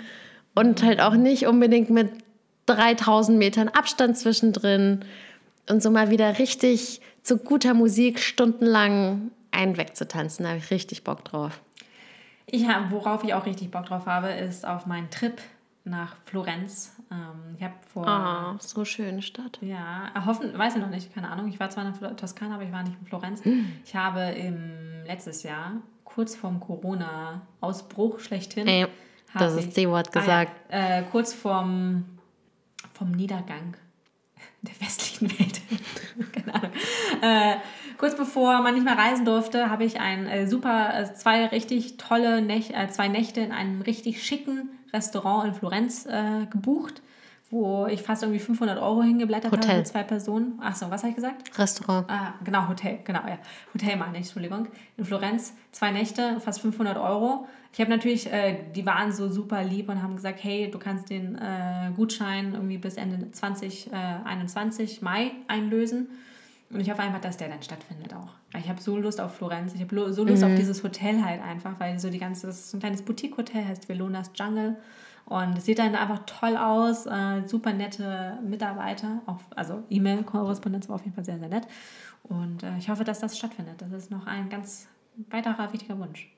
und 0.54 0.84
halt 0.84 1.00
auch 1.02 1.16
nicht 1.16 1.48
unbedingt 1.48 1.90
mit 1.90 2.12
3000 2.66 3.38
Metern 3.38 3.70
Abstand 3.70 4.18
zwischendrin 4.18 5.06
und 5.70 5.82
so 5.82 5.92
mal 5.92 6.10
wieder 6.10 6.40
richtig 6.40 7.02
zu 7.24 7.38
guter 7.38 7.74
Musik 7.74 8.20
stundenlang 8.20 9.32
einen 9.56 9.78
wegzutanzen. 9.78 10.44
Da 10.44 10.50
habe 10.50 10.60
ich 10.60 10.72
richtig 10.72 11.04
Bock 11.04 11.24
drauf. 11.26 11.60
Ich 12.46 12.68
hab, 12.68 12.92
worauf 12.92 13.24
ich 13.24 13.34
auch 13.34 13.46
richtig 13.46 13.72
Bock 13.72 13.88
drauf 13.88 14.06
habe, 14.06 14.30
ist 14.30 14.66
auf 14.66 14.86
meinen 14.86 15.10
Trip 15.10 15.42
nach 15.84 16.16
Florenz. 16.26 16.92
Ähm, 17.12 17.56
ich 17.58 17.64
habe 17.64 17.74
vor. 17.92 18.08
Ah, 18.08 18.56
so 18.60 18.86
schöne 18.86 19.22
Stadt. 19.22 19.60
Ja, 19.62 20.12
hoffen, 20.26 20.58
weiß 20.58 20.76
ich 20.76 20.82
noch 20.82 20.90
nicht, 20.90 21.14
keine 21.14 21.30
Ahnung. 21.30 21.48
Ich 21.48 21.60
war 21.60 21.70
zwar 21.70 21.86
in 21.86 21.94
der 22.00 22.16
Toskana, 22.16 22.56
aber 22.56 22.64
ich 22.64 22.72
war 22.72 22.84
nicht 22.84 22.98
in 23.00 23.08
Florenz. 23.08 23.42
Ich 23.86 23.96
habe 23.96 24.22
im 24.22 25.04
letztes 25.06 25.44
Jahr, 25.44 25.74
kurz 26.04 26.36
vorm 26.36 26.60
Corona-Ausbruch 26.60 28.20
schlechthin. 28.20 28.68
Ey, 28.68 28.88
das 29.34 29.56
ist 29.56 29.74
C-Wort 29.74 30.12
gesagt. 30.12 30.52
Ah, 30.70 30.78
ja, 30.78 31.00
äh, 31.00 31.04
kurz 31.12 31.34
vorm, 31.34 32.06
vom 32.94 33.12
Niedergang 33.12 33.76
der 34.62 34.80
westlichen 34.82 35.30
Welt. 35.40 35.62
keine 36.32 36.56
Ahnung. 36.56 36.72
Äh, 37.22 37.58
kurz 37.98 38.16
bevor 38.16 38.62
man 38.62 38.74
nicht 38.74 38.84
mehr 38.84 38.98
reisen 38.98 39.26
durfte, 39.26 39.70
habe 39.70 39.84
ich 39.84 40.00
ein 40.00 40.28
äh, 40.28 40.48
super, 40.48 40.94
äh, 40.94 41.14
zwei 41.14 41.46
richtig 41.48 41.98
tolle 41.98 42.42
Nächte, 42.42 42.74
äh, 42.74 42.88
zwei 42.90 43.08
Nächte 43.08 43.42
in 43.42 43.52
einem 43.52 43.82
richtig 43.82 44.24
schicken 44.24 44.70
Restaurant 44.94 45.48
in 45.48 45.54
Florenz 45.54 46.06
äh, 46.06 46.46
gebucht, 46.50 47.02
wo 47.52 47.86
ich 47.88 48.02
fast 48.02 48.24
irgendwie 48.24 48.40
500 48.40 48.80
Euro 48.82 49.04
hingeblättert 49.04 49.52
Hotel. 49.52 49.68
habe 49.68 49.78
mit 49.80 49.88
zwei 49.88 50.04
Personen. 50.04 50.60
Achso, 50.62 50.90
was 50.90 51.02
habe 51.02 51.10
ich 51.10 51.16
gesagt? 51.16 51.58
Restaurant. 51.60 52.10
Ah, 52.10 52.34
genau, 52.44 52.68
Hotel, 52.68 53.00
genau, 53.04 53.22
ja. 53.28 53.38
Hotel 53.74 53.98
meine 53.98 54.14
ich, 54.14 54.26
Entschuldigung. 54.26 54.68
In 54.98 55.06
Florenz, 55.06 55.54
zwei 55.72 55.92
Nächte, 55.92 56.40
fast 56.40 56.62
500 56.62 56.98
Euro. 56.98 57.48
Ich 57.74 57.82
habe 57.82 57.90
natürlich, 57.92 58.32
äh, 58.32 58.58
die 58.74 58.86
waren 58.86 59.12
so 59.12 59.30
super 59.30 59.64
lieb 59.64 59.90
und 59.90 60.02
haben 60.02 60.16
gesagt, 60.16 60.42
hey, 60.42 60.72
du 60.72 60.80
kannst 60.80 61.10
den 61.10 61.36
äh, 61.36 61.92
Gutschein 61.96 62.54
irgendwie 62.54 62.78
bis 62.78 62.96
Ende 62.96 63.32
2021 63.32 65.02
äh, 65.02 65.04
Mai 65.04 65.32
einlösen. 65.48 66.08
Und 66.72 66.80
ich 66.80 66.90
hoffe 66.90 67.02
einfach, 67.02 67.22
dass 67.22 67.38
der 67.38 67.50
dann 67.50 67.62
stattfindet 67.62 68.14
auch. 68.14 68.30
Ich 68.58 68.68
habe 68.68 68.82
so 68.82 68.98
Lust 68.98 69.22
auf 69.22 69.36
Florenz. 69.36 69.74
Ich 69.76 69.82
habe 69.82 70.14
so 70.14 70.24
Lust 70.24 70.44
mhm. 70.44 70.52
auf 70.52 70.56
dieses 70.58 70.84
Hotel 70.84 71.24
halt 71.24 71.42
einfach, 71.42 71.80
weil 71.80 72.00
so 72.00 72.10
die 72.10 72.20
ganze, 72.20 72.48
das 72.48 72.66
ist 72.66 72.74
ein 72.74 72.80
kleines 72.80 73.04
Boutique-Hotel, 73.04 73.66
heißt 73.66 73.88
Velonas 73.88 74.32
Jungle. 74.36 74.76
Und 75.26 75.58
es 75.58 75.66
sieht 75.66 75.80
dann 75.80 75.96
einfach 75.96 76.20
toll 76.26 76.56
aus, 76.56 77.06
äh, 77.08 77.48
super 77.48 77.74
nette 77.74 78.38
Mitarbeiter, 78.48 79.22
auch, 79.26 79.40
also 79.56 79.84
E-Mail-Korrespondenz 79.90 80.88
war 80.88 80.96
auf 80.96 81.04
jeden 81.04 81.16
Fall 81.16 81.26
sehr, 81.26 81.40
sehr 81.40 81.50
nett. 81.50 81.68
Und 82.24 82.64
äh, 82.64 82.78
ich 82.78 82.90
hoffe, 82.90 83.04
dass 83.04 83.20
das 83.20 83.38
stattfindet. 83.38 83.82
Das 83.82 83.92
ist 83.92 84.12
noch 84.12 84.28
ein 84.28 84.50
ganz 84.50 84.88
weiterer 85.30 85.72
wichtiger 85.74 85.98
Wunsch. 85.98 86.32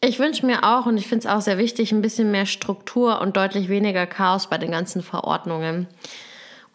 Ich 0.00 0.18
wünsche 0.18 0.44
mir 0.44 0.64
auch, 0.64 0.84
und 0.84 0.98
ich 0.98 1.06
finde 1.06 1.26
es 1.26 1.34
auch 1.34 1.40
sehr 1.40 1.56
wichtig, 1.56 1.92
ein 1.92 2.02
bisschen 2.02 2.30
mehr 2.30 2.44
Struktur 2.44 3.22
und 3.22 3.38
deutlich 3.38 3.70
weniger 3.70 4.06
Chaos 4.06 4.48
bei 4.48 4.58
den 4.58 4.70
ganzen 4.70 5.02
Verordnungen 5.02 5.86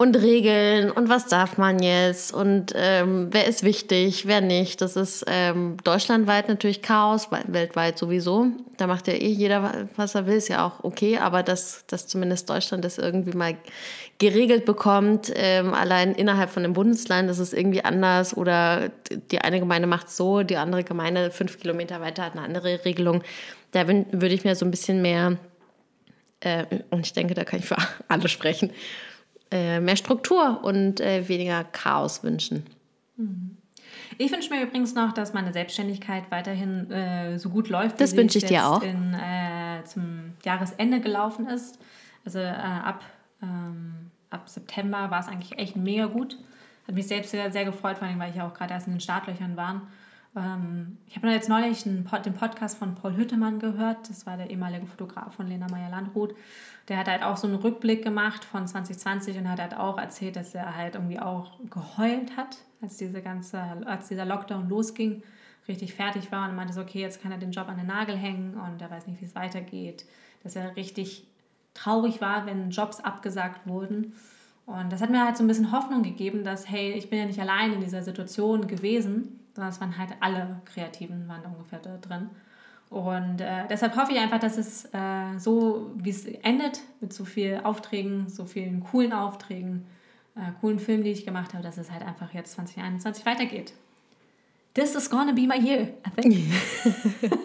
und 0.00 0.16
Regeln 0.16 0.90
und 0.90 1.10
was 1.10 1.26
darf 1.26 1.58
man 1.58 1.78
jetzt 1.78 2.32
und 2.32 2.72
ähm, 2.74 3.28
wer 3.32 3.46
ist 3.46 3.62
wichtig, 3.62 4.26
wer 4.26 4.40
nicht. 4.40 4.80
Das 4.80 4.96
ist 4.96 5.26
ähm, 5.26 5.76
deutschlandweit 5.84 6.48
natürlich 6.48 6.80
Chaos, 6.80 7.28
weltweit 7.48 7.98
sowieso. 7.98 8.46
Da 8.78 8.86
macht 8.86 9.08
ja 9.08 9.12
eh 9.12 9.28
jeder, 9.28 9.88
was 9.96 10.14
er 10.14 10.26
will, 10.26 10.36
ist 10.36 10.48
ja 10.48 10.66
auch 10.66 10.84
okay, 10.84 11.18
aber 11.18 11.42
dass, 11.42 11.84
dass 11.86 12.06
zumindest 12.06 12.48
Deutschland 12.48 12.82
das 12.82 12.96
irgendwie 12.96 13.36
mal 13.36 13.58
geregelt 14.16 14.64
bekommt, 14.64 15.30
ähm, 15.34 15.74
allein 15.74 16.14
innerhalb 16.14 16.48
von 16.48 16.64
einem 16.64 16.72
Bundesland 16.72 17.28
ist 17.28 17.38
es 17.38 17.52
irgendwie 17.52 17.84
anders 17.84 18.34
oder 18.34 18.90
die 19.30 19.42
eine 19.42 19.60
Gemeinde 19.60 19.86
macht 19.86 20.08
so, 20.08 20.42
die 20.42 20.56
andere 20.56 20.82
Gemeinde 20.82 21.30
fünf 21.30 21.60
Kilometer 21.60 22.00
weiter 22.00 22.24
hat 22.24 22.32
eine 22.32 22.42
andere 22.42 22.86
Regelung. 22.86 23.22
Da 23.72 23.86
würde 23.86 24.34
ich 24.34 24.44
mir 24.44 24.56
so 24.56 24.64
ein 24.64 24.70
bisschen 24.70 25.02
mehr, 25.02 25.36
äh, 26.40 26.64
und 26.88 27.04
ich 27.04 27.12
denke, 27.12 27.34
da 27.34 27.44
kann 27.44 27.58
ich 27.58 27.66
für 27.66 27.76
alle 28.08 28.28
sprechen, 28.28 28.70
äh, 29.50 29.80
mehr 29.80 29.96
Struktur 29.96 30.60
und 30.62 31.00
äh, 31.00 31.28
weniger 31.28 31.64
Chaos 31.64 32.22
wünschen. 32.22 32.66
Mhm. 33.16 33.56
Ich 34.18 34.30
wünsche 34.30 34.50
mir 34.50 34.62
übrigens 34.62 34.94
noch, 34.94 35.12
dass 35.12 35.32
meine 35.32 35.52
Selbstständigkeit 35.52 36.24
weiterhin 36.30 36.90
äh, 36.90 37.38
so 37.38 37.48
gut 37.48 37.68
läuft, 37.68 38.00
das 38.00 38.16
wünsche 38.16 38.38
ich 38.38 38.44
dir 38.44 38.66
auch. 38.66 38.82
In, 38.82 39.14
äh, 39.14 39.82
zum 39.84 40.34
Jahresende 40.44 41.00
gelaufen 41.00 41.48
ist. 41.48 41.78
Also 42.24 42.38
äh, 42.38 42.50
ab, 42.50 43.02
ähm, 43.42 44.10
ab 44.28 44.48
September 44.48 45.10
war 45.10 45.20
es 45.20 45.28
eigentlich 45.28 45.58
echt 45.58 45.76
mega 45.76 46.06
gut. 46.06 46.36
Hat 46.86 46.94
mich 46.94 47.06
selbst 47.06 47.30
sehr, 47.30 47.50
sehr 47.50 47.64
gefreut, 47.64 47.98
vor 47.98 48.08
allem, 48.08 48.18
weil 48.18 48.30
ich 48.30 48.36
ja 48.36 48.46
auch 48.46 48.54
gerade 48.54 48.74
erst 48.74 48.86
in 48.86 48.94
den 48.94 49.00
Startlöchern 49.00 49.56
war. 49.56 49.82
Ähm, 50.36 50.98
ich 51.06 51.16
habe 51.16 51.28
jetzt 51.28 51.48
neulich 51.48 51.86
einen 51.86 52.04
Pod, 52.04 52.24
den 52.24 52.34
Podcast 52.34 52.78
von 52.78 52.94
Paul 52.94 53.16
Hüttemann 53.16 53.58
gehört. 53.58 54.08
Das 54.08 54.26
war 54.26 54.36
der 54.36 54.50
ehemalige 54.50 54.86
Fotograf 54.86 55.34
von 55.34 55.46
Lena 55.46 55.66
Meyer-Landrut. 55.68 56.34
Der 56.88 56.98
hat 56.98 57.08
halt 57.08 57.22
auch 57.22 57.36
so 57.36 57.46
einen 57.46 57.56
Rückblick 57.56 58.02
gemacht 58.02 58.44
von 58.44 58.66
2020 58.66 59.38
und 59.38 59.48
hat 59.48 59.60
halt 59.60 59.76
auch 59.76 59.98
erzählt, 59.98 60.36
dass 60.36 60.54
er 60.54 60.76
halt 60.76 60.94
irgendwie 60.94 61.18
auch 61.18 61.58
geheult 61.68 62.36
hat, 62.36 62.58
als, 62.80 62.96
diese 62.96 63.22
ganze, 63.22 63.60
als 63.86 64.08
dieser 64.08 64.24
Lockdown 64.24 64.68
losging, 64.68 65.22
richtig 65.68 65.94
fertig 65.94 66.32
war 66.32 66.48
und 66.48 66.56
meinte 66.56 66.72
so, 66.72 66.80
okay, 66.80 67.00
jetzt 67.00 67.22
kann 67.22 67.32
er 67.32 67.38
den 67.38 67.52
Job 67.52 67.68
an 67.68 67.76
den 67.76 67.86
Nagel 67.86 68.16
hängen 68.16 68.54
und 68.54 68.80
er 68.80 68.90
weiß 68.90 69.06
nicht, 69.06 69.20
wie 69.20 69.26
es 69.26 69.34
weitergeht. 69.34 70.04
Dass 70.42 70.56
er 70.56 70.74
richtig 70.76 71.26
traurig 71.74 72.20
war, 72.20 72.46
wenn 72.46 72.70
Jobs 72.70 73.00
abgesagt 73.00 73.66
wurden. 73.66 74.14
Und 74.70 74.92
das 74.92 75.02
hat 75.02 75.10
mir 75.10 75.24
halt 75.24 75.36
so 75.36 75.42
ein 75.44 75.48
bisschen 75.48 75.72
Hoffnung 75.72 76.02
gegeben, 76.02 76.44
dass, 76.44 76.68
hey, 76.70 76.92
ich 76.92 77.10
bin 77.10 77.18
ja 77.18 77.26
nicht 77.26 77.40
allein 77.40 77.72
in 77.72 77.80
dieser 77.80 78.02
Situation 78.02 78.66
gewesen 78.66 79.40
sondern 79.54 79.72
es 79.72 79.80
waren 79.80 79.98
halt 79.98 80.10
alle 80.20 80.60
Kreativen, 80.64 81.28
waren 81.28 81.44
ungefähr 81.44 81.80
da 81.80 81.96
drin. 81.96 82.30
Und 82.88 83.40
äh, 83.40 83.68
deshalb 83.68 83.96
hoffe 83.96 84.12
ich 84.12 84.18
einfach, 84.18 84.40
dass 84.40 84.56
es 84.56 84.86
äh, 84.86 85.38
so, 85.38 85.92
wie 85.96 86.10
es 86.10 86.26
endet, 86.26 86.80
mit 87.00 87.12
so 87.12 87.24
vielen 87.24 87.64
Aufträgen, 87.64 88.28
so 88.28 88.46
vielen 88.46 88.80
coolen 88.80 89.12
Aufträgen, 89.12 89.86
äh, 90.34 90.52
coolen 90.60 90.80
Filmen, 90.80 91.04
die 91.04 91.10
ich 91.10 91.24
gemacht 91.24 91.54
habe, 91.54 91.62
dass 91.62 91.78
es 91.78 91.90
halt 91.90 92.02
einfach 92.02 92.32
jetzt 92.34 92.52
2021 92.52 93.26
weitergeht. 93.26 93.74
This 94.74 94.94
is 94.94 95.10
gonna 95.10 95.32
be 95.32 95.46
my 95.46 95.56
year, 95.56 95.88
I 96.06 96.20
think. 96.20 96.36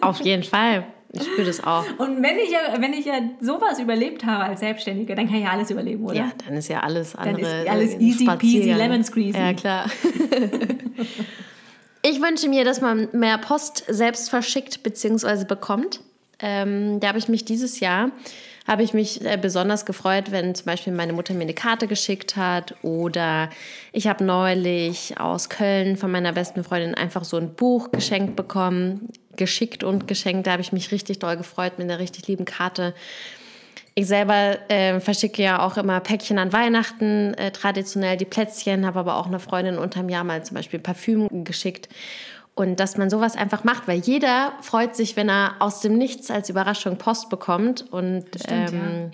Auf 0.00 0.20
jeden 0.20 0.42
Fall. 0.42 0.86
Ich 1.12 1.22
spüre 1.22 1.46
das 1.46 1.64
auch. 1.64 1.84
Und 1.98 2.22
wenn 2.22 2.38
ich, 2.38 2.50
ja, 2.50 2.80
wenn 2.80 2.92
ich 2.92 3.06
ja 3.06 3.14
sowas 3.40 3.78
überlebt 3.78 4.24
habe 4.24 4.44
als 4.44 4.60
Selbstständige, 4.60 5.14
dann 5.14 5.26
kann 5.26 5.36
ich 5.36 5.44
ja 5.44 5.50
alles 5.50 5.70
überleben, 5.70 6.04
oder? 6.04 6.14
Ja, 6.14 6.32
dann 6.46 6.56
ist 6.56 6.68
ja 6.68 6.80
alles 6.80 7.14
andere. 7.14 7.42
Dann 7.42 7.62
ist 7.62 7.70
alles 7.70 7.94
easy 8.00 8.26
peasy, 8.26 8.72
lemon 8.72 9.02
squeezy. 9.02 9.38
Ja, 9.38 9.54
klar. 9.54 9.90
Ich 12.08 12.22
wünsche 12.22 12.48
mir, 12.48 12.64
dass 12.64 12.80
man 12.80 13.08
mehr 13.10 13.36
Post 13.36 13.82
selbst 13.88 14.30
verschickt 14.30 14.84
bzw. 14.84 15.44
bekommt. 15.44 15.98
Ähm, 16.38 17.00
da 17.00 17.08
habe 17.08 17.18
ich 17.18 17.26
mich 17.26 17.44
dieses 17.44 17.80
Jahr 17.80 18.12
habe 18.66 18.82
ich 18.82 18.94
mich 18.94 19.24
äh, 19.24 19.38
besonders 19.40 19.86
gefreut, 19.86 20.30
wenn 20.30 20.54
zum 20.54 20.66
Beispiel 20.66 20.92
meine 20.92 21.12
Mutter 21.12 21.34
mir 21.34 21.42
eine 21.42 21.54
Karte 21.54 21.86
geschickt 21.86 22.36
hat 22.36 22.74
oder 22.82 23.50
ich 23.92 24.06
habe 24.06 24.24
neulich 24.24 25.20
aus 25.20 25.48
Köln 25.48 25.96
von 25.96 26.10
meiner 26.10 26.32
besten 26.32 26.64
Freundin 26.64 26.94
einfach 26.94 27.24
so 27.24 27.36
ein 27.36 27.54
Buch 27.54 27.92
geschenkt 27.92 28.36
bekommen, 28.36 29.08
geschickt 29.36 29.84
und 29.84 30.08
geschenkt. 30.08 30.46
Da 30.46 30.52
habe 30.52 30.62
ich 30.62 30.72
mich 30.72 30.90
richtig 30.90 31.18
doll 31.20 31.36
gefreut 31.36 31.78
mit 31.78 31.88
einer 31.88 31.98
richtig 31.98 32.26
lieben 32.26 32.44
Karte. 32.44 32.94
Ich 33.98 34.08
selber 34.08 34.58
äh, 34.68 35.00
verschicke 35.00 35.42
ja 35.42 35.64
auch 35.64 35.78
immer 35.78 36.00
Päckchen 36.00 36.38
an 36.38 36.52
Weihnachten, 36.52 37.32
äh, 37.34 37.50
traditionell 37.50 38.18
die 38.18 38.26
Plätzchen, 38.26 38.84
habe 38.84 38.98
aber 39.00 39.16
auch 39.16 39.26
eine 39.26 39.40
Freundin 39.40 39.78
unterm 39.78 40.10
Jahr 40.10 40.22
mal 40.22 40.44
zum 40.44 40.54
Beispiel 40.54 40.80
Parfüm 40.80 41.44
geschickt. 41.44 41.88
Und 42.56 42.80
dass 42.80 42.96
man 42.96 43.10
sowas 43.10 43.36
einfach 43.36 43.64
macht, 43.64 43.86
weil 43.86 43.98
jeder 43.98 44.54
freut 44.62 44.96
sich, 44.96 45.14
wenn 45.14 45.28
er 45.28 45.56
aus 45.58 45.80
dem 45.82 45.98
Nichts 45.98 46.30
als 46.30 46.48
Überraschung 46.48 46.96
Post 46.96 47.28
bekommt. 47.28 47.84
Und 47.92 48.24
Stimmt, 48.34 48.72
ähm, 48.72 49.10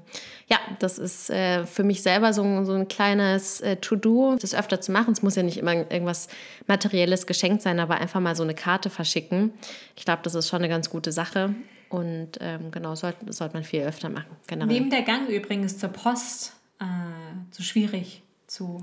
ja. 0.47 0.59
ja. 0.59 0.77
das 0.79 0.97
ist 0.97 1.29
äh, 1.29 1.67
für 1.67 1.83
mich 1.83 2.03
selber 2.03 2.33
so, 2.33 2.65
so 2.65 2.73
ein 2.73 2.87
kleines 2.87 3.61
äh, 3.61 3.79
To-Do, 3.79 4.37
das 4.41 4.55
öfter 4.55 4.81
zu 4.81 4.93
machen. 4.93 5.11
Es 5.11 5.23
muss 5.23 5.35
ja 5.35 5.43
nicht 5.43 5.57
immer 5.57 5.75
irgendwas 5.75 6.29
Materielles 6.69 7.27
geschenkt 7.27 7.63
sein, 7.63 7.81
aber 7.81 7.97
einfach 7.97 8.21
mal 8.21 8.37
so 8.37 8.45
eine 8.45 8.55
Karte 8.55 8.91
verschicken. 8.91 9.53
Ich 9.97 10.05
glaube, 10.05 10.21
das 10.23 10.37
ist 10.37 10.49
schon 10.49 10.61
eine 10.61 10.69
ganz 10.69 10.89
gute 10.89 11.11
Sache. 11.11 11.53
Und 11.89 12.39
ähm, 12.41 12.71
genau, 12.71 12.95
sollte, 12.95 13.33
sollte 13.33 13.55
man 13.55 13.65
viel 13.65 13.83
öfter 13.83 14.09
machen. 14.09 14.37
Generell. 14.47 14.73
Neben 14.73 14.89
der 14.89 15.03
Gang 15.03 15.29
übrigens 15.29 15.79
zur 15.79 15.89
Post 15.89 16.53
äh, 16.79 16.85
zu 17.51 17.65
schwierig, 17.65 18.23
zu 18.47 18.81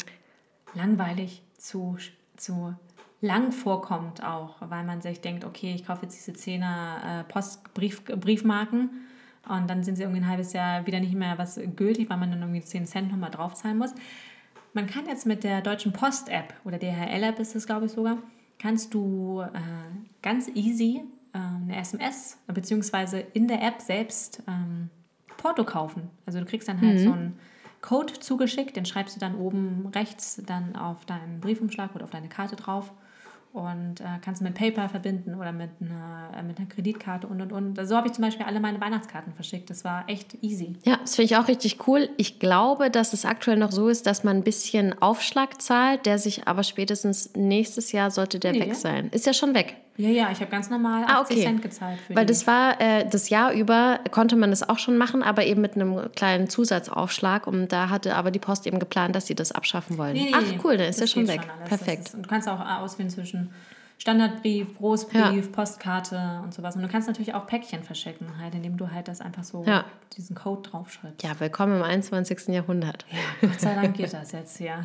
langweilig, 0.73 1.43
zu, 1.57 1.95
zu 2.35 2.75
lang 3.21 3.51
vorkommt 3.51 4.23
auch, 4.23 4.55
weil 4.61 4.83
man 4.83 5.01
sich 5.01 5.21
denkt, 5.21 5.43
okay, 5.43 5.73
ich 5.75 5.85
kaufe 5.85 6.03
jetzt 6.03 6.15
diese 6.15 6.33
Zehner 6.33 7.25
äh, 7.27 7.31
Postbrief, 7.31 8.03
Briefmarken 8.05 8.89
und 9.47 9.69
dann 9.69 9.83
sind 9.83 9.95
sie 9.95 10.03
irgendwie 10.03 10.21
ein 10.21 10.29
halbes 10.29 10.53
Jahr 10.53 10.85
wieder 10.85 10.99
nicht 10.99 11.15
mehr 11.15 11.37
was 11.37 11.59
gültig, 11.75 12.09
weil 12.09 12.17
man 12.17 12.31
dann 12.31 12.41
irgendwie 12.41 12.61
10 12.61 12.85
Cent 12.85 13.11
nochmal 13.11 13.31
draufzahlen 13.31 13.77
muss. 13.77 13.93
Man 14.73 14.87
kann 14.87 15.05
jetzt 15.07 15.25
mit 15.25 15.43
der 15.43 15.61
Deutschen 15.61 15.91
Post-App 15.91 16.53
oder 16.63 16.77
DHL-App 16.77 17.39
ist 17.39 17.55
es, 17.55 17.65
glaube 17.65 17.87
ich, 17.87 17.91
sogar, 17.91 18.17
kannst 18.59 18.93
du 18.93 19.41
äh, 19.41 19.59
ganz 20.21 20.47
easy 20.53 21.03
ähm, 21.33 21.63
eine 21.63 21.77
SMS 21.77 22.37
beziehungsweise 22.47 23.19
in 23.19 23.47
der 23.47 23.61
App 23.63 23.81
selbst 23.81 24.43
ähm, 24.47 24.89
Porto 25.37 25.63
kaufen. 25.63 26.09
Also 26.25 26.39
du 26.39 26.45
kriegst 26.45 26.67
dann 26.67 26.79
halt 26.79 26.99
mhm. 26.99 27.03
so 27.03 27.11
einen 27.11 27.39
Code 27.81 28.13
zugeschickt, 28.13 28.75
den 28.75 28.85
schreibst 28.85 29.15
du 29.15 29.19
dann 29.19 29.35
oben 29.35 29.89
rechts 29.95 30.41
dann 30.45 30.75
auf 30.75 31.05
deinen 31.05 31.39
Briefumschlag 31.39 31.95
oder 31.95 32.03
auf 32.03 32.11
deine 32.11 32.29
Karte 32.29 32.55
drauf 32.55 32.93
und 33.51 33.99
äh, 33.99 34.03
kannst 34.21 34.41
mit 34.41 34.53
PayPal 34.53 34.89
verbinden 34.89 35.33
oder 35.35 35.51
mit 35.51 35.71
einer, 35.81 36.31
äh, 36.37 36.43
mit 36.43 36.59
einer 36.59 36.67
Kreditkarte 36.67 37.25
und 37.27 37.41
und 37.41 37.51
und. 37.51 37.87
So 37.87 37.95
habe 37.95 38.07
ich 38.07 38.13
zum 38.13 38.23
Beispiel 38.23 38.45
alle 38.45 38.59
meine 38.59 38.79
Weihnachtskarten 38.79 39.33
verschickt. 39.33 39.69
Das 39.69 39.83
war 39.83 40.07
echt 40.07 40.37
easy. 40.43 40.73
Ja, 40.85 40.97
das 40.97 41.15
finde 41.15 41.25
ich 41.33 41.37
auch 41.37 41.47
richtig 41.47 41.87
cool. 41.87 42.09
Ich 42.17 42.39
glaube, 42.39 42.91
dass 42.91 43.13
es 43.13 43.25
aktuell 43.25 43.57
noch 43.57 43.71
so 43.71 43.87
ist, 43.87 44.05
dass 44.05 44.23
man 44.23 44.37
ein 44.37 44.43
bisschen 44.43 45.01
Aufschlag 45.01 45.61
zahlt, 45.61 46.05
der 46.05 46.19
sich 46.19 46.47
aber 46.47 46.63
spätestens 46.63 47.31
nächstes 47.35 47.91
Jahr 47.91 48.11
sollte 48.11 48.39
der 48.39 48.51
Nee. 48.51 48.61
weg 48.61 48.75
sein. 48.75 49.09
Ist 49.11 49.25
ja 49.25 49.33
schon 49.33 49.55
weg. 49.55 49.77
Ja, 49.99 50.07
ja, 50.07 50.31
ich 50.31 50.39
habe 50.39 50.49
ganz 50.49 50.69
normal 50.69 51.03
80 51.03 51.13
Ah, 51.13 51.21
okay. 51.21 51.41
Cent 51.43 51.61
gezahlt 51.61 51.99
für 52.07 52.15
Weil 52.15 52.25
das 52.25 52.47
war 52.47 52.79
äh, 52.79 53.05
das 53.09 53.27
Jahr 53.29 53.51
über, 53.51 53.99
konnte 54.11 54.37
man 54.37 54.49
das 54.49 54.67
auch 54.67 54.79
schon 54.79 54.97
machen, 54.97 55.21
aber 55.23 55.43
eben 55.45 55.59
mit 55.59 55.75
einem 55.75 56.09
kleinen 56.15 56.47
Zusatzaufschlag. 56.49 57.47
Und 57.47 57.73
da 57.73 57.89
hatte 57.89 58.15
aber 58.15 58.31
die 58.31 58.39
Post 58.39 58.65
eben 58.65 58.79
geplant, 58.79 59.13
dass 59.13 59.27
sie 59.27 59.35
das 59.35 59.51
abschaffen 59.51 59.97
wollen. 59.97 60.13
Nee, 60.13 60.31
nee, 60.31 60.35
Ach 60.59 60.63
cool, 60.63 60.77
dann 60.77 60.87
ist 60.87 61.01
ja 61.01 61.07
schon 61.07 61.27
weg. 61.27 61.41
alles. 61.53 61.67
Perfekt. 61.67 62.07
Ist, 62.07 62.15
und 62.15 62.23
du 62.23 62.29
kannst 62.29 62.47
auch 62.47 62.61
auswählen 62.61 63.09
zwischen 63.09 63.53
Standardbrief, 63.97 64.77
Großbrief, 64.77 65.51
Postkarte 65.51 66.39
und 66.45 66.53
sowas. 66.53 66.77
Und 66.77 66.83
du 66.83 66.87
kannst 66.87 67.09
natürlich 67.09 67.33
auch 67.33 67.45
Päckchen 67.45 67.83
verschicken, 67.83 68.27
halt, 68.41 68.55
indem 68.55 68.77
du 68.77 68.89
halt 68.91 69.09
das 69.09 69.19
einfach 69.19 69.43
so 69.43 69.65
Ja. 69.67 69.83
diesen 70.15 70.33
Code 70.33 70.69
draufschreibst. 70.69 71.21
Ja, 71.23 71.37
willkommen 71.41 71.75
im 71.75 71.83
21. 71.83 72.47
Jahrhundert. 72.55 73.05
Gott 73.41 73.59
sei 73.59 73.75
Dank 73.75 73.97
geht 73.97 74.13
das 74.13 74.31
jetzt 74.31 74.57
hier. 74.57 74.81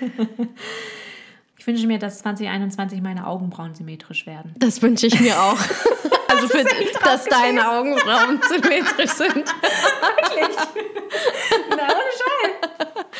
Ich 1.66 1.72
wünsche 1.72 1.88
mir, 1.88 1.98
dass 1.98 2.18
2021 2.18 3.02
meine 3.02 3.26
Augenbrauen 3.26 3.74
symmetrisch 3.74 4.24
werden. 4.24 4.54
Das 4.56 4.80
wünsche 4.82 5.08
ich 5.08 5.18
mir 5.18 5.36
auch. 5.36 5.58
Also, 6.28 6.48
für, 6.48 6.64
dass 7.02 7.24
deine 7.24 7.70
Augenbrauen 7.70 8.40
symmetrisch 8.48 9.12
sind. 9.12 9.44
Na, 11.70 11.84
ohne 11.84 12.12
Scheiß. 12.18 12.50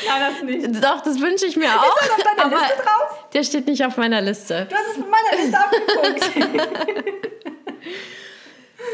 Ja, 0.05 0.28
das 0.28 0.42
nicht. 0.42 0.84
Doch, 0.84 1.01
das 1.03 1.20
wünsche 1.20 1.47
ich 1.47 1.57
mir 1.57 1.68
auch. 1.68 1.97
Ist 2.03 2.11
auf 2.11 2.22
deiner 2.22 2.51
Liste 2.51 2.74
drauf? 2.82 3.28
der 3.32 3.42
steht 3.44 3.66
nicht 3.68 3.84
auf 3.86 3.97
meiner 3.97 4.20
Liste. 4.20 4.66
Du 4.68 4.74
hast 4.74 4.88
es 4.88 4.97
von 4.97 5.09
meiner 5.09 5.42
Liste 5.42 5.59
abgeguckt. 5.59 6.24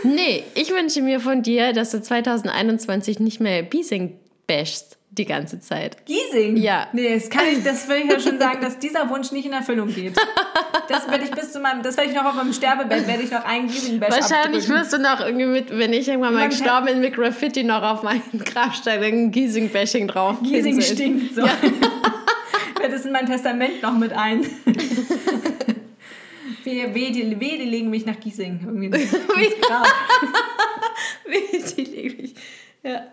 Nee, 0.05 0.45
ich 0.55 0.71
wünsche 0.71 1.01
mir 1.01 1.21
von 1.21 1.43
dir, 1.43 1.73
dass 1.73 1.91
du 1.91 2.01
2021 2.01 3.19
nicht 3.19 3.41
mehr 3.41 3.63
Biesing 3.63 4.19
bashst 4.47 4.99
die 5.13 5.27
ganze 5.27 5.61
Zeit. 5.61 6.05
Giesing? 6.07 6.57
Ja. 6.57 6.89
Nee, 6.93 7.15
das 7.15 7.29
kann 7.29 7.45
ich, 7.53 7.63
das 7.63 7.87
will 7.87 7.99
ich 7.99 8.11
ja 8.11 8.19
schon 8.19 8.39
sagen, 8.39 8.63
dass 8.63 8.79
dieser 8.79 9.09
Wunsch 9.11 9.31
nicht 9.31 9.45
in 9.47 9.53
Erfüllung 9.53 9.89
geht. 9.89 10.17
Das 10.89 11.09
werde 11.09 11.25
ich 11.25 11.31
bis 11.31 11.53
zu 11.53 11.61
meinem, 11.61 11.83
das 11.83 11.97
werde 11.97 12.11
ich 12.11 12.17
noch 12.17 12.25
auf 12.25 12.35
meinem 12.35 12.53
Sterbebett, 12.53 13.07
werde 13.07 13.23
ich 13.23 13.31
noch 13.31 13.45
einen 13.45 13.69
Giesing-Bash 13.69 14.11
Wahrscheinlich 14.11 14.65
abdrücken. 14.65 14.81
wirst 14.83 14.93
du 14.93 14.99
noch 14.99 15.21
irgendwie 15.21 15.47
mit, 15.47 15.79
wenn 15.79 15.93
ich 15.93 16.09
irgendwann 16.09 16.35
mal 16.35 16.49
gestorben 16.49 16.87
bin, 16.87 17.01
mit 17.01 17.15
Graffiti 17.15 17.63
noch 17.63 17.83
auf 17.83 18.03
meinen 18.03 18.23
Grabstein 18.45 19.03
ein 19.03 19.31
Giesing-Bashing 19.31 20.09
drauf. 20.09 20.39
Giesing 20.43 20.77
pinseln. 20.77 20.97
stinkt 20.97 21.35
so. 21.35 21.43
Ich 21.45 22.81
werde 22.81 22.95
das 22.97 23.07
in 23.07 23.13
mein 23.13 23.27
Testament 23.27 23.83
noch 23.83 23.97
mit 23.97 24.13
ein. 24.13 24.43
Wehe, 26.65 26.95
wehe, 26.95 27.11
die, 27.11 27.41
wehe, 27.41 27.59
die 27.59 27.69
legen 27.69 27.91
mich 27.91 28.07
nach 28.07 28.19
Giesing. 28.21 28.61
Irgendwie 28.65 28.87
ins 28.87 29.13
ins 29.13 29.61
Grab. 29.61 29.87
Die 31.77 31.85
lege 31.85 32.23
ich. 32.23 32.35
Ja. 32.83 33.03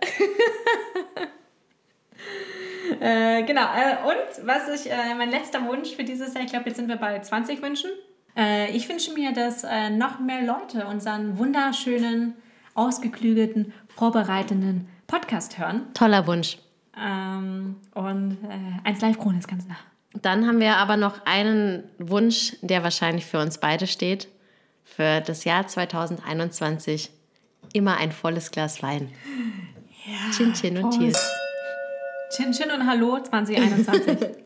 Äh, 3.00 3.44
genau. 3.44 3.64
Äh, 3.64 3.98
und 4.06 4.48
was 4.48 4.68
ich, 4.70 4.92
äh, 4.92 5.16
mein 5.18 5.30
letzter 5.30 5.66
Wunsch 5.68 5.92
für 5.96 6.04
dieses 6.04 6.34
Jahr, 6.34 6.44
ich 6.44 6.50
glaube, 6.50 6.66
jetzt 6.68 6.78
sind 6.78 6.88
wir 6.88 6.98
bei 6.98 7.20
20 7.20 7.62
Wünschen. 7.62 7.92
Äh, 8.36 8.72
ich 8.72 8.88
wünsche 8.90 9.14
mir, 9.14 9.34
dass 9.34 9.64
äh, 9.64 9.90
noch 9.90 10.20
mehr 10.20 10.42
Leute 10.42 10.88
unseren 10.88 11.38
wunderschönen, 11.38 12.36
ausgeklügelten, 12.76 13.74
vorbereitenden 13.90 14.88
Podcast 15.08 15.58
hören. 15.58 15.88
Toller 15.94 16.26
Wunsch. 16.28 16.58
Ähm, 16.98 17.76
und 17.94 18.38
äh, 18.44 18.88
eins 18.88 19.02
live 19.02 19.18
Krone 19.18 19.40
ist 19.40 19.48
ganz 19.48 19.68
nah. 19.68 19.78
Dann 20.22 20.48
haben 20.48 20.60
wir 20.60 20.78
aber 20.78 20.98
noch 20.98 21.26
einen 21.26 21.84
Wunsch, 21.98 22.56
der 22.62 22.84
wahrscheinlich 22.84 23.26
für 23.26 23.40
uns 23.40 23.60
beide 23.60 23.88
steht. 23.88 24.28
Für 24.84 25.22
das 25.22 25.44
Jahr 25.44 25.68
2021 25.68 27.12
immer 27.74 27.98
ein 27.98 28.12
volles 28.12 28.52
Glas 28.52 28.82
Wein. 28.82 29.10
Ja. 30.06 30.32
Chin 30.32 30.54
Chin 30.54 30.84
und. 30.84 30.98
Cheers. 30.98 31.30
Chin 32.30 32.52
Chin 32.52 32.70
und 32.72 32.86
Hallo 32.86 33.20
2021. 33.20 34.18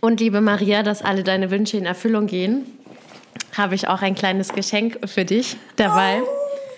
Und 0.00 0.18
liebe 0.18 0.40
Maria, 0.40 0.82
dass 0.82 1.02
alle 1.02 1.22
deine 1.22 1.52
Wünsche 1.52 1.76
in 1.76 1.86
Erfüllung 1.86 2.26
gehen, 2.26 2.66
habe 3.56 3.76
ich 3.76 3.86
auch 3.86 4.02
ein 4.02 4.16
kleines 4.16 4.52
Geschenk 4.52 4.98
für 5.08 5.24
dich 5.24 5.56
dabei. 5.76 6.22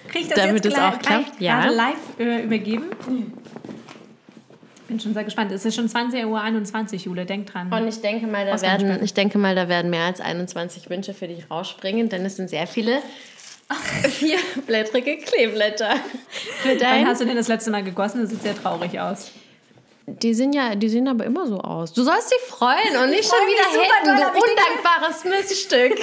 Krieg 0.08 0.22
ich 0.22 0.28
das 0.28 0.38
Damit 0.38 0.64
jetzt 0.64 0.74
es 0.74 0.78
auch 0.78 0.98
klappt? 0.98 1.40
Ja. 1.40 1.64
live 1.70 1.94
äh, 2.18 2.42
übergeben? 2.42 2.90
Bin 4.88 5.00
schon 5.00 5.14
sehr 5.14 5.24
gespannt. 5.24 5.52
Es 5.52 5.64
ist 5.64 5.74
schon 5.74 5.88
20.21 5.88 6.26
Uhr, 6.92 6.98
Jule. 6.98 7.24
Denk 7.24 7.46
dran. 7.46 7.72
Und 7.72 7.88
ich 7.88 8.02
denke 8.02 8.26
mal, 8.26 8.44
da 8.44 8.60
werden, 8.60 9.02
ich 9.02 9.14
denke 9.14 9.38
mal, 9.38 9.54
da 9.54 9.70
werden 9.70 9.90
mehr 9.90 10.04
als 10.04 10.20
21 10.20 10.90
Wünsche 10.90 11.14
für 11.14 11.26
dich 11.26 11.50
rausspringen, 11.50 12.10
denn 12.10 12.26
es 12.26 12.36
sind 12.36 12.50
sehr 12.50 12.66
viele 12.66 12.98
vierblättrige 14.08 15.18
Kleeblätter. 15.18 15.96
Für 16.62 16.80
Wann 16.80 17.06
hast 17.06 17.20
du 17.20 17.24
denn 17.24 17.36
das 17.36 17.48
letzte 17.48 17.70
Mal 17.70 17.82
gegossen? 17.82 18.22
Das 18.22 18.30
sieht 18.30 18.42
sehr 18.42 18.56
traurig 18.56 18.98
aus. 19.00 19.30
die 20.06 20.34
sind 20.34 20.54
ja, 20.54 20.74
die 20.74 20.88
sehen 20.88 21.08
aber 21.08 21.24
immer 21.24 21.46
so 21.46 21.58
aus. 21.58 21.92
Du 21.92 22.02
sollst 22.02 22.30
dich 22.30 22.40
freuen 22.40 22.96
und 23.02 23.10
nicht 23.10 23.28
schon 23.28 23.44
mich 23.46 23.54
wieder 23.54 24.04
doll, 24.04 24.16
du 24.16 24.40
undankbares 24.40 25.24
Miststück. 25.24 25.98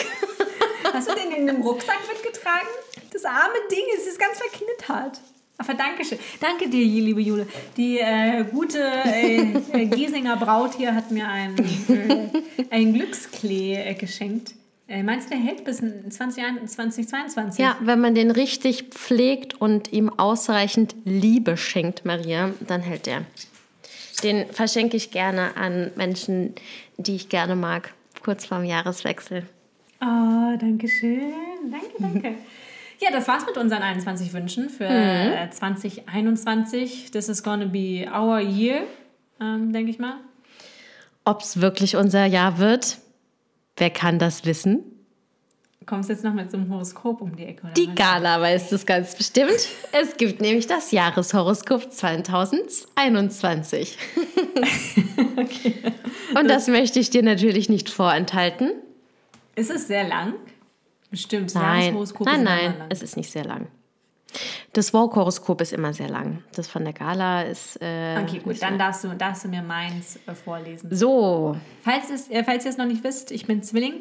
Hast 0.93 1.09
du 1.09 1.15
den 1.15 1.31
in 1.31 1.49
einem 1.49 1.61
Rucksack 1.61 1.99
mitgetragen? 2.11 2.67
Das 3.13 3.25
arme 3.25 3.55
Ding, 3.69 3.83
es 3.97 4.07
ist 4.07 4.19
ganz 4.19 4.37
verknittert. 4.37 5.21
Aber 5.57 5.75
danke 5.75 6.03
schön. 6.03 6.17
Danke 6.39 6.69
dir, 6.69 6.83
liebe 6.83 7.21
Jule. 7.21 7.45
Die 7.77 7.99
äh, 7.99 8.43
gute 8.45 8.79
äh, 8.79 9.41
äh, 9.73 9.85
Giesinger 9.85 10.35
Braut 10.37 10.73
hier 10.75 10.95
hat 10.95 11.11
mir 11.11 11.27
einen, 11.27 11.57
äh, 11.87 12.29
einen 12.71 12.93
Glücksklee 12.95 13.75
äh, 13.75 13.93
geschenkt. 13.93 14.53
Äh, 14.91 15.03
meinst 15.03 15.27
du, 15.29 15.35
der 15.35 15.41
hält 15.41 15.63
bis 15.63 15.77
20, 15.77 16.67
2022? 16.67 17.63
Ja, 17.63 17.77
wenn 17.79 18.01
man 18.01 18.13
den 18.13 18.29
richtig 18.29 18.89
pflegt 18.89 19.61
und 19.61 19.93
ihm 19.93 20.09
ausreichend 20.09 20.95
Liebe 21.05 21.55
schenkt, 21.55 22.03
Maria, 22.03 22.49
dann 22.67 22.81
hält 22.81 23.05
der. 23.05 23.21
Den 24.21 24.47
verschenke 24.47 24.97
ich 24.97 25.11
gerne 25.11 25.55
an 25.55 25.91
Menschen, 25.95 26.55
die 26.97 27.15
ich 27.15 27.29
gerne 27.29 27.55
mag, 27.55 27.93
kurz 28.21 28.45
vorm 28.45 28.65
Jahreswechsel. 28.65 29.43
Oh, 30.01 30.57
danke 30.59 30.89
schön. 30.89 31.31
Danke, 31.71 31.87
danke. 31.99 32.35
Ja, 33.03 33.09
das 33.09 33.27
war's 33.27 33.47
mit 33.47 33.57
unseren 33.57 33.81
21 33.81 34.31
Wünschen 34.31 34.69
für 34.69 34.85
äh, 34.85 35.49
2021. 35.49 37.09
This 37.09 37.29
is 37.29 37.41
gonna 37.41 37.65
be 37.65 38.05
our 38.07 38.39
year, 38.39 38.83
ähm, 39.39 39.73
denke 39.73 39.89
ich 39.89 39.97
mal. 39.97 40.17
Ob 41.25 41.41
es 41.41 41.59
wirklich 41.59 41.95
unser 41.95 42.25
Jahr 42.25 42.59
wird, 42.59 42.99
wer 43.77 43.89
kann 43.89 44.19
das 44.19 44.45
wissen? 44.45 44.83
Kommst 45.87 46.09
jetzt 46.09 46.23
noch 46.23 46.33
mit 46.33 46.51
so 46.51 46.57
einem 46.57 46.71
Horoskop 46.71 47.21
um 47.21 47.35
die 47.35 47.43
Ecke? 47.43 47.63
Oder 47.63 47.73
Die? 47.73 47.87
Gala 47.93 48.39
weiß 48.39 48.69
das 48.69 48.85
ganz 48.85 49.15
bestimmt. 49.15 49.67
Es 49.91 50.15
gibt 50.15 50.39
nämlich 50.39 50.67
das 50.67 50.91
Jahreshoroskop 50.91 51.91
2021. 51.91 52.87
Und 56.39 56.49
das 56.49 56.67
möchte 56.67 56.99
ich 56.99 57.09
dir 57.09 57.23
natürlich 57.23 57.67
nicht 57.67 57.89
vorenthalten. 57.89 58.73
Ist 59.55 59.71
es 59.71 59.87
sehr 59.87 60.07
lang? 60.07 60.35
Bestimmt. 61.09 61.47
das 61.47 61.55
Nein, 61.55 61.81
Jahreshoroskop 61.81 62.27
nein, 62.27 62.43
nein, 62.43 62.77
lang. 62.77 62.87
es 62.89 63.01
ist 63.01 63.17
nicht 63.17 63.31
sehr 63.31 63.45
lang. 63.45 63.67
Das 64.73 64.91
Vogue-Horoskop 64.91 65.61
ist 65.61 65.73
immer 65.73 65.93
sehr 65.93 66.09
lang. 66.09 66.43
Das 66.55 66.67
von 66.67 66.83
der 66.83 66.93
Gala 66.93 67.43
ist. 67.43 67.81
Äh, 67.81 68.17
Okay, 68.23 68.39
gut, 68.39 68.61
dann 68.61 68.77
darfst 68.77 69.03
du, 69.03 69.09
darfst 69.09 69.43
du 69.43 69.47
mir 69.49 69.61
meins 69.61 70.19
äh, 70.27 70.33
vorlesen. 70.33 70.89
so. 70.91 71.57
Falls, 71.83 72.09
es, 72.09 72.29
äh, 72.29 72.43
falls 72.43 72.65
ihr 72.65 72.71
es 72.71 72.77
noch 72.77 72.85
nicht 72.85 73.03
wisst, 73.03 73.31
ich 73.31 73.45
bin 73.45 73.63
Zwilling. 73.63 73.95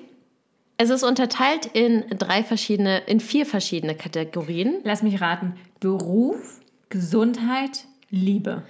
Es 0.76 0.88
ist 0.90 1.02
unterteilt 1.02 1.66
in 1.66 2.04
drei 2.16 2.42
verschiedene, 2.42 3.00
in 3.06 3.20
vier 3.20 3.44
verschiedene 3.44 3.94
Kategorien. 3.94 4.76
Lass 4.84 5.02
mich 5.02 5.20
raten. 5.20 5.54
Beruf, 5.78 6.60
Gesundheit, 6.88 7.84
Liebe. 8.08 8.62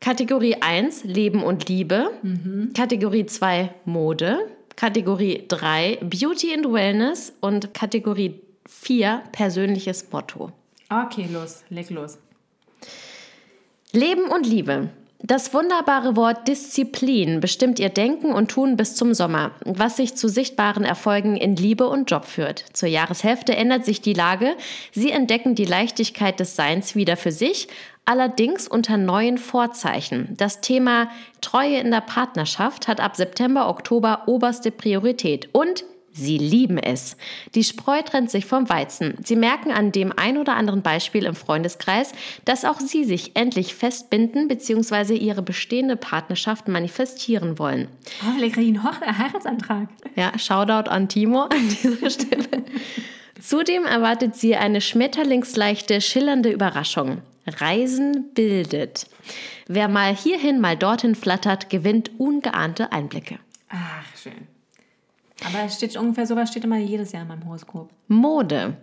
Kategorie 0.00 0.56
1 0.60 1.04
Leben 1.04 1.42
und 1.42 1.68
Liebe. 1.68 2.10
Kategorie 2.74 3.26
2 3.26 3.70
Mode. 3.86 4.38
Kategorie 4.76 5.44
3 5.48 5.98
Beauty 6.02 6.54
and 6.54 6.72
Wellness. 6.72 7.32
Und 7.40 7.72
Kategorie 7.74 8.40
4 8.68 9.22
persönliches 9.32 10.10
Motto. 10.10 10.52
Okay, 10.90 11.28
los, 11.32 11.64
leg 11.70 11.90
los. 11.90 12.18
Leben 13.92 14.24
und 14.24 14.46
Liebe. 14.46 14.90
Das 15.26 15.54
wunderbare 15.54 16.16
Wort 16.16 16.48
Disziplin 16.48 17.40
bestimmt 17.40 17.78
ihr 17.78 17.88
Denken 17.88 18.32
und 18.32 18.50
Tun 18.50 18.76
bis 18.76 18.94
zum 18.94 19.14
Sommer, 19.14 19.52
was 19.64 19.96
sich 19.96 20.16
zu 20.16 20.28
sichtbaren 20.28 20.84
Erfolgen 20.84 21.36
in 21.36 21.56
Liebe 21.56 21.88
und 21.88 22.10
Job 22.10 22.26
führt. 22.26 22.66
Zur 22.74 22.90
Jahreshälfte 22.90 23.56
ändert 23.56 23.86
sich 23.86 24.02
die 24.02 24.12
Lage. 24.12 24.54
Sie 24.92 25.10
entdecken 25.10 25.54
die 25.54 25.64
Leichtigkeit 25.64 26.38
des 26.40 26.56
Seins 26.56 26.94
wieder 26.94 27.16
für 27.16 27.32
sich, 27.32 27.68
allerdings 28.04 28.68
unter 28.68 28.98
neuen 28.98 29.38
Vorzeichen. 29.38 30.34
Das 30.36 30.60
Thema 30.60 31.08
Treue 31.40 31.78
in 31.78 31.90
der 31.90 32.02
Partnerschaft 32.02 32.86
hat 32.86 33.00
ab 33.00 33.16
September, 33.16 33.70
Oktober 33.70 34.24
oberste 34.26 34.70
Priorität 34.70 35.48
und 35.52 35.84
Sie 36.16 36.38
lieben 36.38 36.78
es. 36.78 37.16
Die 37.56 37.64
Spreu 37.64 38.00
trennt 38.02 38.30
sich 38.30 38.46
vom 38.46 38.68
Weizen. 38.68 39.16
Sie 39.24 39.34
merken 39.34 39.72
an 39.72 39.90
dem 39.90 40.12
ein 40.16 40.38
oder 40.38 40.54
anderen 40.54 40.80
Beispiel 40.80 41.24
im 41.24 41.34
Freundeskreis, 41.34 42.12
dass 42.44 42.64
auch 42.64 42.78
sie 42.78 43.04
sich 43.04 43.34
endlich 43.34 43.74
festbinden 43.74 44.46
bzw. 44.46 45.16
ihre 45.16 45.42
bestehende 45.42 45.96
Partnerschaft 45.96 46.68
manifestieren 46.68 47.58
wollen. 47.58 47.88
Oh, 48.22 48.32
vielleicht 48.36 48.54
kriege 48.54 48.70
ich 48.70 48.76
einen 48.76 48.84
Hoch 48.84 49.00
Heiratsantrag. 49.00 49.88
Ja, 50.14 50.38
Shoutout 50.38 50.88
an 50.88 51.08
Timo 51.08 51.42
an 51.42 51.68
dieser 51.82 52.10
Stelle. 52.10 52.64
Zudem 53.40 53.84
erwartet 53.84 54.36
sie 54.36 54.54
eine 54.54 54.80
schmetterlingsleichte, 54.80 56.00
schillernde 56.00 56.52
Überraschung. 56.52 57.22
Reisen 57.46 58.30
bildet. 58.34 59.06
Wer 59.66 59.88
mal 59.88 60.14
hierhin, 60.14 60.60
mal 60.60 60.76
dorthin 60.76 61.16
flattert, 61.16 61.70
gewinnt 61.70 62.12
ungeahnte 62.18 62.92
Einblicke. 62.92 63.40
Ach, 63.68 64.04
schön. 64.16 64.53
Aber 65.46 65.64
es 65.64 65.76
steht 65.76 65.96
ungefähr 65.96 66.26
sowas 66.26 66.50
steht 66.50 66.64
immer 66.64 66.78
jedes 66.78 67.12
Jahr 67.12 67.22
in 67.22 67.28
meinem 67.28 67.46
Horoskop. 67.46 67.90
Mode. 68.08 68.76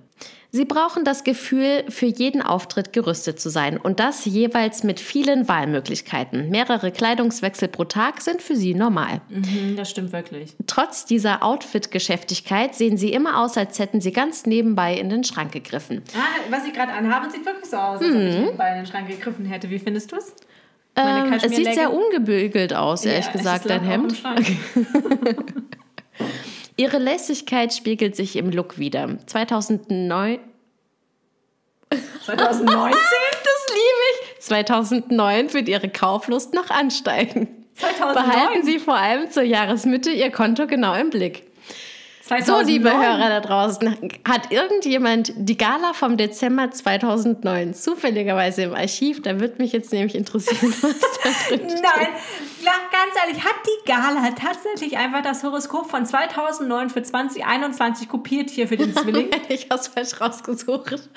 Sie 0.54 0.66
brauchen 0.66 1.06
das 1.06 1.24
Gefühl, 1.24 1.86
für 1.88 2.06
jeden 2.06 2.41
Auftritt 2.41 2.91
gerüstet 2.91 3.39
zu 3.39 3.49
sein 3.49 3.78
und 3.78 4.02
das 4.02 4.26
jeweils 4.26 4.84
mit 4.84 4.99
vielen 4.99 5.47
Wahlmöglichkeiten. 5.47 6.49
Mehrere 6.49 6.91
Kleidungswechsel 6.91 7.70
pro 7.70 7.86
Tag 7.86 8.22
sind 8.22 8.41
für 8.41 8.58
Sie 8.58 8.74
normal. 8.74 9.22
Mhm, 9.30 9.78
das 9.78 9.89
stimmt 9.89 10.12
wirklich. 10.12 10.54
Trotz 10.68 11.06
dieser 11.06 11.41
Outfit-Geschäftigkeit 11.41 12.76
sehen 12.76 12.97
Sie 12.97 13.14
immer 13.14 13.39
aus, 13.39 13.58
als 13.58 13.80
hätten 13.80 14.02
Sie 14.02 14.12
ganz 14.12 14.45
nebenbei 14.45 14.95
in 14.95 15.10
den 15.10 15.24
Schrank 15.24 15.54
gegriffen. 15.54 16.04
Ah, 16.16 16.41
was 16.49 16.66
ich 16.66 16.74
gerade 16.74 16.91
anhabe, 16.91 17.32
sieht 17.32 17.45
wirklich 17.45 17.70
so 17.70 17.78
aus, 17.78 18.02
als 18.02 18.10
ob 18.10 18.22
ich 18.22 18.36
nebenbei 18.36 18.72
in 18.72 18.76
den 18.84 18.86
Schrank 18.86 19.08
gegriffen 19.08 19.45
hätte. 19.45 19.70
Wie 19.70 19.80
findest 19.80 20.12
du 20.12 20.18
es? 20.18 20.36
Ähm, 20.97 21.32
es 21.32 21.56
sieht 21.56 21.74
sehr 21.74 21.93
ungebügelt 21.93 22.74
aus, 22.74 23.06
ehrlich 23.06 23.24
Ja, 23.26 23.32
es 23.32 23.38
gesagt, 23.38 23.70
dein 23.70 23.84
Hemd. 23.84 24.22
Ihre 26.82 26.98
Lässigkeit 26.98 27.76
spiegelt 27.76 28.16
sich 28.16 28.36
im 28.36 28.50
Look 28.50 28.80
wieder. 28.80 29.08
2009 29.28 30.40
2019? 32.26 33.00
Das 33.44 33.76
liebe 33.76 34.02
ich. 34.12 34.42
2009 34.42 35.54
wird 35.54 35.70
Ihre 35.70 35.90
Kauflust 35.90 36.56
noch 36.56 36.72
ansteigen. 36.72 37.68
2009? 37.76 38.16
Behalten 38.16 38.64
Sie 38.64 38.80
vor 38.80 38.96
allem 38.96 39.30
zur 39.30 39.44
Jahresmitte 39.44 40.10
Ihr 40.10 40.32
Konto 40.32 40.66
genau 40.66 40.96
im 40.96 41.12
Blick. 41.12 41.51
So, 42.40 42.64
2009. 42.64 42.66
liebe 42.68 42.92
Hörer 42.92 43.30
da 43.30 43.40
draußen, 43.42 43.98
hat 44.26 44.52
irgendjemand 44.54 45.34
die 45.36 45.58
Gala 45.58 45.92
vom 45.92 46.16
Dezember 46.16 46.72
2009 46.72 47.74
zufälligerweise 47.74 48.64
im 48.64 48.74
Archiv? 48.74 49.22
Da 49.22 49.42
würde 49.42 49.56
mich 49.58 49.74
jetzt 49.74 49.92
nämlich 49.92 50.16
interessieren, 50.16 50.74
was 50.82 51.00
da 51.24 51.30
drin 51.50 51.70
steht. 51.70 51.84
Nein, 51.84 52.08
ganz 52.90 53.16
ehrlich, 53.22 53.44
hat 53.44 53.56
die 53.66 53.86
Gala 53.86 54.30
tatsächlich 54.32 54.98
einfach 54.98 55.22
das 55.24 55.44
Horoskop 55.44 55.90
von 55.90 56.06
2009 56.06 56.90
für 56.90 57.04
2021 57.04 58.08
kopiert 58.08 58.50
hier 58.50 58.70
für 58.70 58.78
den 58.78 58.96
Zwilling? 58.96 59.30
Ich 59.50 59.70
habe 59.70 59.82
es 59.82 59.90
falsch 59.90 60.22
rausgesucht. 60.22 60.96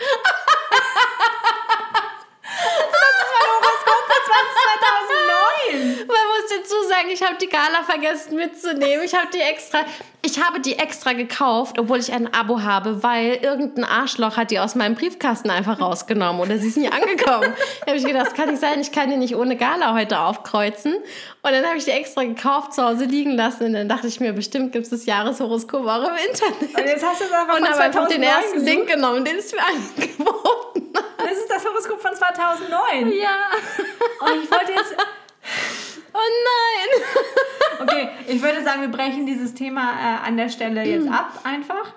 dazu 6.65 6.75
sagen, 6.89 7.11
ich 7.11 7.23
habe 7.23 7.37
die 7.41 7.49
Gala 7.49 7.83
vergessen 7.85 8.37
mitzunehmen. 8.37 9.05
Ich 9.05 9.15
habe 9.15 9.29
die 9.33 9.41
extra, 9.41 9.81
ich 10.23 10.43
habe 10.43 10.61
die 10.61 10.79
extra 10.79 11.12
gekauft, 11.12 11.79
obwohl 11.79 11.99
ich 11.99 12.12
ein 12.12 12.33
Abo 12.33 12.62
habe, 12.62 13.03
weil 13.03 13.39
irgendein 13.43 13.85
Arschloch 13.85 14.37
hat 14.37 14.51
die 14.51 14.59
aus 14.59 14.75
meinem 14.75 14.95
Briefkasten 14.95 15.51
einfach 15.51 15.81
rausgenommen 15.81 16.41
oder 16.41 16.59
sie 16.59 16.69
ist 16.69 16.77
nie 16.77 16.89
angekommen. 16.89 17.53
da 17.81 17.87
habe 17.87 17.97
ich 17.97 18.05
gedacht, 18.05 18.27
das 18.27 18.35
kann 18.35 18.49
nicht 18.49 18.61
sein, 18.61 18.81
ich 18.81 18.93
kann 18.93 19.11
die 19.11 19.17
nicht 19.17 19.37
ohne 19.37 19.57
Gala 19.57 19.95
heute 19.95 20.19
aufkreuzen. 20.21 20.95
Und 20.95 21.53
dann 21.53 21.65
habe 21.65 21.77
ich 21.77 21.85
die 21.85 21.91
extra 21.91 22.25
gekauft, 22.25 22.75
zu 22.75 22.83
Hause 22.83 23.05
liegen 23.05 23.33
lassen 23.33 23.67
und 23.67 23.73
dann 23.75 23.89
dachte 23.89 24.07
ich 24.07 24.21
mir, 24.21 24.33
bestimmt 24.33 24.73
gibt 24.73 24.85
es 24.85 24.91
das 24.91 25.07
Jahreshoroskop 25.07 25.87
auch 25.87 26.09
im 26.09 26.17
Internet. 26.29 26.79
Und 26.79 26.87
jetzt 26.87 27.05
hast 27.05 27.21
du 27.21 27.25
es 27.25 27.33
einfach 27.33 27.59
Und 27.59 27.69
habe 27.69 27.81
einfach 27.81 28.09
den 28.09 28.23
2009 28.23 28.23
ersten 28.23 28.53
gesucht. 28.55 28.69
Link 28.69 28.89
genommen, 28.89 29.25
den 29.25 29.37
es 29.37 29.53
mir 29.53 29.59
angeboten 29.67 30.93
hat. 30.95 31.05
Das 31.19 31.39
ist 31.39 31.51
das 31.51 31.65
Horoskop 31.65 32.01
von 32.01 32.15
2009. 32.15 33.12
Ja. 33.12 33.51
Und 34.21 34.45
ich 34.45 34.51
wollte 34.51 34.73
jetzt... 34.73 34.95
Oh 36.15 36.19
nein. 36.19 37.03
Okay, 37.81 38.09
ich 38.29 38.41
würde 38.41 38.62
sagen, 38.62 38.83
wir 38.83 38.89
brechen 38.89 39.27
dieses 39.27 39.53
Thema 39.53 39.93
äh, 39.93 40.27
an 40.29 40.37
der 40.37 40.49
Stelle 40.49 40.85
jetzt 40.85 41.09
ab 41.09 41.41
einfach. 41.43 41.93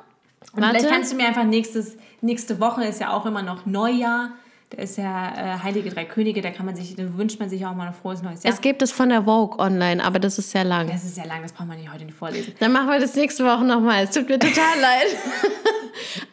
Und 0.54 0.62
Warte. 0.62 0.80
vielleicht 0.80 0.90
kannst 0.90 1.12
du 1.12 1.16
mir 1.16 1.28
einfach 1.28 1.44
nächstes, 1.44 1.98
nächste 2.22 2.60
Woche 2.60 2.84
ist 2.84 3.00
ja 3.00 3.14
auch 3.14 3.26
immer 3.28 3.44
noch 3.44 3.66
Neujahr. 3.68 4.32
Da 4.70 4.82
ist 4.82 4.98
ja 4.98 5.56
äh, 5.56 5.60
Heilige 5.64 5.90
Drei 5.90 6.04
Könige, 6.04 6.42
da 6.42 6.52
kann 6.52 6.66
man 6.66 6.76
sich, 6.76 6.94
da 6.96 7.04
wünscht 7.18 7.40
man 7.40 7.50
sich 7.50 7.66
auch 7.66 7.74
mal 7.74 7.88
ein 7.88 7.94
frohes 7.94 8.22
neues 8.22 8.44
Jahr. 8.44 8.54
Es 8.54 8.60
gibt 8.60 8.82
es 8.82 8.92
von 8.92 9.08
der 9.08 9.24
Vogue 9.24 9.58
online, 9.60 10.04
aber 10.04 10.20
das 10.20 10.38
ist 10.38 10.52
sehr 10.52 10.66
lang. 10.66 10.90
das 10.90 11.06
ist 11.06 11.18
ja 11.18 11.24
lang, 11.24 11.42
das 11.42 11.54
braucht 11.54 11.70
man 11.70 11.78
nicht 11.78 11.92
heute 11.92 12.04
nicht 12.04 12.18
vorlesen. 12.18 12.54
Dann 12.60 12.74
machen 12.74 12.90
wir 12.90 13.00
das 13.00 13.16
nächste 13.16 13.46
Woche 13.46 13.64
nochmal. 13.64 14.04
Es 14.04 14.12
tut 14.12 14.28
mir 14.28 14.38
total 14.38 14.56
leid. 14.82 15.08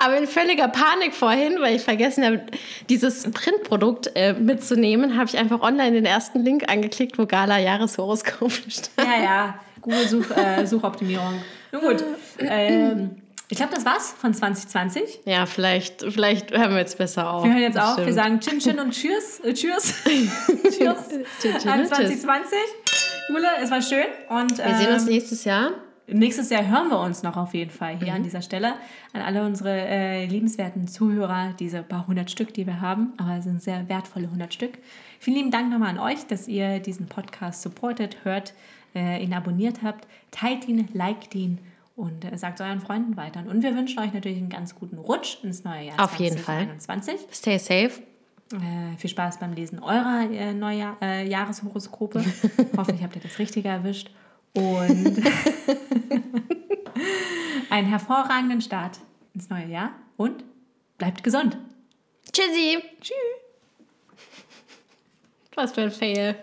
Aber 0.01 0.18
in 0.18 0.26
völliger 0.26 0.66
Panik 0.66 1.14
vorhin, 1.14 1.59
weil 1.61 1.76
ich 1.76 1.82
vergessen 1.82 2.24
habe, 2.24 2.43
dieses 2.89 3.30
Printprodukt 3.30 4.11
äh, 4.16 4.32
mitzunehmen, 4.35 5.16
habe 5.16 5.26
ich 5.26 5.39
einfach 5.39 5.61
online 5.61 5.93
den 5.93 6.05
ersten 6.05 6.41
Link 6.41 6.68
angeklickt, 6.68 7.16
wo 7.18 7.26
Gala 7.26 7.59
Jahreshoroskop 7.59 8.51
steht. 8.68 8.91
Ja, 8.99 9.22
ja, 9.22 9.55
Google 9.80 10.09
Such, 10.09 10.37
äh, 10.37 10.66
Suchoptimierung. 10.66 11.41
Nun 11.70 11.82
gut, 11.82 12.05
ähm, 12.41 13.22
ich 13.51 13.57
glaube, 13.59 13.74
das 13.74 13.84
war's 13.84 14.11
von 14.12 14.32
2020. 14.34 15.20
Ja, 15.26 15.47
vielleicht, 15.47 16.03
vielleicht 16.03 16.51
hören 16.57 16.70
wir 16.72 16.78
jetzt 16.78 16.99
besser 16.99 17.30
auf. 17.30 17.45
Wir 17.45 17.53
hören 17.53 17.62
jetzt 17.62 17.76
Das 17.76 17.99
auf, 17.99 18.05
wir 18.07 18.12
sagen 18.12 18.40
Chin 18.40 18.59
Chin 18.59 18.78
und 18.78 18.90
Tschüss. 18.92 19.40
Äh, 19.40 19.53
tschüss. 19.53 19.95
tschüss. 20.05 20.78
Chin, 20.78 21.59
chin 21.59 21.70
An 21.70 21.80
und 21.80 21.90
tschüss. 21.90 22.22
2020. 22.22 22.59
Jule, 23.28 23.47
es 23.62 23.70
war 23.70 23.82
schön. 23.82 24.05
Und, 24.28 24.59
Wir 24.59 24.74
sehen 24.76 24.92
uns 24.92 25.03
ähm, 25.05 25.09
nächstes 25.11 25.45
Jahr. 25.45 25.70
Nächstes 26.07 26.51
Jahr 26.51 26.66
hören 26.68 26.88
wir 26.90 27.01
uns 27.01 27.22
noch 27.22 27.38
auf 27.38 27.55
jeden 27.55 27.70
Fall 27.70 27.97
hier 27.97 28.09
Mhm. 28.09 28.16
an 28.16 28.22
dieser 28.24 28.42
Stelle. 28.42 28.74
An 29.14 29.22
alle 29.22 29.42
unsere 29.47 29.70
äh, 29.70 30.26
liebenswerten 30.26 30.86
Zuhörer, 30.86 31.55
diese 31.59 31.82
paar 31.82 32.07
hundert 32.07 32.30
Stück, 32.30 32.53
die 32.53 32.66
wir 32.66 32.82
haben, 32.82 33.14
aber 33.16 33.38
es 33.38 33.45
sind 33.45 33.62
sehr 33.62 33.88
wertvolle 33.88 34.30
hundert 34.30 34.53
Stück. 34.53 34.72
Vielen 35.18 35.36
lieben 35.36 35.51
Dank 35.51 35.70
nochmal 35.70 35.88
an 35.90 35.99
euch, 35.99 36.26
dass 36.26 36.47
ihr 36.47 36.78
diesen 36.80 37.07
Podcast 37.07 37.62
supportet, 37.62 38.18
hört, 38.24 38.53
äh, 38.95 39.22
ihn 39.24 39.32
abonniert 39.32 39.78
habt, 39.82 40.07
teilt 40.30 40.68
ihn, 40.68 40.88
liked 40.92 41.34
ihn 41.34 41.59
und 41.97 42.24
äh, 42.24 42.36
sagt 42.36 42.61
euren 42.61 42.80
Freunden 42.80 43.16
weiter. 43.16 43.45
Und 43.49 43.62
wir 43.62 43.74
wünschen 43.76 43.99
euch 44.01 44.12
natürlich 44.12 44.38
einen 44.38 44.49
ganz 44.49 44.74
guten 44.74 44.99
Rutsch 44.99 45.42
ins 45.42 45.64
neue 45.64 45.86
Jahr 45.86 46.01
Auf 46.03 46.16
jeden 46.16 46.38
Fall. 46.38 46.66
2021. 46.78 47.20
Stay 47.32 47.59
safe. 47.59 48.03
Äh, 48.53 48.97
viel 48.99 49.11
Spaß 49.11 49.38
beim 49.38 49.53
Lesen 49.53 49.78
eurer 49.80 50.28
äh, 50.30 50.53
Neujahr, 50.53 50.97
äh, 51.01 51.28
Jahreshoroskope. 51.28 52.24
Hoffentlich 52.76 53.03
habt 53.03 53.16
ihr 53.16 53.22
das 53.22 53.38
Richtige 53.38 53.68
erwischt. 53.68 54.11
Und 54.55 55.22
einen 57.70 57.88
hervorragenden 57.88 58.61
Start 58.61 58.99
ins 59.34 59.49
neue 59.51 59.66
Jahr 59.66 59.90
und 60.16 60.45
bleibt 60.99 61.24
gesund. 61.24 61.59
Tschüssi. 62.32 62.82
Tschüss. 63.01 63.16
Was 65.57 65.72
für 65.72 65.82
ein 65.82 65.90
Fail. 65.90 66.36